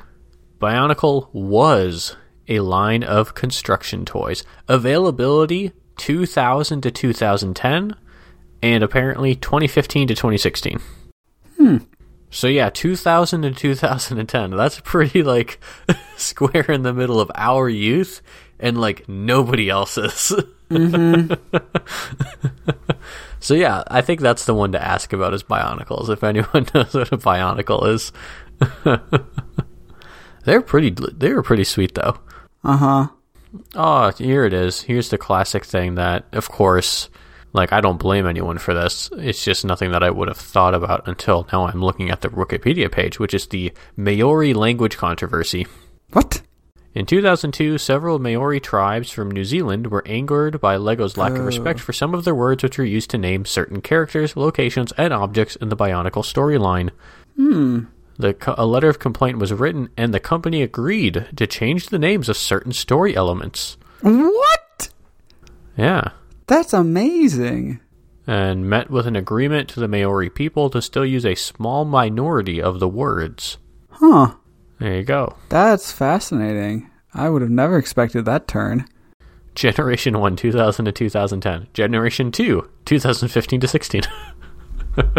Bionicle 0.60 1.28
was 1.34 2.16
a 2.48 2.62
line 2.62 3.04
of 3.04 3.36
construction 3.36 4.06
toys. 4.06 4.44
Availability 4.68 5.74
2000 6.02 6.82
to 6.82 6.90
2010, 6.90 7.96
and 8.64 8.84
apparently 8.84 9.36
2015 9.36 10.08
to 10.08 10.16
2016. 10.16 10.80
Hmm. 11.58 11.78
So 12.32 12.48
yeah, 12.48 12.72
2000 12.72 13.44
to 13.44 13.52
2010. 13.52 14.52
That's 14.52 14.80
pretty 14.84 15.22
like 15.22 15.60
square 16.18 16.72
in 16.72 16.82
the 16.82 16.94
middle 16.94 17.20
of 17.20 17.30
our 17.36 17.70
youth 17.70 18.24
and 18.60 18.82
like 18.82 19.08
nobody 19.08 19.70
else's. 19.70 20.34
so 23.40 23.54
yeah, 23.54 23.84
I 23.88 24.02
think 24.02 24.22
that's 24.22 24.46
the 24.46 24.56
one 24.56 24.72
to 24.72 24.84
ask 24.84 25.14
about 25.14 25.36
is 25.36 25.44
Bionicles. 25.44 26.10
If 26.10 26.24
anyone 26.24 26.66
knows 26.74 26.96
what 26.96 27.12
a 27.12 27.18
Bionicle 27.18 27.88
is, 27.94 28.12
they're 30.46 30.62
pretty. 30.62 30.96
They 31.14 31.32
were 31.32 31.44
pretty 31.44 31.66
sweet 31.66 31.94
though. 31.94 32.18
Uh 32.64 32.78
huh. 32.78 33.08
Oh, 33.76 34.12
here 34.12 34.46
it 34.46 34.54
is. 34.54 34.82
Here's 34.84 35.10
the 35.10 35.18
classic 35.18 35.66
thing 35.66 35.96
that, 35.96 36.26
of 36.32 36.50
course, 36.50 37.10
like 37.54 37.74
I 37.74 37.82
don't 37.82 37.98
blame 38.00 38.26
anyone 38.26 38.58
for 38.58 38.74
this. 38.74 39.10
It's 39.18 39.44
just 39.44 39.66
nothing 39.66 39.92
that 39.92 40.04
I 40.04 40.10
would 40.10 40.28
have 40.30 40.38
thought 40.38 40.74
about 40.74 41.08
until 41.08 41.48
now. 41.52 41.68
I'm 41.68 41.82
looking 41.84 42.10
at 42.10 42.22
the 42.22 42.30
Wikipedia 42.30 42.90
page, 42.92 43.20
which 43.20 43.34
is 43.34 43.48
the 43.48 43.74
Maori 43.98 44.54
language 44.54 44.98
controversy. 44.98 45.68
What? 46.14 46.42
In 46.94 47.06
2002, 47.06 47.78
several 47.78 48.20
Maori 48.20 48.60
tribes 48.60 49.12
from 49.12 49.32
New 49.32 49.46
Zealand 49.46 49.88
were 49.88 50.04
angered 50.06 50.60
by 50.60 50.76
LEGO's 50.76 51.16
lack 51.16 51.32
of 51.34 51.40
Oh. 51.40 51.46
respect 51.46 51.80
for 51.80 51.94
some 51.94 52.14
of 52.14 52.26
their 52.26 52.36
words 52.36 52.64
which 52.64 52.78
were 52.78 52.84
used 52.84 53.10
to 53.12 53.18
name 53.18 53.46
certain 53.46 53.80
characters, 53.82 54.36
locations, 54.36 54.92
and 54.98 55.14
objects 55.14 55.56
in 55.56 55.70
the 55.70 55.78
Bionicle 55.78 56.24
storyline. 56.24 56.90
Hmm. 57.38 57.84
The 58.18 58.34
co- 58.34 58.56
a 58.58 58.66
letter 58.66 58.90
of 58.90 59.00
complaint 59.00 59.40
was 59.40 59.52
written, 59.54 59.90
and 59.98 60.14
the 60.14 60.20
company 60.20 60.62
agreed 60.62 61.28
to 61.36 61.48
change 61.48 61.88
the 61.88 61.98
names 62.00 62.30
of 62.30 62.38
certain 62.38 62.72
story 62.72 63.16
elements. 63.16 63.78
What? 64.02 64.90
Yeah. 65.78 66.12
That's 66.48 66.74
amazing. 66.74 67.80
and 68.28 68.70
met 68.70 68.90
with 68.92 69.08
an 69.08 69.16
agreement 69.16 69.68
to 69.70 69.80
the 69.80 69.88
Maori 69.88 70.30
people 70.30 70.70
to 70.70 70.82
still 70.82 71.06
use 71.06 71.26
a 71.26 71.34
small 71.36 71.86
minority 71.86 72.62
of 72.62 72.80
the 72.80 72.88
words. 72.88 73.58
Huh. 73.90 74.36
There 74.80 74.96
you 74.98 75.04
go. 75.04 75.36
That's 75.50 75.92
fascinating. 75.92 76.90
I 77.14 77.30
would 77.30 77.42
have 77.42 77.52
never 77.52 77.78
expected 77.78 78.26
that 78.26 78.48
turn. 78.48 78.88
Generation 79.56 80.20
1, 80.20 80.36
2000 80.36 80.86
to 80.86 80.92
2010. 80.92 81.68
Generation 81.74 82.32
2, 82.32 82.70
2015 82.86 83.60
to 83.60 83.68
16. 83.68 84.02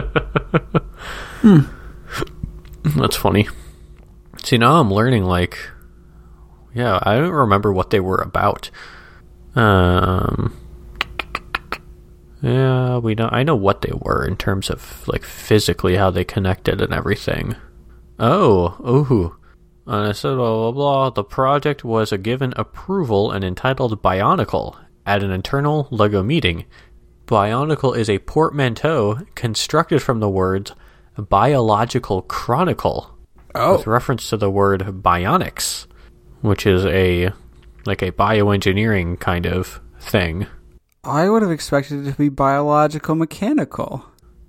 Hmm. 1.42 1.60
That's 2.84 3.16
funny. 3.16 3.48
See, 4.44 4.58
now 4.58 4.80
I'm 4.80 4.92
learning, 4.92 5.24
like, 5.24 5.58
yeah, 6.74 6.98
I 7.02 7.16
don't 7.16 7.30
remember 7.30 7.72
what 7.72 7.90
they 7.90 8.00
were 8.00 8.18
about. 8.18 8.70
Um, 9.54 10.56
yeah, 12.42 12.98
we 12.98 13.14
know. 13.14 13.28
I 13.30 13.42
know 13.42 13.54
what 13.54 13.82
they 13.82 13.92
were 13.92 14.26
in 14.26 14.36
terms 14.36 14.70
of 14.70 15.06
like 15.06 15.22
physically 15.22 15.96
how 15.96 16.10
they 16.10 16.24
connected 16.24 16.80
and 16.80 16.92
everything. 16.92 17.56
Oh, 18.18 18.76
ooh. 18.80 19.36
And 19.86 20.08
I 20.08 20.12
said 20.12 20.36
blah 20.36 20.70
blah 20.70 20.72
blah. 20.72 21.10
The 21.10 21.24
project 21.24 21.84
was 21.84 22.10
a 22.10 22.18
given 22.18 22.52
approval 22.56 23.30
and 23.30 23.44
entitled 23.44 24.02
Bionicle 24.02 24.76
at 25.06 25.22
an 25.22 25.30
internal 25.30 25.88
Lego 25.90 26.22
meeting. 26.22 26.64
Bionicle 27.26 27.96
is 27.96 28.10
a 28.10 28.18
portmanteau 28.18 29.20
constructed 29.34 30.02
from 30.02 30.20
the 30.20 30.28
words 30.28 30.72
biological 31.16 32.22
chronicle 32.22 33.12
with 33.54 33.86
reference 33.86 34.30
to 34.30 34.36
the 34.36 34.50
word 34.50 34.80
bionics, 34.80 35.86
which 36.40 36.66
is 36.66 36.84
a 36.86 37.30
like 37.84 38.02
a 38.02 38.12
bioengineering 38.12 39.18
kind 39.20 39.46
of 39.46 39.80
thing. 40.00 40.46
I 41.04 41.28
would 41.28 41.42
have 41.42 41.50
expected 41.50 42.06
it 42.06 42.12
to 42.12 42.16
be 42.16 42.28
biological 42.28 43.14
mechanical. 43.14 44.04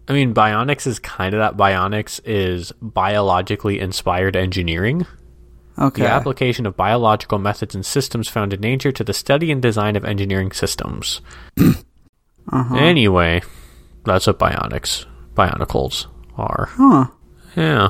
I 0.08 0.14
mean, 0.14 0.34
bionics 0.34 0.86
is 0.86 1.00
kind 1.00 1.34
of 1.34 1.40
that. 1.40 1.58
Bionics 1.58 2.20
is 2.26 2.72
biologically 2.82 3.80
inspired 3.80 4.36
engineering. 4.36 5.08
Okay. 5.80 6.04
The 6.04 6.10
application 6.10 6.68
of 6.68 6.78
biological 6.78 7.40
methods 7.40 7.74
and 7.74 7.86
systems 7.86 8.28
found 8.28 8.54
in 8.54 8.62
nature 8.62 8.92
to 8.92 9.04
the 9.04 9.14
study 9.14 9.52
and 9.52 9.62
design 9.62 9.96
of 9.96 10.06
engineering 10.06 10.52
systems. 10.52 11.22
Uh-huh. 12.52 12.76
Anyway, 12.76 13.42
that's 14.04 14.28
what 14.28 14.38
bionics, 14.38 15.06
bionicles 15.34 16.08
are. 16.38 16.70
Huh. 16.72 17.08
Yeah. 17.56 17.90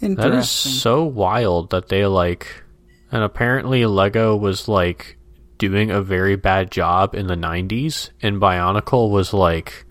That 0.00 0.32
is 0.32 0.48
so 0.48 1.04
wild 1.04 1.70
that 1.70 1.88
they 1.88 2.06
like, 2.06 2.64
and 3.12 3.22
apparently 3.22 3.84
Lego 3.84 4.34
was 4.34 4.66
like 4.66 5.18
doing 5.58 5.90
a 5.90 6.00
very 6.00 6.36
bad 6.36 6.70
job 6.70 7.14
in 7.14 7.26
the 7.26 7.34
90s, 7.34 8.10
and 8.22 8.40
Bionicle 8.40 9.10
was 9.10 9.34
like 9.34 9.84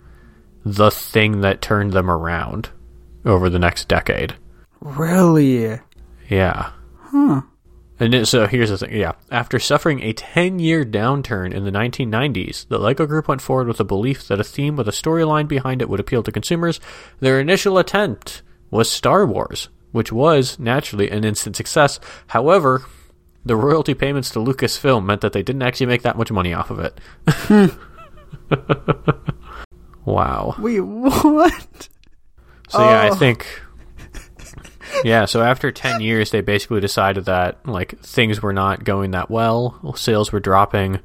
the 0.64 0.90
thing 0.90 1.42
that 1.42 1.62
turned 1.62 1.92
them 1.92 2.10
around 2.10 2.70
over 3.24 3.48
the 3.48 3.58
next 3.58 3.86
decade. 3.86 4.34
really? 4.80 5.78
Yeah. 6.28 6.72
Huh. 6.98 7.42
And 8.00 8.26
so 8.26 8.46
here's 8.46 8.70
the 8.70 8.78
thing. 8.78 8.96
Yeah. 8.96 9.12
After 9.30 9.58
suffering 9.58 10.00
a 10.02 10.12
10 10.14 10.58
year 10.58 10.84
downturn 10.86 11.52
in 11.52 11.64
the 11.64 11.70
1990s, 11.70 12.66
the 12.68 12.78
LEGO 12.78 13.06
Group 13.06 13.28
went 13.28 13.42
forward 13.42 13.68
with 13.68 13.76
the 13.76 13.84
belief 13.84 14.26
that 14.28 14.40
a 14.40 14.44
theme 14.44 14.74
with 14.76 14.88
a 14.88 14.92
storyline 14.92 15.46
behind 15.46 15.82
it 15.82 15.88
would 15.90 16.00
appeal 16.00 16.22
to 16.22 16.32
consumers. 16.32 16.80
Their 17.20 17.38
initial 17.38 17.76
attempt 17.76 18.42
was 18.70 18.90
Star 18.90 19.26
Wars, 19.26 19.68
which 19.92 20.10
was, 20.10 20.58
naturally, 20.58 21.10
an 21.10 21.24
instant 21.24 21.56
success. 21.56 22.00
However, 22.28 22.84
the 23.44 23.56
royalty 23.56 23.92
payments 23.94 24.30
to 24.30 24.38
Lucasfilm 24.38 25.04
meant 25.04 25.20
that 25.20 25.32
they 25.34 25.42
didn't 25.42 25.62
actually 25.62 25.86
make 25.86 26.02
that 26.02 26.16
much 26.16 26.30
money 26.32 26.54
off 26.54 26.70
of 26.70 26.78
it. 26.80 27.74
wow. 30.04 30.54
Wait, 30.58 30.80
what? 30.80 31.88
So 32.68 32.80
yeah, 32.80 33.02
I 33.02 33.08
Oh. 33.10 33.14
think 33.14 33.46
Yeah, 35.04 35.24
so 35.24 35.42
after 35.42 35.70
10 35.72 36.00
years 36.00 36.30
they 36.30 36.40
basically 36.40 36.80
decided 36.80 37.24
that 37.26 37.66
like 37.66 37.98
things 38.00 38.42
were 38.42 38.52
not 38.52 38.84
going 38.84 39.12
that 39.12 39.30
well. 39.30 39.94
Sales 39.96 40.32
were 40.32 40.40
dropping 40.40 41.00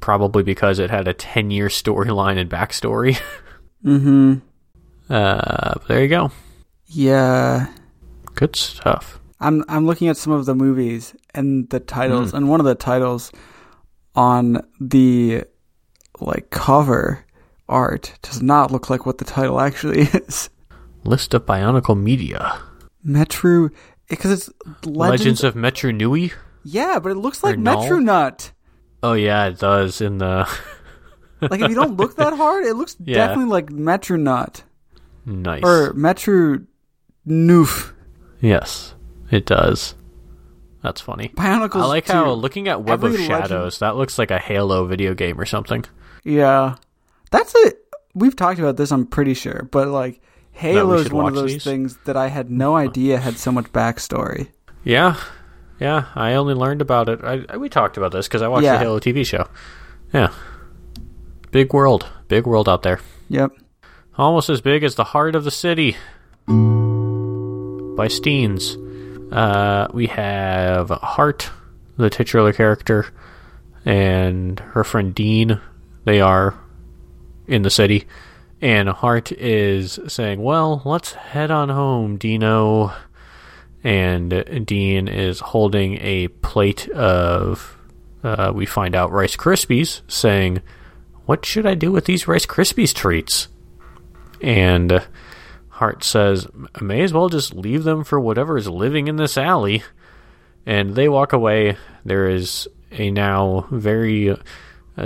probably 0.00 0.42
because 0.42 0.78
it 0.78 0.90
had 0.90 1.06
a 1.06 1.12
10-year 1.14 1.68
storyline 1.68 2.38
and 2.38 2.50
backstory. 2.50 3.20
Mm-hmm. 3.84 4.34
Uh, 5.08 5.74
there 5.88 6.02
you 6.02 6.08
go. 6.08 6.30
Yeah. 6.88 7.72
Good 8.34 8.54
stuff. 8.56 9.18
I'm 9.40 9.64
I'm 9.68 9.86
looking 9.86 10.08
at 10.08 10.18
some 10.18 10.34
of 10.34 10.44
the 10.44 10.54
movies 10.54 11.14
and 11.34 11.66
the 11.70 11.78
Hmm. 11.78 11.86
titles, 11.86 12.34
and 12.34 12.50
one 12.50 12.60
of 12.60 12.66
the 12.66 12.74
titles 12.74 13.32
on 14.14 14.60
the 14.78 15.44
like 16.20 16.50
cover 16.50 17.24
art 17.70 18.12
does 18.20 18.42
not 18.42 18.70
look 18.70 18.90
like 18.90 19.06
what 19.06 19.16
the 19.16 19.24
title 19.24 19.58
actually 19.60 20.00
is. 20.12 20.50
List 21.04 21.32
of 21.32 21.46
Bionicle 21.46 21.98
Media. 21.98 22.60
Metro, 23.02 23.70
because 24.08 24.30
it's 24.32 24.50
Legends, 24.84 25.42
Legends. 25.42 25.44
of 25.44 25.54
Metru 25.54 25.94
Nui? 25.94 26.32
yeah, 26.64 26.98
but 26.98 27.12
it 27.12 27.16
looks 27.16 27.42
like? 27.42 27.58
Metro 27.58 27.98
Nut. 27.98 28.52
Oh 29.02 29.14
yeah, 29.14 29.46
it 29.46 29.58
does 29.58 30.00
in 30.00 30.18
the 30.18 30.46
Like 31.40 31.60
if 31.62 31.70
you 31.70 31.74
don't 31.74 31.96
look 31.96 32.16
that 32.16 32.34
hard, 32.34 32.64
it 32.66 32.74
looks 32.74 32.96
Yeah. 33.02 33.14
definitely 33.28 33.50
like 33.50 33.70
Metro 33.70 34.16
Nut 34.18 34.62
Nice. 35.24 35.62
or 35.64 35.92
Metro 35.94 36.58
Noof. 37.26 37.92
yes, 38.40 38.94
it 39.30 39.46
does. 39.46 39.94
That's 40.82 41.00
funny. 41.00 41.28
Bionicles. 41.36 41.82
I 41.82 41.86
like 41.86 42.06
how 42.08 42.32
looking 42.32 42.66
at 42.68 42.82
Web 42.82 43.04
of 43.04 43.12
Every 43.12 43.26
legend- 43.26 43.42
Shadows, 43.48 43.78
that 43.80 43.96
looks 43.96 44.18
like 44.18 44.30
a 44.30 44.38
Halo 44.38 44.86
video 44.86 45.14
game 45.14 45.38
or 45.40 45.44
something. 45.44 45.84
Yeah, 46.24 46.76
that's 47.30 47.54
it. 47.54 47.78
We've 48.14 48.34
talked 48.34 48.58
about 48.58 48.76
this. 48.76 48.90
I'm 48.90 49.06
pretty 49.06 49.34
sure, 49.34 49.68
but 49.70 49.88
like 49.88 50.20
Halo 50.60 50.94
is 50.94 51.10
one 51.10 51.26
of 51.28 51.34
those 51.34 51.52
these? 51.54 51.64
things 51.64 51.96
that 52.04 52.16
I 52.16 52.28
had 52.28 52.50
no 52.50 52.76
idea 52.76 53.18
had 53.18 53.36
so 53.38 53.50
much 53.50 53.66
backstory. 53.72 54.48
Yeah, 54.84 55.16
yeah. 55.78 56.06
I 56.14 56.34
only 56.34 56.54
learned 56.54 56.80
about 56.82 57.08
it. 57.08 57.20
I, 57.24 57.44
I- 57.48 57.56
we 57.56 57.68
talked 57.68 57.96
about 57.96 58.12
this 58.12 58.28
because 58.28 58.42
I 58.42 58.48
watched 58.48 58.64
Yeah. 58.64 58.74
the 58.74 58.78
Halo 58.80 58.98
TV 59.00 59.24
show. 59.26 59.48
Yeah, 60.12 60.32
big 61.50 61.72
world, 61.72 62.06
big 62.28 62.46
world 62.46 62.68
out 62.68 62.82
there. 62.82 63.00
Yep. 63.28 63.52
Almost 64.18 64.50
as 64.50 64.60
big 64.60 64.82
as 64.84 64.96
the 64.96 65.04
heart 65.04 65.34
of 65.34 65.44
the 65.44 65.50
city. 65.50 65.96
By 66.46 68.06
Steenz. 68.08 68.76
Uh, 69.32 69.88
we 69.92 70.06
have 70.08 70.88
Heart, 70.90 71.50
the 71.96 72.10
titular 72.10 72.52
character, 72.52 73.06
and 73.84 74.58
her 74.60 74.82
friend 74.84 75.14
Dean. 75.14 75.60
They 76.04 76.20
are 76.20 76.58
in 77.46 77.62
the 77.62 77.70
city. 77.70 78.06
And 78.62 78.88
Heart 78.90 79.32
is 79.32 79.98
saying, 80.08 80.42
Well, 80.42 80.82
let's 80.84 81.12
head 81.12 81.50
on 81.50 81.68
home, 81.70 82.16
Dino. 82.16 82.92
And 83.82 84.66
Dean 84.66 85.08
is 85.08 85.40
holding 85.40 85.96
a 86.02 86.28
plate 86.28 86.88
of, 86.90 87.78
uh, 88.22 88.52
we 88.54 88.66
find 88.66 88.94
out, 88.94 89.12
Rice 89.12 89.36
Krispies, 89.36 90.02
saying, 90.08 90.60
What 91.24 91.46
should 91.46 91.64
I 91.64 91.74
do 91.74 91.90
with 91.90 92.04
these 92.04 92.28
Rice 92.28 92.44
Krispies 92.44 92.94
treats? 92.94 93.48
And 94.42 95.06
Heart 95.70 96.04
says, 96.04 96.46
I 96.74 96.84
may 96.84 97.00
as 97.00 97.14
well 97.14 97.30
just 97.30 97.54
leave 97.54 97.84
them 97.84 98.04
for 98.04 98.20
whatever 98.20 98.58
is 98.58 98.68
living 98.68 99.08
in 99.08 99.16
this 99.16 99.38
alley. 99.38 99.82
And 100.66 100.94
they 100.94 101.08
walk 101.08 101.32
away. 101.32 101.78
There 102.04 102.28
is 102.28 102.68
a 102.92 103.10
now 103.10 103.66
very 103.70 104.30
uh, 104.30 104.36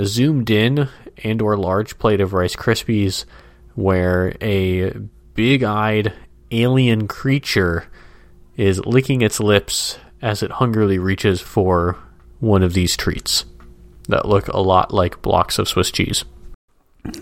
zoomed 0.03 0.51
in 0.51 0.89
and 1.23 1.41
or 1.41 1.57
large 1.57 1.97
plate 2.01 2.21
of 2.21 2.33
Rice 2.33 2.57
Krispies 2.57 3.25
where 3.75 4.37
a 4.41 4.91
big-eyed 5.35 6.13
alien 6.51 7.09
creature 7.09 7.87
is 8.57 8.85
licking 8.87 9.23
its 9.23 9.41
lips 9.41 9.99
as 10.23 10.43
it 10.43 10.53
hungrily 10.53 10.99
reaches 10.99 11.41
for 11.41 11.99
one 12.41 12.63
of 12.63 12.73
these 12.75 12.97
treats 12.97 13.45
that 14.09 14.27
look 14.27 14.49
a 14.49 14.61
lot 14.61 14.93
like 14.93 15.23
blocks 15.23 15.59
of 15.59 15.69
Swiss 15.69 15.91
cheese. 15.91 16.25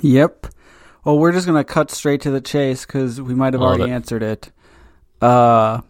Yep. 0.00 0.46
Well, 1.04 1.18
we're 1.18 1.32
just 1.32 1.46
gonna 1.46 1.64
cut 1.64 1.90
straight 1.90 2.20
to 2.22 2.30
the 2.30 2.40
chase 2.40 2.86
because 2.86 3.20
we 3.20 3.34
might 3.34 3.54
have 3.54 3.60
Love 3.60 3.78
already 3.78 3.90
it. 3.90 3.94
answered 3.94 4.22
it. 4.22 4.52
Uh, 5.20 5.80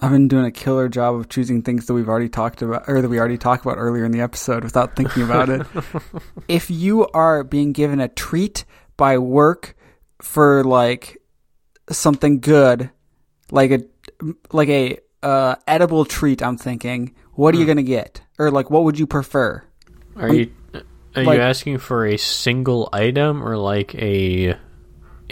I've 0.00 0.10
been 0.12 0.28
doing 0.28 0.44
a 0.44 0.50
killer 0.50 0.88
job 0.88 1.16
of 1.16 1.28
choosing 1.28 1.62
things 1.62 1.86
that 1.86 1.94
we've 1.94 2.08
already 2.08 2.28
talked 2.28 2.62
about, 2.62 2.84
or 2.88 3.02
that 3.02 3.08
we 3.08 3.18
already 3.18 3.38
talked 3.38 3.64
about 3.64 3.78
earlier 3.78 4.04
in 4.04 4.12
the 4.12 4.20
episode, 4.20 4.64
without 4.64 4.96
thinking 4.96 5.22
about 5.22 5.48
it. 5.48 5.66
if 6.48 6.70
you 6.70 7.06
are 7.08 7.42
being 7.42 7.72
given 7.72 8.00
a 8.00 8.08
treat 8.08 8.64
by 8.98 9.16
work 9.16 9.74
for 10.20 10.62
like 10.64 11.16
something 11.90 12.40
good, 12.40 12.90
like 13.50 13.70
a 13.70 13.80
like 14.52 14.68
a 14.68 14.98
uh, 15.22 15.54
edible 15.66 16.04
treat, 16.04 16.42
I'm 16.42 16.58
thinking, 16.58 17.14
what 17.32 17.54
Hmm. 17.54 17.58
are 17.58 17.60
you 17.62 17.66
gonna 17.66 17.82
get, 17.82 18.20
or 18.38 18.50
like 18.50 18.68
what 18.70 18.84
would 18.84 18.98
you 18.98 19.06
prefer? 19.06 19.62
Are 20.16 20.34
you 20.34 20.50
are 21.16 21.24
like- 21.24 21.36
you 21.38 21.42
asking 21.42 21.78
for 21.78 22.04
a 22.04 22.18
single 22.18 22.90
item 22.92 23.42
or 23.42 23.56
like 23.56 23.94
a 23.94 24.54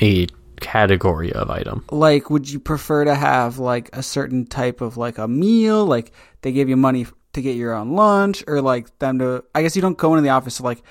a 0.01 0.27
category 0.61 1.33
of 1.33 1.51
item? 1.51 1.85
like 1.91 2.31
would 2.31 2.49
you 2.51 2.59
prefer 2.59 3.05
to 3.05 3.15
have 3.15 3.59
like 3.59 3.91
a 3.93 4.03
certain 4.03 4.47
type 4.47 4.81
of 4.81 4.97
like 4.97 5.19
a 5.19 5.29
meal 5.29 5.85
like 5.85 6.13
they 6.41 6.51
give 6.53 6.69
you 6.71 6.77
money 6.77 7.07
to 7.35 7.43
get 7.43 7.57
your 7.57 7.75
own 7.75 7.91
lunch 7.93 8.43
or 8.47 8.63
like 8.63 8.99
them 8.99 9.19
to 9.19 9.45
i 9.55 9.61
guess 9.61 9.77
you 9.77 9.83
don't 9.83 9.99
go 9.99 10.15
into 10.15 10.23
the 10.23 10.31
office 10.31 10.55
so 10.57 10.65
like 10.65 10.83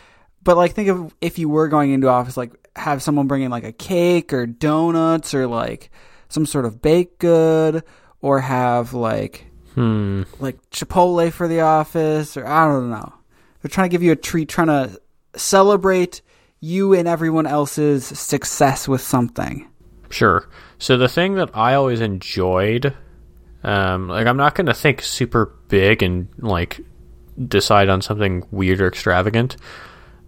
but 0.44 0.56
like 0.56 0.74
think 0.74 0.90
of 0.90 1.16
if 1.20 1.40
you 1.40 1.50
were 1.50 1.68
going 1.68 1.90
into 1.92 2.08
office 2.08 2.38
like 2.38 2.52
have 2.76 3.02
someone 3.02 3.28
bring 3.28 3.42
in 3.44 3.52
like 3.52 3.64
a 3.64 3.72
cake 3.72 4.34
or 4.34 4.46
donuts 4.46 5.34
or 5.34 5.48
like 5.48 5.90
some 6.30 6.46
sort 6.46 6.66
of 6.66 6.82
baked 6.82 7.20
good 7.20 7.84
or 8.22 8.42
have 8.42 8.94
like 8.94 9.46
Hmm. 9.76 10.24
like 10.40 10.58
chipotle 10.72 11.30
for 11.34 11.48
the 11.50 11.60
office 11.62 12.38
or 12.38 12.48
i 12.48 12.66
don't 12.66 12.90
know 12.90 13.14
they're 13.62 13.70
trying 13.70 13.90
to 13.90 13.92
give 13.92 14.04
you 14.04 14.14
a 14.14 14.16
treat 14.16 14.48
trying 14.48 14.68
to 14.68 15.02
celebrate 15.36 16.22
you 16.62 16.94
and 16.94 17.08
everyone 17.10 17.46
else's 17.46 18.06
success 18.06 18.88
with 18.88 19.02
something 19.02 19.68
Sure. 20.10 20.48
So 20.78 20.98
the 20.98 21.10
thing 21.10 21.36
that 21.36 21.50
I 21.56 21.74
always 21.74 22.00
enjoyed, 22.00 22.94
um, 23.64 24.08
like 24.08 24.28
I'm 24.28 24.38
not 24.38 24.54
going 24.56 24.68
to 24.68 24.74
think 24.74 25.02
super 25.02 25.48
big 25.68 26.04
and 26.04 26.30
like 26.38 26.80
decide 27.48 27.90
on 27.90 28.02
something 28.02 28.46
weird 28.52 28.80
or 28.80 28.88
extravagant. 28.88 29.58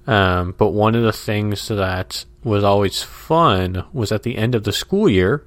Um, 0.08 0.56
but 0.58 0.72
one 0.72 0.96
of 0.96 1.04
the 1.04 1.14
things 1.14 1.68
that 1.70 2.26
was 2.48 2.64
always 2.64 3.04
fun 3.04 3.84
was 3.94 4.12
at 4.12 4.24
the 4.24 4.38
end 4.38 4.56
of 4.56 4.64
the 4.64 4.74
school 4.74 5.10
year. 5.10 5.46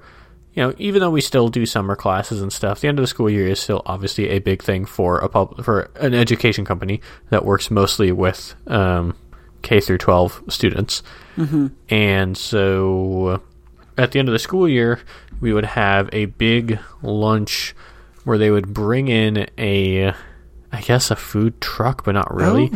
You 0.53 0.63
know, 0.63 0.73
even 0.77 0.99
though 0.99 1.09
we 1.09 1.21
still 1.21 1.47
do 1.47 1.65
summer 1.65 1.95
classes 1.95 2.41
and 2.41 2.51
stuff, 2.51 2.81
the 2.81 2.87
end 2.89 2.99
of 2.99 3.03
the 3.03 3.07
school 3.07 3.29
year 3.29 3.47
is 3.47 3.59
still 3.59 3.81
obviously 3.85 4.29
a 4.29 4.39
big 4.39 4.61
thing 4.61 4.85
for 4.85 5.17
a 5.19 5.29
pub- 5.29 5.63
for 5.63 5.89
an 5.95 6.13
education 6.13 6.65
company 6.65 7.01
that 7.29 7.45
works 7.45 7.71
mostly 7.71 8.11
with 8.11 8.53
um, 8.67 9.15
K 9.61 9.79
through 9.79 9.99
12 9.99 10.43
students. 10.49 11.03
And 11.89 12.37
so 12.37 13.41
at 13.97 14.11
the 14.11 14.19
end 14.19 14.27
of 14.27 14.33
the 14.33 14.39
school 14.39 14.67
year, 14.67 14.99
we 15.39 15.53
would 15.53 15.65
have 15.65 16.09
a 16.11 16.25
big 16.25 16.79
lunch 17.01 17.73
where 18.25 18.37
they 18.37 18.51
would 18.51 18.73
bring 18.73 19.07
in 19.07 19.47
a, 19.57 20.13
I 20.71 20.81
guess, 20.81 21.09
a 21.11 21.15
food 21.15 21.59
truck, 21.61 22.03
but 22.03 22.11
not 22.11 22.33
really. 22.33 22.71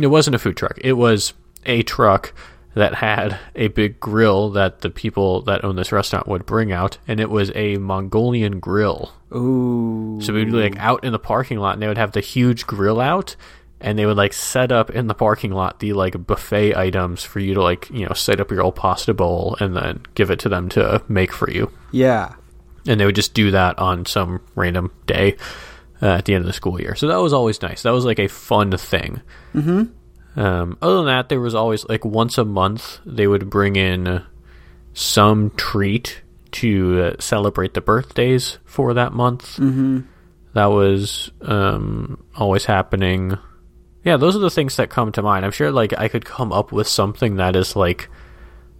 It 0.00 0.08
wasn't 0.08 0.34
a 0.34 0.38
food 0.40 0.56
truck. 0.56 0.78
It 0.82 0.94
was 0.94 1.32
a 1.64 1.82
truck 1.84 2.34
that 2.74 2.94
had 2.94 3.38
a 3.54 3.68
big 3.68 4.00
grill 4.00 4.50
that 4.50 4.80
the 4.80 4.90
people 4.90 5.42
that 5.42 5.64
own 5.64 5.76
this 5.76 5.92
restaurant 5.92 6.26
would 6.26 6.44
bring 6.46 6.72
out, 6.72 6.98
and 7.06 7.20
it 7.20 7.30
was 7.30 7.50
a 7.54 7.76
Mongolian 7.76 8.60
grill. 8.60 9.12
ooh 9.34 10.20
So 10.20 10.32
we'd 10.32 10.46
be 10.50 10.52
like 10.52 10.78
out 10.78 11.04
in 11.04 11.12
the 11.12 11.18
parking 11.18 11.58
lot, 11.58 11.74
and 11.74 11.82
they 11.82 11.88
would 11.88 11.98
have 11.98 12.12
the 12.12 12.20
huge 12.20 12.66
grill 12.66 13.00
out, 13.00 13.36
and 13.80 13.98
they 13.98 14.06
would 14.06 14.16
like 14.16 14.32
set 14.32 14.72
up 14.72 14.90
in 14.90 15.06
the 15.06 15.14
parking 15.14 15.52
lot 15.52 15.80
the 15.80 15.92
like 15.92 16.26
buffet 16.26 16.74
items 16.76 17.22
for 17.22 17.38
you 17.40 17.54
to 17.54 17.62
like 17.62 17.90
you 17.90 18.06
know 18.06 18.14
set 18.14 18.40
up 18.40 18.50
your 18.50 18.62
old 18.62 18.76
pasta 18.76 19.14
bowl 19.14 19.56
and 19.60 19.76
then 19.76 20.00
give 20.14 20.30
it 20.30 20.38
to 20.40 20.48
them 20.48 20.68
to 20.70 21.02
make 21.08 21.32
for 21.32 21.50
you. 21.50 21.70
yeah 21.92 22.34
And 22.86 22.98
they 22.98 23.04
would 23.06 23.14
just 23.14 23.34
do 23.34 23.50
that 23.52 23.78
on 23.78 24.06
some 24.06 24.40
random 24.54 24.90
day 25.06 25.36
uh, 26.02 26.06
at 26.18 26.24
the 26.24 26.34
end 26.34 26.42
of 26.42 26.46
the 26.46 26.52
school 26.52 26.80
year. 26.80 26.94
So 26.94 27.06
that 27.08 27.16
was 27.16 27.32
always 27.32 27.62
nice. 27.62 27.82
That 27.82 27.92
was 27.92 28.04
like 28.04 28.18
a 28.18 28.28
fun 28.28 28.76
thing. 28.76 29.22
Mm-hmm. 29.54 29.84
Um, 30.36 30.78
other 30.82 30.96
than 30.96 31.06
that, 31.06 31.28
there 31.28 31.40
was 31.40 31.54
always 31.54 31.84
like 31.88 32.04
once 32.04 32.38
a 32.38 32.44
month 32.44 33.00
they 33.06 33.26
would 33.26 33.50
bring 33.50 33.76
in 33.76 34.22
some 34.92 35.50
treat 35.50 36.22
to 36.52 37.02
uh, 37.02 37.16
celebrate 37.20 37.74
the 37.74 37.80
birthdays 37.80 38.58
for 38.64 38.94
that 38.94 39.12
month. 39.12 39.56
Mm-hmm. 39.56 40.00
That 40.54 40.66
was 40.66 41.30
um, 41.42 42.24
always 42.36 42.64
happening. 42.64 43.36
Yeah, 44.04 44.16
those 44.16 44.36
are 44.36 44.40
the 44.40 44.50
things 44.50 44.76
that 44.76 44.90
come 44.90 45.10
to 45.12 45.22
mind. 45.22 45.44
I'm 45.44 45.50
sure 45.50 45.72
like 45.72 45.98
I 45.98 46.08
could 46.08 46.24
come 46.24 46.52
up 46.52 46.70
with 46.70 46.86
something 46.86 47.36
that 47.36 47.56
is 47.56 47.74
like 47.74 48.08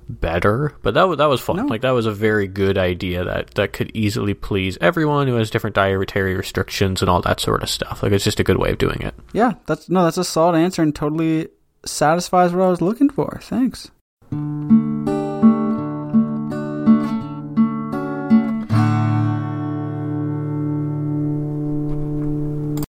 better, 0.08 0.74
but 0.82 0.94
that 0.94 1.08
was 1.08 1.18
that 1.18 1.26
was 1.26 1.40
fun. 1.40 1.56
No. 1.56 1.66
Like 1.66 1.82
that 1.82 1.90
was 1.90 2.06
a 2.06 2.12
very 2.12 2.46
good 2.46 2.78
idea 2.78 3.24
that 3.24 3.52
that 3.54 3.72
could 3.72 3.90
easily 3.94 4.34
please 4.34 4.78
everyone 4.80 5.26
who 5.26 5.34
has 5.34 5.50
different 5.50 5.76
dietary 5.76 6.34
restrictions 6.34 7.02
and 7.02 7.10
all 7.10 7.22
that 7.22 7.40
sort 7.40 7.62
of 7.62 7.70
stuff. 7.70 8.02
Like 8.02 8.12
it's 8.12 8.24
just 8.24 8.40
a 8.40 8.44
good 8.44 8.58
way 8.58 8.70
of 8.70 8.78
doing 8.78 9.00
it. 9.00 9.14
Yeah, 9.32 9.54
that's 9.66 9.88
no, 9.88 10.04
that's 10.04 10.18
a 10.18 10.24
solid 10.24 10.56
answer 10.56 10.82
and 10.82 10.94
totally 10.94 11.48
satisfies 11.84 12.52
what 12.52 12.64
I 12.64 12.68
was 12.68 12.80
looking 12.80 13.10
for. 13.10 13.38
Thanks. 13.42 13.90